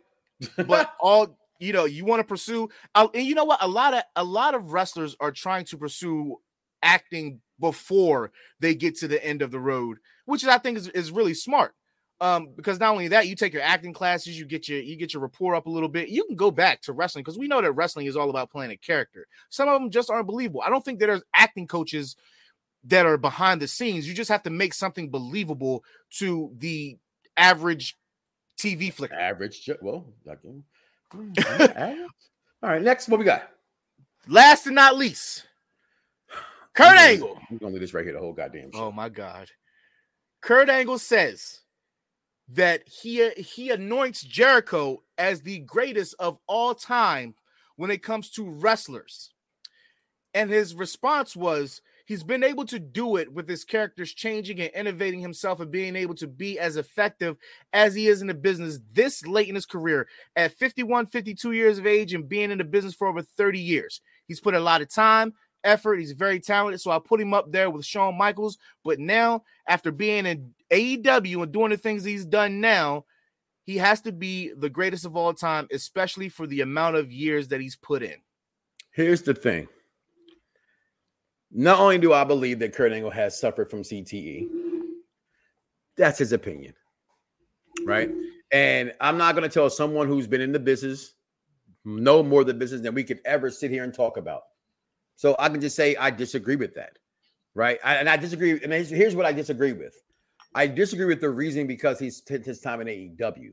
[0.66, 3.62] but all you know, you want to pursue, uh, and you know what?
[3.62, 6.38] A lot of a lot of wrestlers are trying to pursue
[6.82, 11.12] acting before they get to the end of the road, which I think is, is
[11.12, 11.74] really smart.
[12.24, 15.14] Um, because not only that, you take your acting classes, you get your you get
[15.14, 16.08] your rapport up a little bit.
[16.08, 18.72] You can go back to wrestling because we know that wrestling is all about playing
[18.72, 19.28] a character.
[19.50, 20.62] Some of them just aren't believable.
[20.66, 22.16] I don't think that there's acting coaches
[22.86, 24.08] that are behind the scenes.
[24.08, 26.98] You just have to make something believable to the
[27.36, 27.98] average
[28.58, 29.16] TV flicker.
[29.16, 30.64] Average, well, average.
[32.64, 33.50] All right, next, what we got?
[34.30, 35.46] Last and not least,
[36.74, 37.38] Kurt Angle.
[37.52, 38.86] I'm gonna leave this right here the whole goddamn show.
[38.86, 39.50] Oh my God.
[40.40, 41.63] Kurt Angle says
[42.50, 47.36] that he he anoints Jericho as the greatest of all time
[47.76, 49.32] when it comes to wrestlers.
[50.34, 54.72] And his response was he's been able to do it with his characters changing and
[54.74, 57.38] innovating himself and being able to be as effective
[57.72, 61.78] as he is in the business this late in his career at 51, 52 years
[61.78, 64.02] of age and being in the business for over 30 years.
[64.28, 65.34] He's put a lot of time,
[65.64, 66.00] effort.
[66.00, 66.82] He's very talented.
[66.82, 68.58] So I put him up there with Shawn Michaels.
[68.84, 73.06] But now, after being in AEW and doing the things he's done now,
[73.66, 77.48] he has to be the greatest of all time, especially for the amount of years
[77.50, 78.16] that he's put in.
[78.92, 79.68] Here's the thing.
[81.52, 84.48] Not only do I believe that Kurt Angle has suffered from CTE,
[85.96, 86.74] that's his opinion.
[87.86, 88.10] Right.
[88.52, 91.14] And I'm not going to tell someone who's been in the business,
[91.86, 94.44] know more the business than we could ever sit here and talk about.
[95.16, 96.98] So I can just say I disagree with that.
[97.56, 97.80] Right.
[97.84, 98.60] I, and I disagree.
[98.64, 99.96] And here's, what I disagree with
[100.56, 103.52] I disagree with the reasoning because he's spent his time in AEW.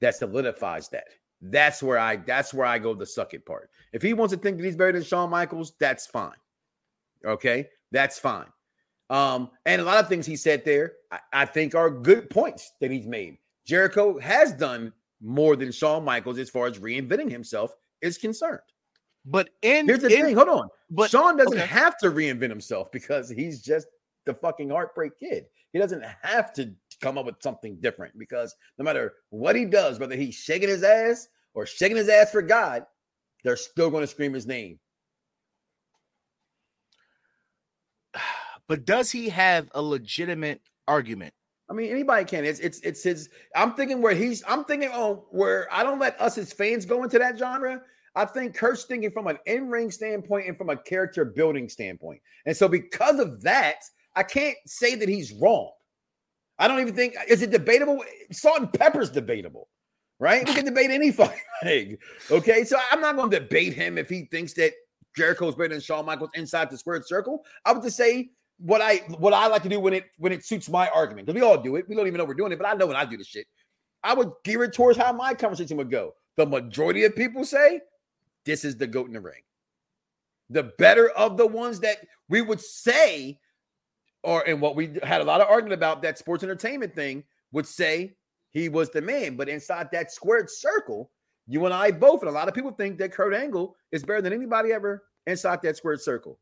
[0.00, 1.08] That solidifies that.
[1.40, 3.70] That's where I that's where I go the suck it part.
[3.92, 6.36] If he wants to think that he's better than Shawn Michaels, that's fine.
[7.24, 8.46] Okay, that's fine.
[9.10, 12.72] Um, and a lot of things he said there, I, I think are good points
[12.80, 13.38] that he's made.
[13.66, 18.60] Jericho has done more than Shawn Michaels as far as reinventing himself is concerned.
[19.30, 20.36] But in Here's the in- thing.
[20.36, 20.68] Hold on.
[20.90, 21.66] but- Shawn doesn't okay.
[21.66, 23.86] have to reinvent himself because he's just
[24.24, 25.46] the fucking heartbreak kid.
[25.72, 26.72] He doesn't have to
[27.02, 30.82] come up with something different because no matter what he does, whether he's shaking his
[30.82, 32.86] ass or shaking his ass for God,
[33.44, 34.78] they're still going to scream his name.
[38.66, 41.32] But does he have a legitimate argument?
[41.70, 42.44] I mean, anybody can.
[42.44, 43.30] It's it's it's his.
[43.56, 44.42] I'm thinking where he's.
[44.46, 47.80] I'm thinking on where I don't let us as fans go into that genre.
[48.18, 52.20] I think Kurt's thinking from an in-ring standpoint and from a character building standpoint.
[52.46, 53.76] And so because of that,
[54.16, 55.70] I can't say that he's wrong.
[56.58, 58.02] I don't even think is it debatable.
[58.32, 59.68] Salt and pepper's debatable,
[60.18, 60.44] right?
[60.44, 61.96] We can debate any fucking thing.
[62.28, 64.72] Okay, so I'm not going to debate him if he thinks that
[65.16, 67.44] Jericho's better than Shawn Michaels inside the squared circle.
[67.64, 70.44] I would just say what I what I like to do when it when it
[70.44, 71.26] suits my argument.
[71.26, 71.88] Because we all do it.
[71.88, 73.46] We don't even know we're doing it, but I know when I do the shit.
[74.02, 76.14] I would gear it towards how my conversation would go.
[76.36, 77.80] The majority of people say
[78.48, 79.42] this is the goat in the ring.
[80.48, 81.98] The better of the ones that
[82.30, 83.38] we would say,
[84.22, 87.66] or and what we had a lot of argument about that sports entertainment thing would
[87.66, 88.16] say
[88.50, 89.36] he was the man.
[89.36, 91.10] But inside that squared circle,
[91.46, 94.22] you and I both, and a lot of people think that Kurt Angle is better
[94.22, 96.38] than anybody ever inside that squared circle.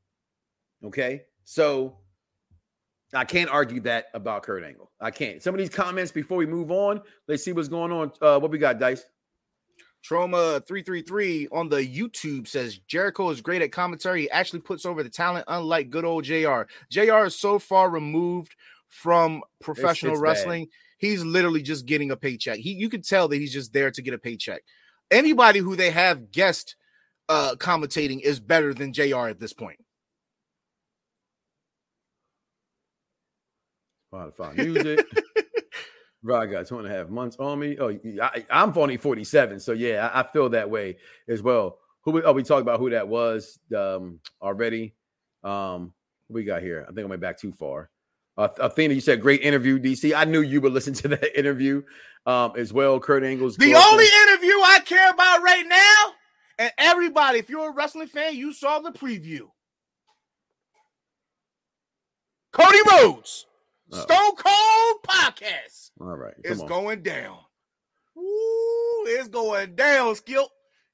[0.84, 1.22] Okay.
[1.42, 1.98] So
[3.12, 4.92] I can't argue that about Kurt Angle.
[5.00, 5.42] I can't.
[5.42, 8.12] Some of these comments before we move on, let's see what's going on.
[8.22, 9.04] Uh, what we got, Dice?
[10.06, 14.20] Trauma 333 on the YouTube says Jericho is great at commentary.
[14.20, 16.62] He actually puts over the talent, unlike good old JR.
[16.88, 18.54] JR is so far removed
[18.88, 20.28] from professional it's bad.
[20.28, 20.68] wrestling.
[20.98, 22.60] He's literally just getting a paycheck.
[22.60, 24.62] He you can tell that he's just there to get a paycheck.
[25.10, 26.76] Anybody who they have guest
[27.28, 29.80] uh commentating is better than JR at this point.
[34.14, 35.04] Spotify music.
[36.26, 37.76] Right, I got two and a half months on me.
[37.78, 40.96] Oh, I, I'm only 47, so yeah, I, I feel that way
[41.28, 41.78] as well.
[42.02, 44.94] Who we, oh, we talked about who that was um, already.
[45.44, 45.92] Um,
[46.28, 46.84] we got here?
[46.88, 47.90] I think I went back too far.
[48.36, 50.14] Uh, Athena, you said great interview, DC.
[50.16, 51.82] I knew you would listen to that interview
[52.26, 52.98] um, as well.
[52.98, 53.92] Kurt Angle's The girlfriend.
[53.92, 56.12] only interview I care about right now,
[56.58, 59.42] and everybody, if you're a wrestling fan, you saw the preview.
[62.52, 63.46] Cody Rhodes,
[63.92, 64.00] Uh-oh.
[64.00, 66.66] Stone Cold Podcast All right, come on.
[66.66, 67.38] going down.
[68.18, 70.46] Ooh, it's going down, Skip.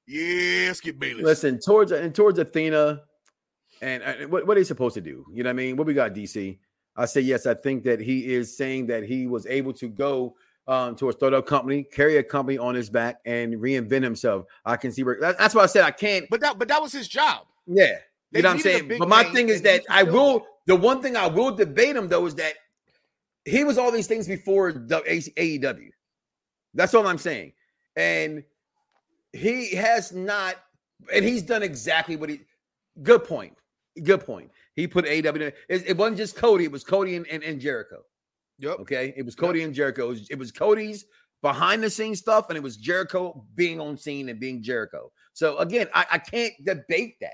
[0.06, 1.24] Yeah, Skip Bayless.
[1.24, 3.02] Listen, towards uh, and towards Athena,
[3.80, 5.24] and, uh, and what what are they supposed to do?
[5.32, 5.76] You know what I mean?
[5.76, 6.58] What we got, DC?
[6.96, 7.46] I say yes.
[7.46, 10.34] I think that he is saying that he was able to go
[10.66, 14.44] um, to a startup company, carry a company on his back, and reinvent himself.
[14.64, 16.26] I can see where that, that's why I said I can't.
[16.30, 17.46] But that but that was his job.
[17.66, 17.96] Yeah,
[18.30, 18.88] They you know what I'm saying.
[18.98, 20.46] But my thing is that I will.
[20.66, 22.54] The one thing I will debate him though is that
[23.44, 25.88] he was all these things before AEW.
[26.74, 27.52] That's all I'm saying,
[27.96, 28.42] and
[29.32, 30.56] he has not,
[31.12, 32.40] and he's done exactly what he.
[33.02, 33.56] Good point.
[34.02, 34.50] Good point.
[34.74, 35.36] He put AEW.
[35.36, 36.64] in- It, it wasn't just Cody.
[36.64, 38.02] It was Cody and, and, and Jericho.
[38.58, 38.80] Yep.
[38.80, 39.12] Okay.
[39.16, 40.06] It was Cody and Jericho.
[40.06, 41.04] It was, it was Cody's
[41.42, 45.10] behind the scenes stuff, and it was Jericho being on scene and being Jericho.
[45.32, 47.32] So again, I, I can't debate that.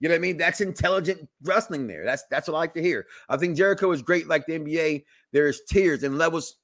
[0.00, 0.36] You know what I mean?
[0.38, 2.04] That's intelligent wrestling there.
[2.04, 3.06] That's that's what I like to hear.
[3.28, 5.04] I think Jericho is great, like the NBA.
[5.32, 6.56] There's tiers and levels.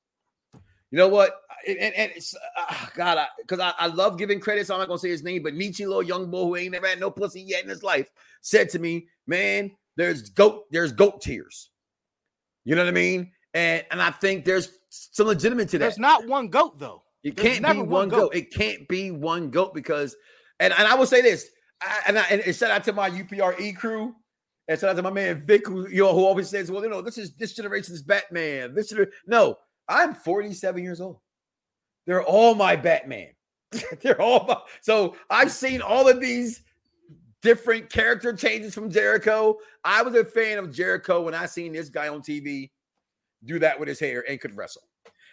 [0.90, 1.36] You know what?
[1.66, 4.66] And, and, and it's uh, God, because I, I, love giving credit.
[4.66, 6.86] So I'm not gonna say his name, but Nietzsche, little young boy who ain't never
[6.86, 8.09] had no pussy yet in his life,
[8.40, 11.70] said to me, "Man, there's goat, there's goat tiers."
[12.64, 13.32] You know what I mean?
[13.55, 15.84] And and I think there's some legitimate to that.
[15.84, 17.02] There's not one goat though.
[17.26, 18.18] It There's can't never be one one goat.
[18.18, 18.36] goat.
[18.36, 20.14] It can't be one goat because,
[20.60, 21.48] and, and I will say this,
[21.80, 24.14] I, and, I, and shout out to my UPRE crew,
[24.68, 26.90] and shout out to my man Vic, who you know who always says, "Well, you
[26.90, 29.10] know, this is this generation's Batman." This gener-.
[29.26, 31.18] no, I'm 47 years old.
[32.06, 33.30] They're all my Batman.
[34.02, 34.59] They're all my.
[34.80, 36.62] So I've seen all of these
[37.43, 39.56] different character changes from Jericho.
[39.84, 42.70] I was a fan of Jericho when I seen this guy on TV
[43.44, 44.82] do that with his hair and could wrestle.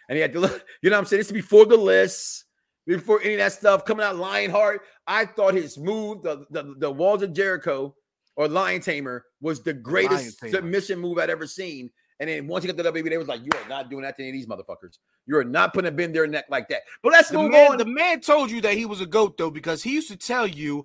[0.08, 1.20] And he had to look, you know what I'm saying?
[1.20, 2.44] This is before the list,
[2.86, 4.82] before any of that stuff coming out Lionheart.
[5.06, 7.96] I thought his move, the, the, the Walls of Jericho
[8.36, 11.90] or Lion Tamer, was the greatest submission move I'd ever seen.
[12.20, 14.02] And then once he got to the WWE, they was like, You are not doing
[14.02, 14.98] that to any of these motherfuckers.
[15.26, 16.82] You are not putting a bend their neck like that.
[17.02, 17.78] But let's The move man, on.
[17.78, 20.46] the man told you that he was a goat though, because he used to tell
[20.46, 20.84] you,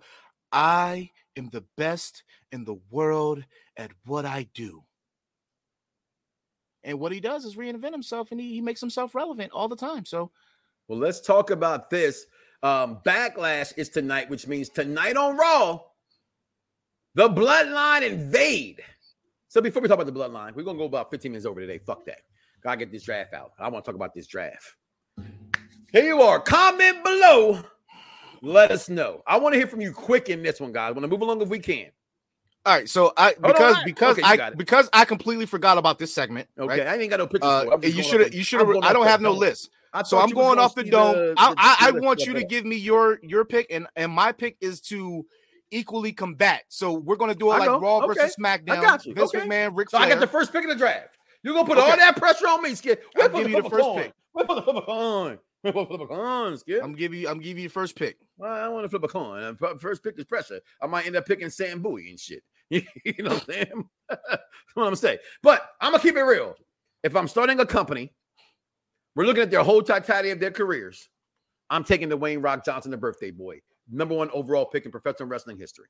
[0.52, 3.44] I am the best in the world
[3.78, 4.84] at what I do.
[6.84, 9.76] And what he does is reinvent himself and he, he makes himself relevant all the
[9.76, 10.06] time.
[10.06, 10.32] So
[10.88, 12.26] Well, let's talk about this.
[12.64, 15.82] Um, Backlash is tonight, which means tonight on Raw,
[17.20, 18.82] the Bloodline invade.
[19.50, 21.78] So before we talk about the Bloodline, we're gonna go about 15 minutes over today.
[21.78, 22.22] Fuck that.
[22.64, 23.52] Gotta get this draft out.
[23.60, 24.76] I want to talk about this draft.
[25.92, 26.40] Here you are.
[26.40, 27.60] Comment below
[28.42, 29.22] Let us know.
[29.28, 30.94] I want to hear from you quick in this one, guys.
[30.94, 31.88] Want to move along if we can.
[32.66, 36.14] All right, so I because I- because okay, I because I completely forgot about this
[36.14, 36.48] segment.
[36.58, 36.88] Okay, right?
[36.88, 37.50] I ain't got no pictures.
[37.50, 37.78] Uh.
[37.84, 38.34] You should have.
[38.34, 38.62] You should.
[38.62, 39.40] I don't have no dome.
[39.40, 41.16] list, I so I'm going off the dome.
[41.16, 43.88] the- I, the- I, I list want you to give me your your pick, and
[43.98, 45.26] and my pick is to
[45.72, 46.64] equally combat.
[46.70, 47.80] So we're gonna do it I like know.
[47.80, 48.08] Raw Okay.
[48.08, 48.78] versus SmackDown.
[48.78, 49.14] I got you.
[49.14, 49.46] Vince Okay.
[49.48, 50.08] McMahon, Ric So Flair.
[50.10, 51.18] I got the first pick in the draft.
[51.44, 53.04] You're gonna put all that pressure on me, Skip.
[53.20, 54.14] I'll for give you the first pick.
[54.36, 55.40] The flip a coin.
[55.64, 56.84] Wait for the flip a coin, Skip.
[56.84, 57.30] I'm giving you.
[57.30, 58.18] I'm giving you the first pick.
[58.38, 59.44] Well, I want to flip a coin.
[59.44, 60.60] Uh, first pick is pressure.
[60.82, 62.44] I might end up picking Sam Bowie and shit.
[62.70, 62.82] you
[63.20, 63.90] know what I'm saying?
[64.10, 64.42] That's
[64.74, 65.20] what I'm saying.
[65.44, 66.56] But I'm gonna keep it real.
[67.04, 68.14] If I'm starting a company,
[69.16, 71.10] we're looking at their whole totality of their careers.
[71.70, 73.60] I'm taking the Wayne Rock Johnson, the birthday boy,
[73.92, 75.88] number one overall pick in professional wrestling history.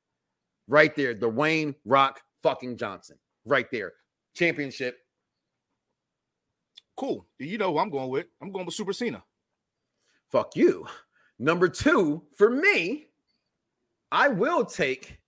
[0.68, 3.16] Right there, the Wayne Rock fucking Johnson.
[3.44, 3.92] Right there,
[4.34, 4.98] championship.
[6.96, 7.26] Cool.
[7.38, 8.26] You know who I'm going with.
[8.42, 9.22] I'm going with Super Cena.
[10.30, 10.86] Fuck you.
[11.38, 13.06] Number two, for me,
[14.12, 15.18] I will take.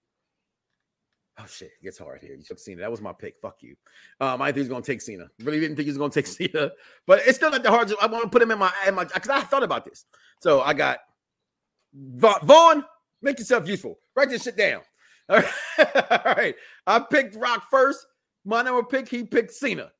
[1.38, 2.34] Oh shit, it gets hard here.
[2.34, 2.82] You took Cena.
[2.82, 3.36] That was my pick.
[3.40, 3.74] Fuck you.
[4.20, 5.28] Um, I think he's gonna take Cena.
[5.40, 6.70] Really didn't think he was gonna take Cena,
[7.06, 7.92] but it's still not the hard.
[8.00, 10.04] I want to put him in my in my because I thought about this.
[10.40, 10.98] So I got
[11.94, 12.84] Va- Vaughn.
[13.20, 13.98] Make yourself useful.
[14.16, 14.82] Write this shit down.
[15.28, 15.52] All right.
[16.26, 16.54] All right.
[16.86, 18.04] I picked Rock first.
[18.44, 19.92] My number pick, he picked Cena.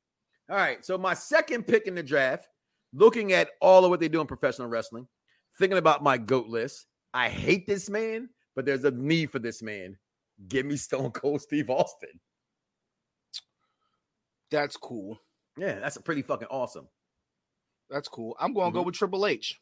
[0.49, 0.83] All right.
[0.83, 2.47] So my second pick in the draft,
[2.93, 5.07] looking at all of what they do in professional wrestling,
[5.57, 6.85] thinking about my GOAT list.
[7.13, 9.97] I hate this man, but there's a need for this man.
[10.49, 12.19] Give me Stone Cold Steve Austin.
[14.51, 15.19] That's cool.
[15.57, 16.87] Yeah, that's a pretty fucking awesome.
[17.89, 18.35] That's cool.
[18.39, 18.87] I'm going to go Mhm.
[18.87, 19.59] with Triple H.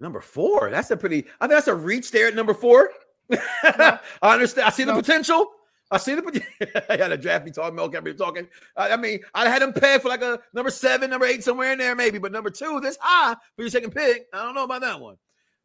[0.00, 0.70] Number four.
[0.70, 2.90] That's a pretty, I think that's a reach there at number four.
[3.32, 4.66] I understand.
[4.66, 5.50] I see the potential.
[5.90, 6.82] I see the potential.
[6.88, 7.46] I had a draft.
[7.46, 7.94] He talking milk.
[7.94, 8.48] Everybody talking.
[8.76, 11.72] I, I mean, I had him pegged for like a number seven, number eight, somewhere
[11.72, 12.18] in there, maybe.
[12.18, 14.26] But number two, this high for your second pick.
[14.32, 15.16] I don't know about that one.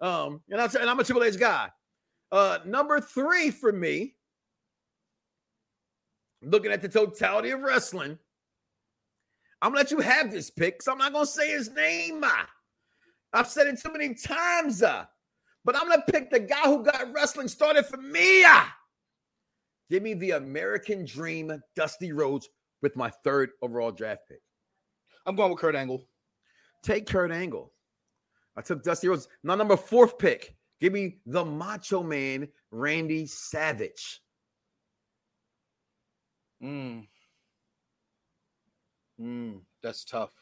[0.02, 1.70] Um, and, I'm, and I'm a Triple H guy.
[2.32, 4.16] Uh, number three for me,
[6.42, 8.18] looking at the totality of wrestling,
[9.62, 10.82] I'm gonna let you have this pick.
[10.82, 12.26] So I'm not gonna say his name.
[13.34, 14.84] I've said it too many times.
[14.84, 15.06] uh,
[15.66, 18.44] but I'm gonna pick the guy who got wrestling started for me.
[18.46, 18.74] ah.
[19.90, 22.50] Give me the American Dream, Dusty Rhodes,
[22.82, 24.40] with my third overall draft pick.
[25.26, 26.06] I'm going with Kurt Angle.
[26.84, 27.72] Take Kurt Angle.
[28.58, 29.28] I took Dusty Rhodes.
[29.44, 30.56] My number fourth pick.
[30.82, 34.22] Give me the Macho Man, Randy Savage.
[36.62, 37.08] Mm.
[39.20, 40.34] Mm, that's tough.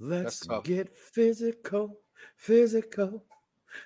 [0.00, 0.64] Let's tough.
[0.64, 1.98] get physical,
[2.36, 3.24] physical.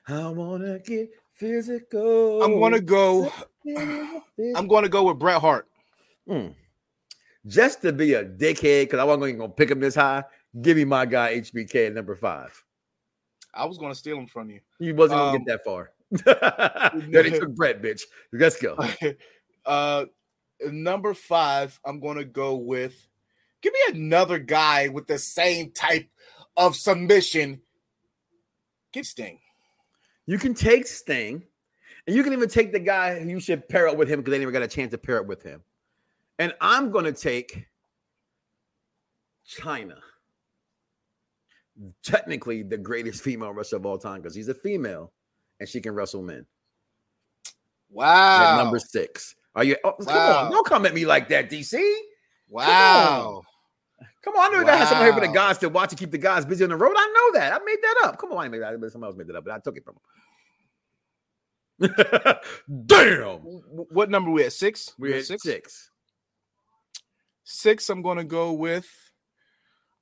[0.08, 2.42] I wanna get physical.
[2.42, 3.32] I'm to go.
[4.56, 5.68] I'm to go with Bret Hart.
[6.28, 6.54] Mm.
[7.46, 10.24] Just to be a dickhead, because I wasn't going to pick him this high.
[10.60, 12.60] Give me my guy HBK at number five.
[13.54, 14.60] I was going to steal him from you.
[14.78, 15.92] He wasn't going Um, to get that far.
[17.10, 18.02] then he took Bret, bitch.
[18.32, 18.76] Let's go.
[19.66, 20.06] uh,
[20.68, 23.06] number five, I'm going to go with.
[23.62, 26.08] Give me another guy with the same type
[26.56, 27.60] of submission.
[28.96, 29.38] Get Sting.
[30.24, 31.42] You can take Sting,
[32.06, 34.32] and you can even take the guy who you should pair up with him because
[34.32, 35.62] they never got a chance to pair up with him.
[36.38, 37.66] And I'm going to take
[39.46, 39.98] Chyna.
[42.02, 45.12] Technically, the greatest female wrestler of all time because she's a female
[45.60, 46.46] and she can wrestle men.
[47.44, 47.54] At
[47.90, 48.56] Wow.
[48.64, 49.34] number six.
[49.54, 49.76] Are you?
[49.84, 51.78] Oh, Come on, don't come at me like that, DC.
[52.48, 53.42] wow.
[54.26, 55.32] Come on, I knew that had someone here for the Wow.
[55.34, 56.94] guys to watch and keep the guys busy on the road.
[56.98, 57.52] I know that.
[57.54, 58.18] I made that up.
[58.18, 58.74] Come on, I make that.
[58.74, 58.80] up.
[58.90, 60.00] Somebody else made that up, but I took it from him.
[62.86, 63.38] Damn.
[63.38, 64.52] What number we at?
[64.52, 64.92] Six?
[64.98, 65.42] We're at at six.
[65.42, 65.90] six.
[67.44, 68.88] Six, I'm going to go with.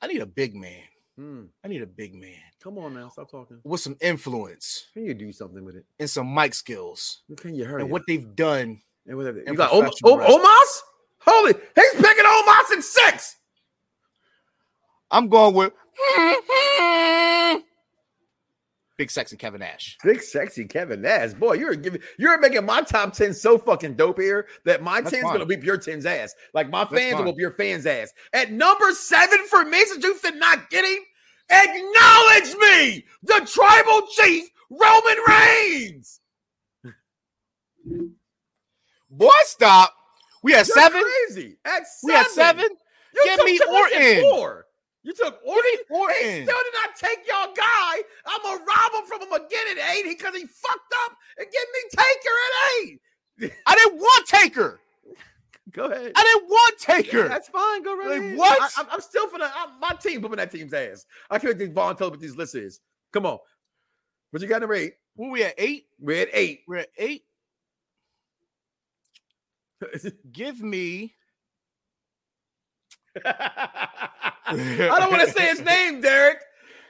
[0.00, 0.80] I need a big man.
[1.18, 1.42] Hmm.
[1.62, 3.60] I need a big man Come on now, stop talking.
[3.62, 5.84] with some influence Can you do something with it?
[6.00, 7.82] and some mic skills Can you hurry?
[7.82, 8.80] and what they've done.
[9.06, 9.38] And whatever.
[9.38, 10.40] in You got Om- professional Om- wrestling.
[10.44, 10.80] Omos?
[11.20, 13.36] Holy, he's picking Omos in six.
[15.10, 15.72] I'm going with
[18.96, 19.98] Big Sexy Kevin Nash.
[20.04, 21.32] Big sexy Kevin Nash.
[21.34, 25.16] Boy, you're giving you're making my top 10 so fucking dope here that my That's
[25.16, 25.32] 10's fine.
[25.32, 26.32] gonna beat your 10's ass.
[26.54, 27.26] Like my That's fans will fine.
[27.26, 28.12] whoop your fans' ass.
[28.32, 31.04] At number seven for me, since you said not getting,
[31.50, 36.20] acknowledge me, the tribal chief, Roman Reigns.
[39.10, 39.92] Boy, stop.
[40.42, 41.02] We had You're seven.
[41.02, 41.56] crazy.
[41.64, 42.04] At seven.
[42.04, 42.66] We had seven.
[43.14, 44.63] You Give took me Triple H at Orton.
[45.04, 45.10] Four.
[45.10, 45.40] You took
[45.90, 46.14] Orton.
[46.20, 48.02] He still did not take y'all guy.
[48.26, 51.62] I'm gonna rob him from him again at eight because he fucked up and give
[51.72, 53.52] me Taker at eight.
[53.66, 54.80] I didn't want Taker.
[55.72, 56.12] Go ahead.
[56.14, 57.28] I didn't want Yeah, Taker.
[57.28, 57.82] that's fine.
[57.82, 58.38] Go right Like, ahead.
[58.38, 58.72] what?
[58.76, 61.04] I, am I'm still for the I'm, my team whooping that team's ass.
[61.30, 62.80] I can't think Vaughn tell what these lists is.
[63.12, 63.38] Come on.
[64.30, 64.94] What you got number eight?
[65.16, 65.86] Where we at eight?
[65.98, 66.60] We're at eight.
[66.68, 67.22] We're at eight.
[70.32, 71.14] Give me.
[73.24, 76.38] I don't want to say his name, Derek.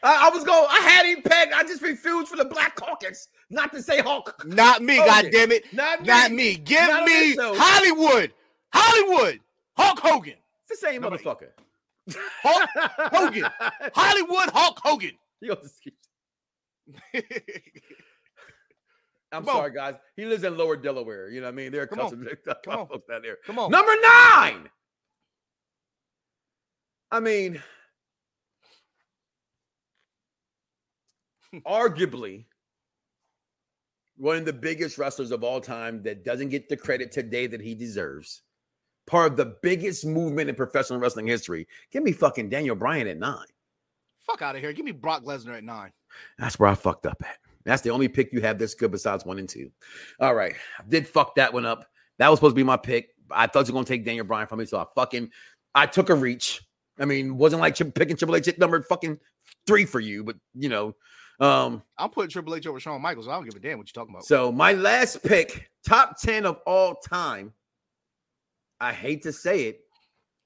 [0.02, 0.66] I, I was going.
[0.70, 1.52] I had him pegged.
[1.52, 4.34] I just refused for the Black Caucus not to say Hulk.
[4.44, 5.08] Not me, Hogan.
[5.08, 5.72] God damn it.
[5.72, 6.06] Not me.
[6.06, 6.56] Not me.
[6.56, 7.36] Give Not me.
[7.38, 8.32] Hollywood.
[8.72, 9.40] Hollywood.
[9.76, 10.34] Hulk Hogan.
[10.68, 11.48] It's the same Number motherfucker.
[12.42, 12.68] Hulk
[13.12, 13.44] Hogan.
[13.94, 15.12] Hollywood Hulk Hogan.
[15.40, 15.80] He goes,
[19.32, 19.54] I'm Come on.
[19.56, 19.94] sorry, guys.
[20.16, 21.28] He lives in Lower Delaware.
[21.30, 21.72] You know what I mean?
[21.72, 22.04] They're Come on.
[22.10, 22.28] custom
[22.64, 22.86] Come on.
[22.88, 23.38] folks down there.
[23.46, 23.70] Come on.
[23.70, 24.68] Number nine.
[27.10, 27.62] I mean,
[31.66, 32.46] arguably
[34.16, 37.60] one of the biggest wrestlers of all time that doesn't get the credit today that
[37.60, 38.42] he deserves.
[39.06, 41.66] Part of the biggest movement in professional wrestling history.
[41.90, 43.46] Give me fucking Daniel Bryan at nine.
[44.20, 44.72] Fuck out of here.
[44.72, 45.92] Give me Brock Lesnar at nine.
[46.38, 47.38] That's where I fucked up at.
[47.64, 49.70] That's the only pick you have this good besides one and two.
[50.20, 50.54] All right.
[50.78, 51.86] I did fuck that one up.
[52.18, 53.10] That was supposed to be my pick.
[53.30, 54.66] I thought you were going to take Daniel Bryan from me.
[54.66, 55.30] So I fucking,
[55.74, 56.62] I took a reach.
[56.98, 59.18] I mean, wasn't like picking Triple H at number fucking
[59.66, 60.94] three for you, but you know.
[61.40, 63.26] Um, I'm putting Triple H over Shawn Michaels.
[63.26, 64.24] I don't give a damn what you're talking about.
[64.24, 67.52] so my last pick, top 10 of all time.
[68.80, 69.80] I hate to say it.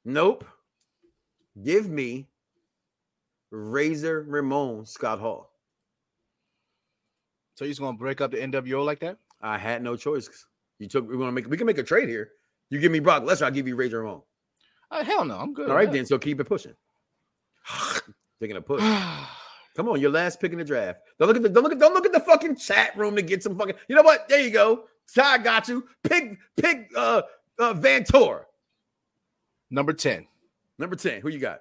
[0.04, 0.46] Nope.
[1.62, 2.28] Give me
[3.50, 5.50] Razor Ramon Scott Hall.
[7.56, 9.18] So you're just gonna break up the NWO like that?
[9.42, 10.46] I had no choice.
[10.78, 11.08] You took.
[11.08, 11.48] We're gonna make.
[11.48, 12.30] We can make a trade here.
[12.70, 13.46] You give me Brock Lesnar.
[13.46, 14.22] I'll give you Razor Ramon.
[14.90, 15.68] Oh, hell no, I'm good.
[15.68, 16.06] All right, then.
[16.06, 16.74] So keep it pushing.
[18.40, 18.80] Taking a push.
[19.76, 21.00] Come on, your last pick in the draft.
[21.18, 21.48] Don't look at the.
[21.48, 21.78] Don't look at.
[21.78, 23.74] Don't look at the fucking chat room to get some fucking.
[23.88, 24.28] You know what?
[24.28, 24.84] There you go.
[25.14, 25.86] Ty got you.
[26.02, 26.38] Pick.
[26.56, 26.90] Pick.
[26.96, 27.22] Uh.
[27.58, 27.74] Uh.
[27.74, 28.44] Vantor.
[29.70, 30.26] Number 10,
[30.78, 31.20] Number ten.
[31.20, 31.60] Who you got?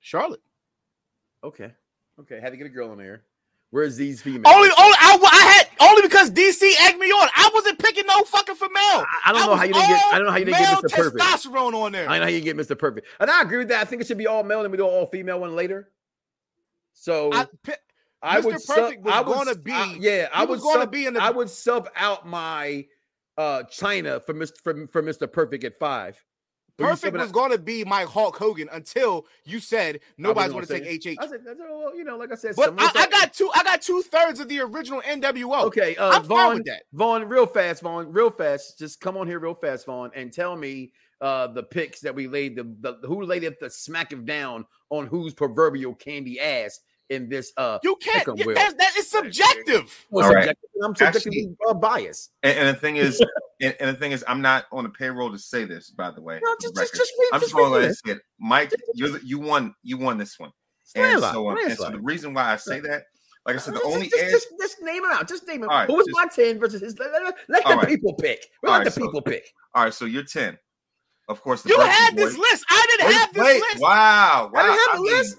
[0.00, 0.40] Charlotte.
[1.44, 1.72] Okay.
[2.18, 2.40] Okay.
[2.40, 3.24] Had to get a girl in there.
[3.76, 4.46] Where's these females?
[4.46, 7.28] Only, only I, I had only because DC egged me on.
[7.36, 8.70] I wasn't picking no fucking female.
[8.72, 10.04] I don't know how you didn't get.
[10.14, 10.96] I don't know how you didn't get Mr.
[10.96, 11.22] Perfect.
[11.22, 12.08] testosterone on there.
[12.08, 12.78] I know how you get Mr.
[12.78, 13.06] Perfect.
[13.20, 13.82] And I agree with that.
[13.82, 15.90] I think it should be all male and we do all female one later.
[16.94, 17.46] So I,
[18.22, 18.44] I Mr.
[18.44, 21.04] would Perfect sub, was I gonna be- I- yeah, I would was gonna sub, be
[21.04, 22.86] in the- I would sub out my
[23.36, 24.54] uh Chyna for Mr.
[24.64, 25.30] for, for Mr.
[25.30, 26.16] Perfect at five.
[26.78, 30.50] Were you Perfect subbing was going to be my Hulk Hogan until you said nobody's
[30.50, 31.16] I going to take say- HH.
[31.20, 33.50] I said, that's, well, you know, like I said, But I, I got two.
[33.54, 35.62] I got two thirds of the original NWO.
[35.64, 36.82] Okay, uh, I'm fine Vaughn, with that.
[36.92, 38.78] Vaughn, real fast, Vaughn, real fast.
[38.78, 40.92] Just come on here real fast, Vaughn, and tell me
[41.22, 44.66] uh the picks that we laid the, the who laid it the smack of down
[44.90, 48.28] on whose proverbial candy ass in this uh You can't.
[48.38, 50.06] yeah, that, that is subjective.
[50.10, 50.42] Well, All right.
[50.44, 52.32] subjective- I'm subjectively uh, biased.
[52.42, 53.24] And, and the thing is,
[53.60, 55.90] and, and the thing is, I'm not on the payroll to say this.
[55.90, 58.22] By the way, No, just- just- just I'm just just going to let it.
[58.38, 59.74] Mike, you're the, you won.
[59.82, 60.50] You won this one.
[60.94, 63.02] And so, um, and so the reason why I say that,
[63.44, 64.30] like I said, the Just- only just, edge.
[64.32, 65.28] just, just name it out.
[65.28, 65.66] Just name it.
[65.66, 66.98] Right, Who was my ten versus his?
[66.98, 67.88] Let, let- let the right.
[67.88, 68.44] people pick.
[68.62, 69.44] We let right, the so- people pick.
[69.74, 70.58] All right, so you're ten.
[71.28, 72.64] Of course, the You birthday had boy- this list.
[72.70, 73.80] I didn't Wait, have this wait, list.
[73.80, 74.60] Wow, wow.
[74.60, 75.36] I didn't have I the mean, list.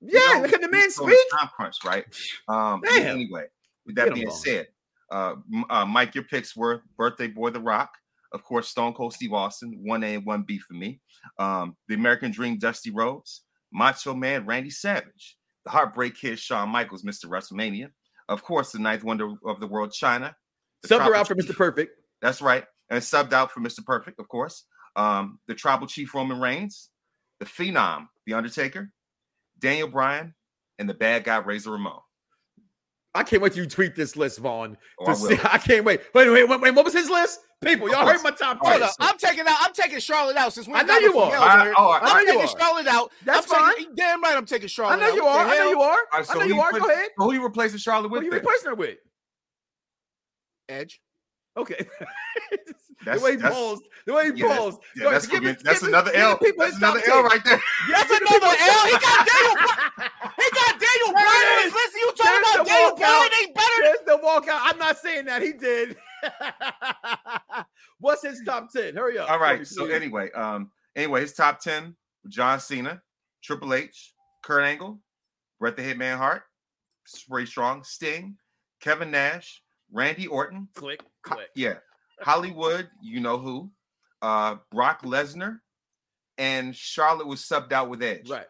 [0.00, 1.18] you Yeah, know, look at the man speak.
[1.38, 2.04] Time crunch, right?
[2.48, 3.06] Um, Damn.
[3.16, 3.44] Anyway,
[3.86, 4.66] with that being said,
[5.10, 5.34] uh,
[5.68, 7.90] uh, Mike, your picks were Birthday Boy The Rock,
[8.32, 11.00] of course, Stone Cold Steve Austin, one A and one B for me.
[11.38, 13.42] Um, the American Dream, Dusty Rhodes,
[13.72, 17.26] Macho Man, Randy Savage, the Heartbreak Kid, Shawn Michaels, Mr.
[17.26, 17.88] WrestleMania,
[18.28, 20.34] of course, the Ninth Wonder of the World, Chyna.
[20.82, 21.56] the Sub her out for Chief- Mr.
[21.56, 22.00] Perfect.
[22.22, 23.84] That's right, and subbed out for Mr.
[23.84, 24.64] Perfect, of course.
[24.96, 26.90] Um, the Tribal Chief Roman Reigns,
[27.38, 28.90] the Phenom, The Undertaker,
[29.58, 30.34] Daniel Bryan,
[30.78, 32.00] and the Bad Guy Razor Ramon.
[33.14, 34.76] I can't wait till you tweet this list, Vaughn.
[35.00, 35.36] Oh, I see.
[35.44, 36.00] I can't wait.
[36.14, 36.74] Wait, wait, wait, wait.
[36.74, 37.40] What was his list?
[37.62, 38.88] People, y'all heard my top All Hold ten.
[38.88, 38.94] up.
[39.00, 39.56] I'm taking out.
[39.60, 41.32] I'm taking Charlotte out since we I know you are.
[41.36, 42.46] I, oh, I, I'm I taking are.
[42.58, 43.10] Charlotte out.
[43.24, 44.94] That's I'm taking, Damn right, I'm taking Charlotte.
[44.94, 45.14] I know out.
[45.16, 45.44] you What are.
[45.44, 45.90] the I know you are.
[45.90, 46.70] All right, so I know who you you are.
[46.70, 47.08] put- Go ahead.
[47.18, 48.22] so Who you replacing Charlotte with?
[48.22, 48.34] Who with?
[48.34, 48.40] you then?
[48.40, 48.98] replacing her with?
[50.68, 51.00] Edge.
[51.56, 51.86] Okay.
[53.04, 53.82] That's- the way he that's- paused.
[54.06, 56.38] The way he Yeah, that's, yeah, that's, give be- that's give another give L.
[56.38, 57.60] people That's another L right there.
[57.90, 58.86] That's another L.
[58.86, 59.54] He got Daniel.
[59.54, 60.00] Bryan-
[60.40, 61.94] He got Daniel Bryan on his list.
[61.94, 62.96] You talking There's about the Daniel walkout.
[62.98, 63.82] Bryan ain't better?
[63.82, 64.60] than- There's the walkout.
[64.62, 65.42] I'm not saying that.
[65.42, 65.96] He did.
[67.98, 68.96] What's his top 10?
[68.96, 69.30] Hurry up.
[69.30, 69.94] All for So please.
[69.94, 71.94] anyway, um, anyway, his top ten:
[72.28, 73.02] John Cena,
[73.42, 75.00] Triple H, Kurt Angle,
[75.58, 76.42] Bret the Hitman Hart,
[77.28, 78.36] Ray Strong, Sting,
[78.80, 79.62] Kevin Nash,
[79.92, 81.48] Randy Orton, click, Ho- click.
[81.54, 81.74] yeah,
[82.22, 83.70] Hollywood, you know who,
[84.22, 85.60] uh, Brock Lesnar,
[86.38, 88.28] and Charlotte was subbed out with Edge.
[88.28, 88.46] Right.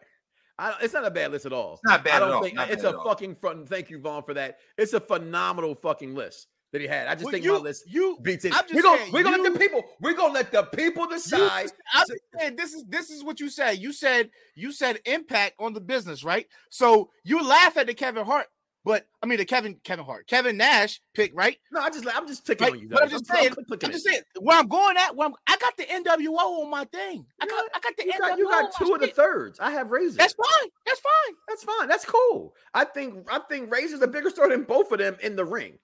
[0.59, 1.73] I, it's not a bad list at all.
[1.73, 2.43] It's not bad I don't all.
[2.43, 3.67] think Not it's a fucking front.
[3.67, 4.57] Thank you, Vaughn, for that.
[4.77, 7.07] It's a phenomenal fucking list that he had.
[7.07, 8.53] I just Well, think you- my list you- beats it.
[8.73, 9.83] We're gonna saying, we're gonna let the people.
[9.99, 11.71] We're gonna let the people You- decide.
[11.93, 13.79] I'm just saying, this is this is what you said.
[13.79, 16.47] You said you said impact on the business, right?
[16.69, 18.47] So you laugh at the Kevin Hart
[18.83, 21.55] But I mean, the Kevin Kevin Hart, Kevin Nash pick, right?
[21.71, 22.89] No, I just I'm just picking Right, on you.
[22.89, 25.15] but I'm just saying, clicking I'm just saying where I'm going at.
[25.15, 27.23] Where I'm, I got the NWO on my thing.
[27.39, 28.17] I got, I got the You NWO.
[28.19, 29.59] got, you got two of the thirds.
[29.59, 30.15] I have razors.
[30.17, 30.69] That's fine.
[30.87, 31.35] That's fine.
[31.47, 31.87] That's fine.
[31.89, 32.55] That's cool.
[32.73, 35.77] I think I think Razor's a bigger star than both of them in the ring.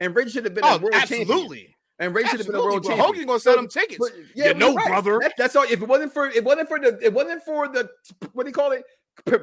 [0.00, 1.22] And Razor should have been a Oh, world champion.
[1.22, 1.76] absolutely.
[1.98, 3.14] And Razor should have been a world Absolutely, champion.
[3.14, 3.98] Hogan gonna sell them tickets.
[3.98, 4.88] but- You you're know, right.
[4.88, 5.20] brother.
[5.22, 5.62] That- that's all.
[5.64, 7.88] If it wasn't for it wasn't for the it wasn't for the
[8.34, 8.82] what do you call it?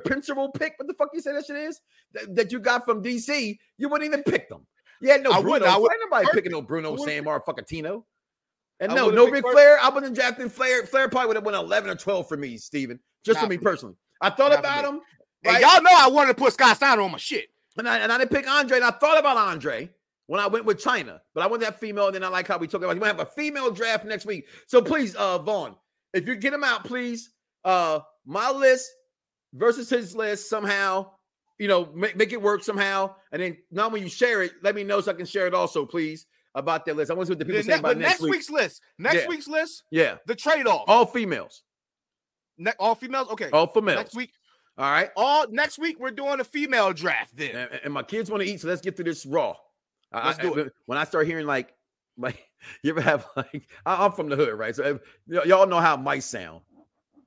[0.05, 0.73] Principal pick.
[0.77, 1.81] What the fuck you say that shit is?
[2.13, 4.65] That, that you got from DC, you wouldn't even pick them.
[5.01, 5.51] Yeah, no I Bruno.
[5.51, 5.71] wouldn't.
[5.71, 8.05] I Ain't would- nobody picking no Bruno, wouldn't Sam, or fucking Tino.
[8.81, 9.77] And I no, no pick Ric Flair.
[9.81, 10.85] I wasn't drafting Flair.
[10.85, 12.99] Flair probably would have won 11 or 12 for me, Steven.
[13.25, 13.63] Just for me me.
[13.63, 13.95] personally.
[14.21, 15.01] I thought Not about him.
[15.45, 17.47] And y'all know I wanted to put Scott Steiner on my shit.
[17.77, 19.89] And I, and I didn't pick Andre, and I thought about Andre
[20.27, 22.57] when I went with Chyna, but I went that female, and then I like how
[22.57, 22.93] we talk about.
[22.93, 25.75] You might have a female draft next week, so please, uh, Vaughn,
[26.13, 27.31] if you get him out, please,
[27.63, 28.91] uh, my list
[29.53, 31.11] versus his list somehow,
[31.57, 34.75] you know, make, make it work somehow, and then now when you share it, let
[34.75, 37.11] me know so I can share it also, please, about that list.
[37.11, 38.31] I want to see what the people The say ne- about next, next week.
[38.31, 38.81] week's list.
[38.97, 39.27] Next Yeah.
[39.27, 39.83] week's list.
[39.91, 40.85] Yeah, The trade off.
[40.87, 41.63] all females,
[42.57, 43.29] Ne- all females.
[43.29, 43.49] Okay.
[43.51, 43.97] all females.
[43.97, 44.31] Next week.
[44.77, 45.09] all right.
[45.15, 47.35] All next week we're doing a female draft.
[47.35, 49.55] Then and, and my kids want to eat, so let's get through this raw.
[50.13, 50.73] Let's I- do it.
[50.85, 51.73] When I start hearing like,
[52.17, 52.39] like
[52.83, 54.75] you ever have like, I- I'm from the hood, right?
[54.75, 56.61] So if, y'all know how mice sound.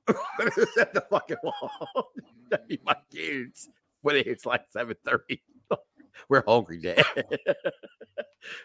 [0.07, 0.15] At
[0.93, 2.11] the fucking wall.
[2.49, 3.69] That'd be my kids
[4.01, 5.39] when it's like 7:30.
[6.29, 7.03] We're hungry, Dad.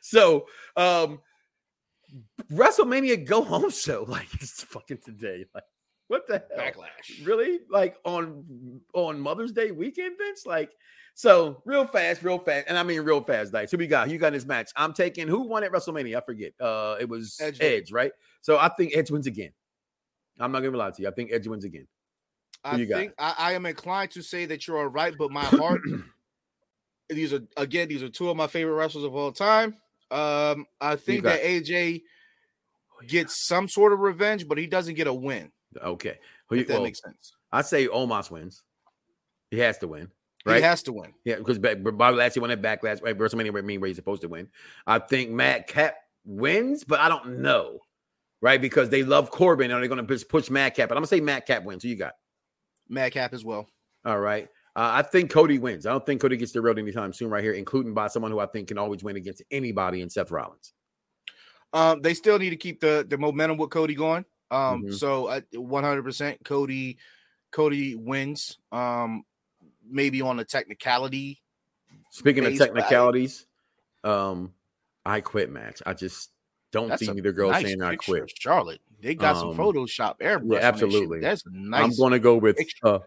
[0.03, 0.47] so,
[0.77, 1.21] um,
[2.53, 5.47] WrestleMania go home show like it's fucking today.
[5.55, 5.65] Like,
[6.09, 6.65] what the hell?
[6.65, 7.27] backlash.
[7.27, 10.45] really like on on Mother's Day weekend, Vince?
[10.47, 10.73] Like,
[11.15, 13.71] so real fast, real fast, and I mean real fast, Dice.
[13.71, 14.11] Who we got?
[14.11, 14.71] You got this match.
[14.77, 16.17] I'm taking who won at WrestleMania?
[16.17, 16.53] I forget.
[16.61, 18.13] Uh, it was Edge Edge, right?
[18.41, 19.51] So I think Edge wins again.
[20.39, 21.09] I'm not gonna lie to you.
[21.09, 21.87] I think Edge wins again.
[22.65, 22.97] I you got?
[22.99, 25.81] think I, I am inclined to say that you're right, but my heart.
[27.09, 27.89] these are again.
[27.89, 29.77] These are two of my favorite wrestlers of all time.
[30.11, 32.03] Um, I think that AJ
[33.07, 35.53] gets some sort of revenge, but he doesn't get a win.
[35.77, 37.35] Okay, Who you- If that well, makes sense.
[37.53, 38.63] I say Omos wins.
[39.51, 40.11] He has to win,
[40.45, 40.57] right?
[40.57, 41.15] He has to win.
[41.25, 43.17] Yeah, because back, Bobby Lashley won at Backlash, right?
[43.17, 44.49] WrestleMania where mean where he's supposed to win.
[44.87, 47.79] I think Madcap wins, but I don't know,
[48.41, 48.61] right?
[48.61, 50.89] Because they love Corbin, and they're going to push, Madcap.
[50.89, 51.83] But I'm gonna say Madcap wins.
[51.83, 52.15] Who you got?
[52.89, 53.69] Madcap as well.
[54.05, 54.49] All right.
[54.77, 55.87] Uh, I think Cody wins.
[55.87, 58.47] I don't think Cody gets derailed anytime soon, right here, including by someone who I
[58.47, 60.73] think can always win against anybody in Seth Rollins.
[61.73, 64.25] Um, they still need to keep the the momentum with Cody going.
[64.51, 64.95] Um, Mhm.
[64.95, 66.99] so 100% Cody
[67.51, 68.59] Cody wins.
[68.73, 69.25] Um,
[69.85, 71.43] maybe on a technicality.
[72.11, 73.47] Speaking of Base, I- technicalities,
[74.05, 74.55] um,
[75.05, 75.83] I quit match.
[75.85, 76.31] I just
[76.73, 78.31] don't That's see either girl nice saying I quit.
[78.39, 78.81] Charlotte.
[79.01, 80.53] They got some Um, Photoshop airbrush.
[80.53, 81.21] yeah, that absolutely.
[81.21, 81.83] That's a nice.
[81.83, 82.99] I'm going to go with, uh,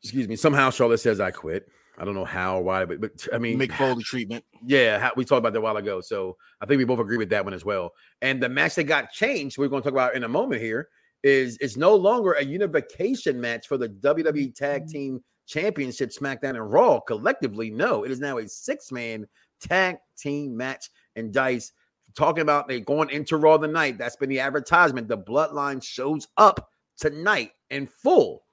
[0.00, 0.36] excuse me.
[0.36, 1.68] Somehow Charlotte says I quit.
[1.98, 4.44] I don't know how or why, but, but I mean, Mick Foley treatment.
[4.64, 6.00] Yeah, how, we talked about that a while ago.
[6.00, 7.92] So I think we both agree with that one as well.
[8.22, 10.88] And the match that got changed, we're going to talk about in a moment here,
[11.22, 16.72] is it's no longer a unification match for the WWE Tag Team Championship, SmackDown and
[16.72, 17.70] Raw collectively.
[17.70, 19.26] No, it is now a six man
[19.60, 20.88] tag team match.
[21.14, 21.72] And Dice
[22.14, 23.98] talking about they going into Raw tonight.
[23.98, 25.08] That's been the advertisement.
[25.08, 28.44] The Bloodline shows up tonight in full.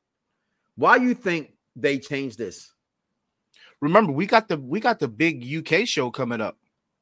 [0.76, 2.74] Why you think they changed this?
[3.82, 6.58] Remember, we got the we got the big UK show coming up,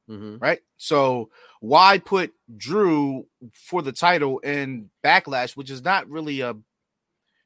[0.08, 0.40] Mhm.
[0.40, 0.60] right?
[0.76, 1.30] So
[1.60, 6.54] why put Drew for the title in Backlash, which is not really a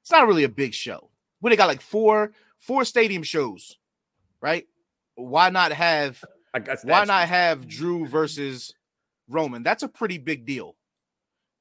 [0.01, 1.11] it's not really a big show.
[1.41, 3.77] We they got like four four stadium shows,
[4.41, 4.67] right?
[5.15, 6.23] Why not have
[6.55, 8.75] I guess why not have Drew versus
[9.33, 9.63] Roman?
[9.63, 10.77] That's a pretty big deal.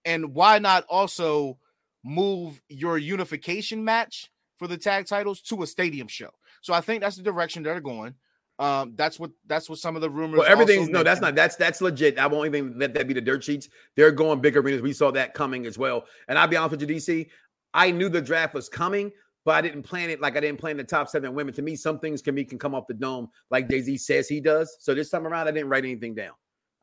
[0.06, 1.58] And why not also
[2.04, 6.30] move your unification match for the tag titles to a stadium show?
[6.62, 8.16] So I think that's the direction they're going.
[8.60, 10.40] Um, that's what that's what some of the rumors.
[10.40, 12.20] Well, everything's no, that's not that's that's legit.
[12.20, 13.70] I won't even let that be the dirt sheets.
[13.96, 14.84] They're going big arenas.
[14.84, 16.06] We saw that coming as well.
[16.28, 17.28] And I'll be honest with you, DC.
[17.74, 19.12] I knew the draft was coming,
[19.46, 21.56] but I didn't plan it like I didn't plan the top seven women.
[21.56, 24.28] To me, some things can be can come off the dome like Jay Z says
[24.28, 24.78] he does.
[24.80, 26.34] So this time around, I didn't write anything down.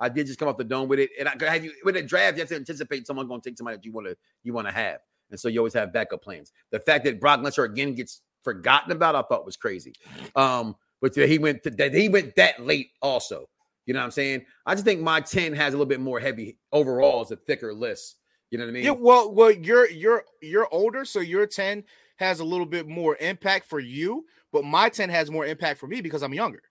[0.00, 1.10] I did just come off the dome with it.
[1.18, 3.58] And I have you with a draft, you have to anticipate someone going to take
[3.58, 4.98] somebody that you want to you want to have.
[5.30, 6.52] And so you always have backup plans.
[6.70, 9.92] The fact that Brock Lesnar again gets forgotten about, I thought was crazy.
[10.36, 13.48] Um, but he went to, that he went that late also.
[13.86, 14.44] You know what I'm saying?
[14.66, 17.72] I just think my 10 has a little bit more heavy overall as a thicker
[17.72, 18.16] list.
[18.50, 18.84] You know what I mean?
[18.84, 21.84] Yeah, well, well, you're you're you're older, so your 10
[22.16, 25.86] has a little bit more impact for you, but my 10 has more impact for
[25.86, 26.62] me because I'm younger.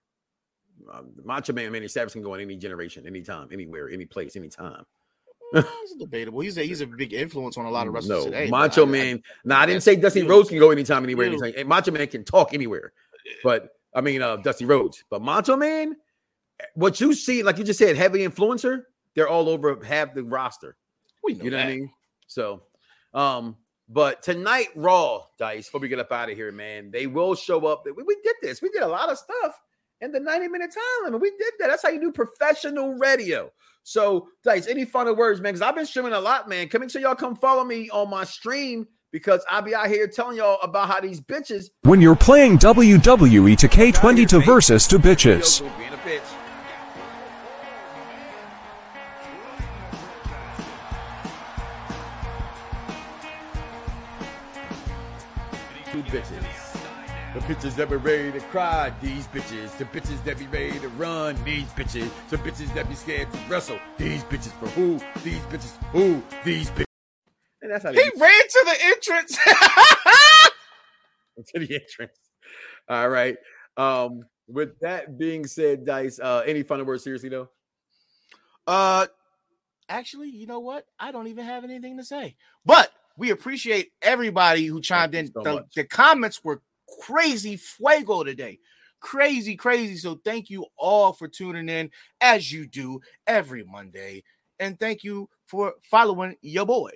[0.92, 4.84] Um, Macho Man Manny Savage can go in any generation, anytime, anywhere, any place, anytime.
[5.54, 6.40] It's debatable.
[6.40, 8.50] He's a he's a big influence on a lot of wrestlers No, today.
[8.50, 9.22] Macho I- I- Man.
[9.44, 11.52] now I didn't say Dusty Rhodes can go anytime, anywhere, anytime.
[11.56, 12.92] And Macho Man can talk anywhere.
[13.42, 15.04] But I mean, uh, Dusty Rhodes.
[15.10, 15.96] But Macho Man,
[16.74, 18.82] what you see, like you just said, heavy influencer,
[19.14, 20.76] they're all over half the roster.
[21.24, 21.76] We know You know what I that.
[21.76, 21.90] mean?
[22.26, 22.62] So,
[23.14, 23.56] um,
[23.88, 27.66] but tonight, Raw, Dice, before we get up out of here, man, they will show
[27.66, 27.84] up.
[27.86, 28.60] We, we did this.
[28.60, 29.58] We did a lot of stuff
[30.00, 31.20] in the 90 minute time limit.
[31.20, 31.68] We did that.
[31.68, 33.50] That's how you do professional radio.
[33.82, 35.52] So, Dice, any final words, man?
[35.54, 36.68] Because I've been streaming a lot, man.
[36.68, 40.06] Come make sure y'all come follow me on my stream because I'll be out here
[40.06, 45.60] telling y'all about how these bitches When you're playing WWE 2K20 to Versus to bitches.
[45.78, 46.20] being a bitch.
[55.90, 56.47] Two bitches.
[57.38, 59.78] The bitches that be ready to cry, these bitches.
[59.78, 62.10] The bitches that be ready to run, these bitches.
[62.30, 64.50] The bitches that be scared to wrestle, these bitches.
[64.58, 64.98] For who?
[65.22, 65.76] These bitches.
[65.92, 66.20] Who?
[66.44, 66.84] These bitches.
[67.62, 69.36] And that's how He ran to the entrance.
[71.54, 72.18] to the entrance.
[72.88, 73.36] All right.
[73.76, 77.50] Um, with that being said, Dice, uh, any final words seriously though?
[78.66, 79.06] Uh,
[79.88, 80.86] actually, you know what?
[80.98, 82.34] I don't even have anything to say.
[82.66, 85.32] But we appreciate everybody who chimed in.
[85.32, 86.62] so the, the comments were
[87.00, 88.58] crazy fuego today.
[89.00, 89.96] Crazy, crazy.
[89.96, 91.90] So thank you all for tuning in
[92.20, 94.24] as you do every Monday.
[94.58, 96.90] And thank you for following your boy.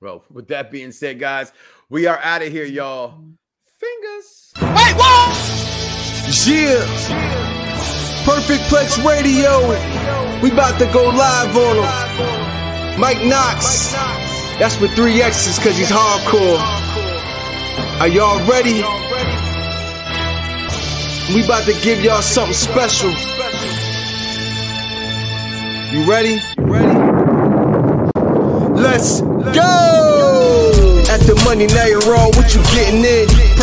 [0.00, 1.50] Well, with that being said, guys,
[1.88, 3.24] we are out of here, y'all.
[3.78, 4.52] Fingers.
[4.60, 5.54] Wait, what?
[6.46, 6.84] Yeah.
[8.24, 9.60] Perfect Plex Radio.
[10.42, 13.00] We about to go live on him.
[13.00, 13.92] Mike Knoxxx.
[14.58, 16.83] That's with three X's because he's hardcore.
[18.00, 18.82] Are y'all ready?
[21.32, 23.10] We about to give y'all something special.
[25.92, 26.40] You ready?
[26.58, 26.98] Ready?
[28.74, 31.04] Let's go!
[31.08, 33.43] At the money, now you're all what you getting in.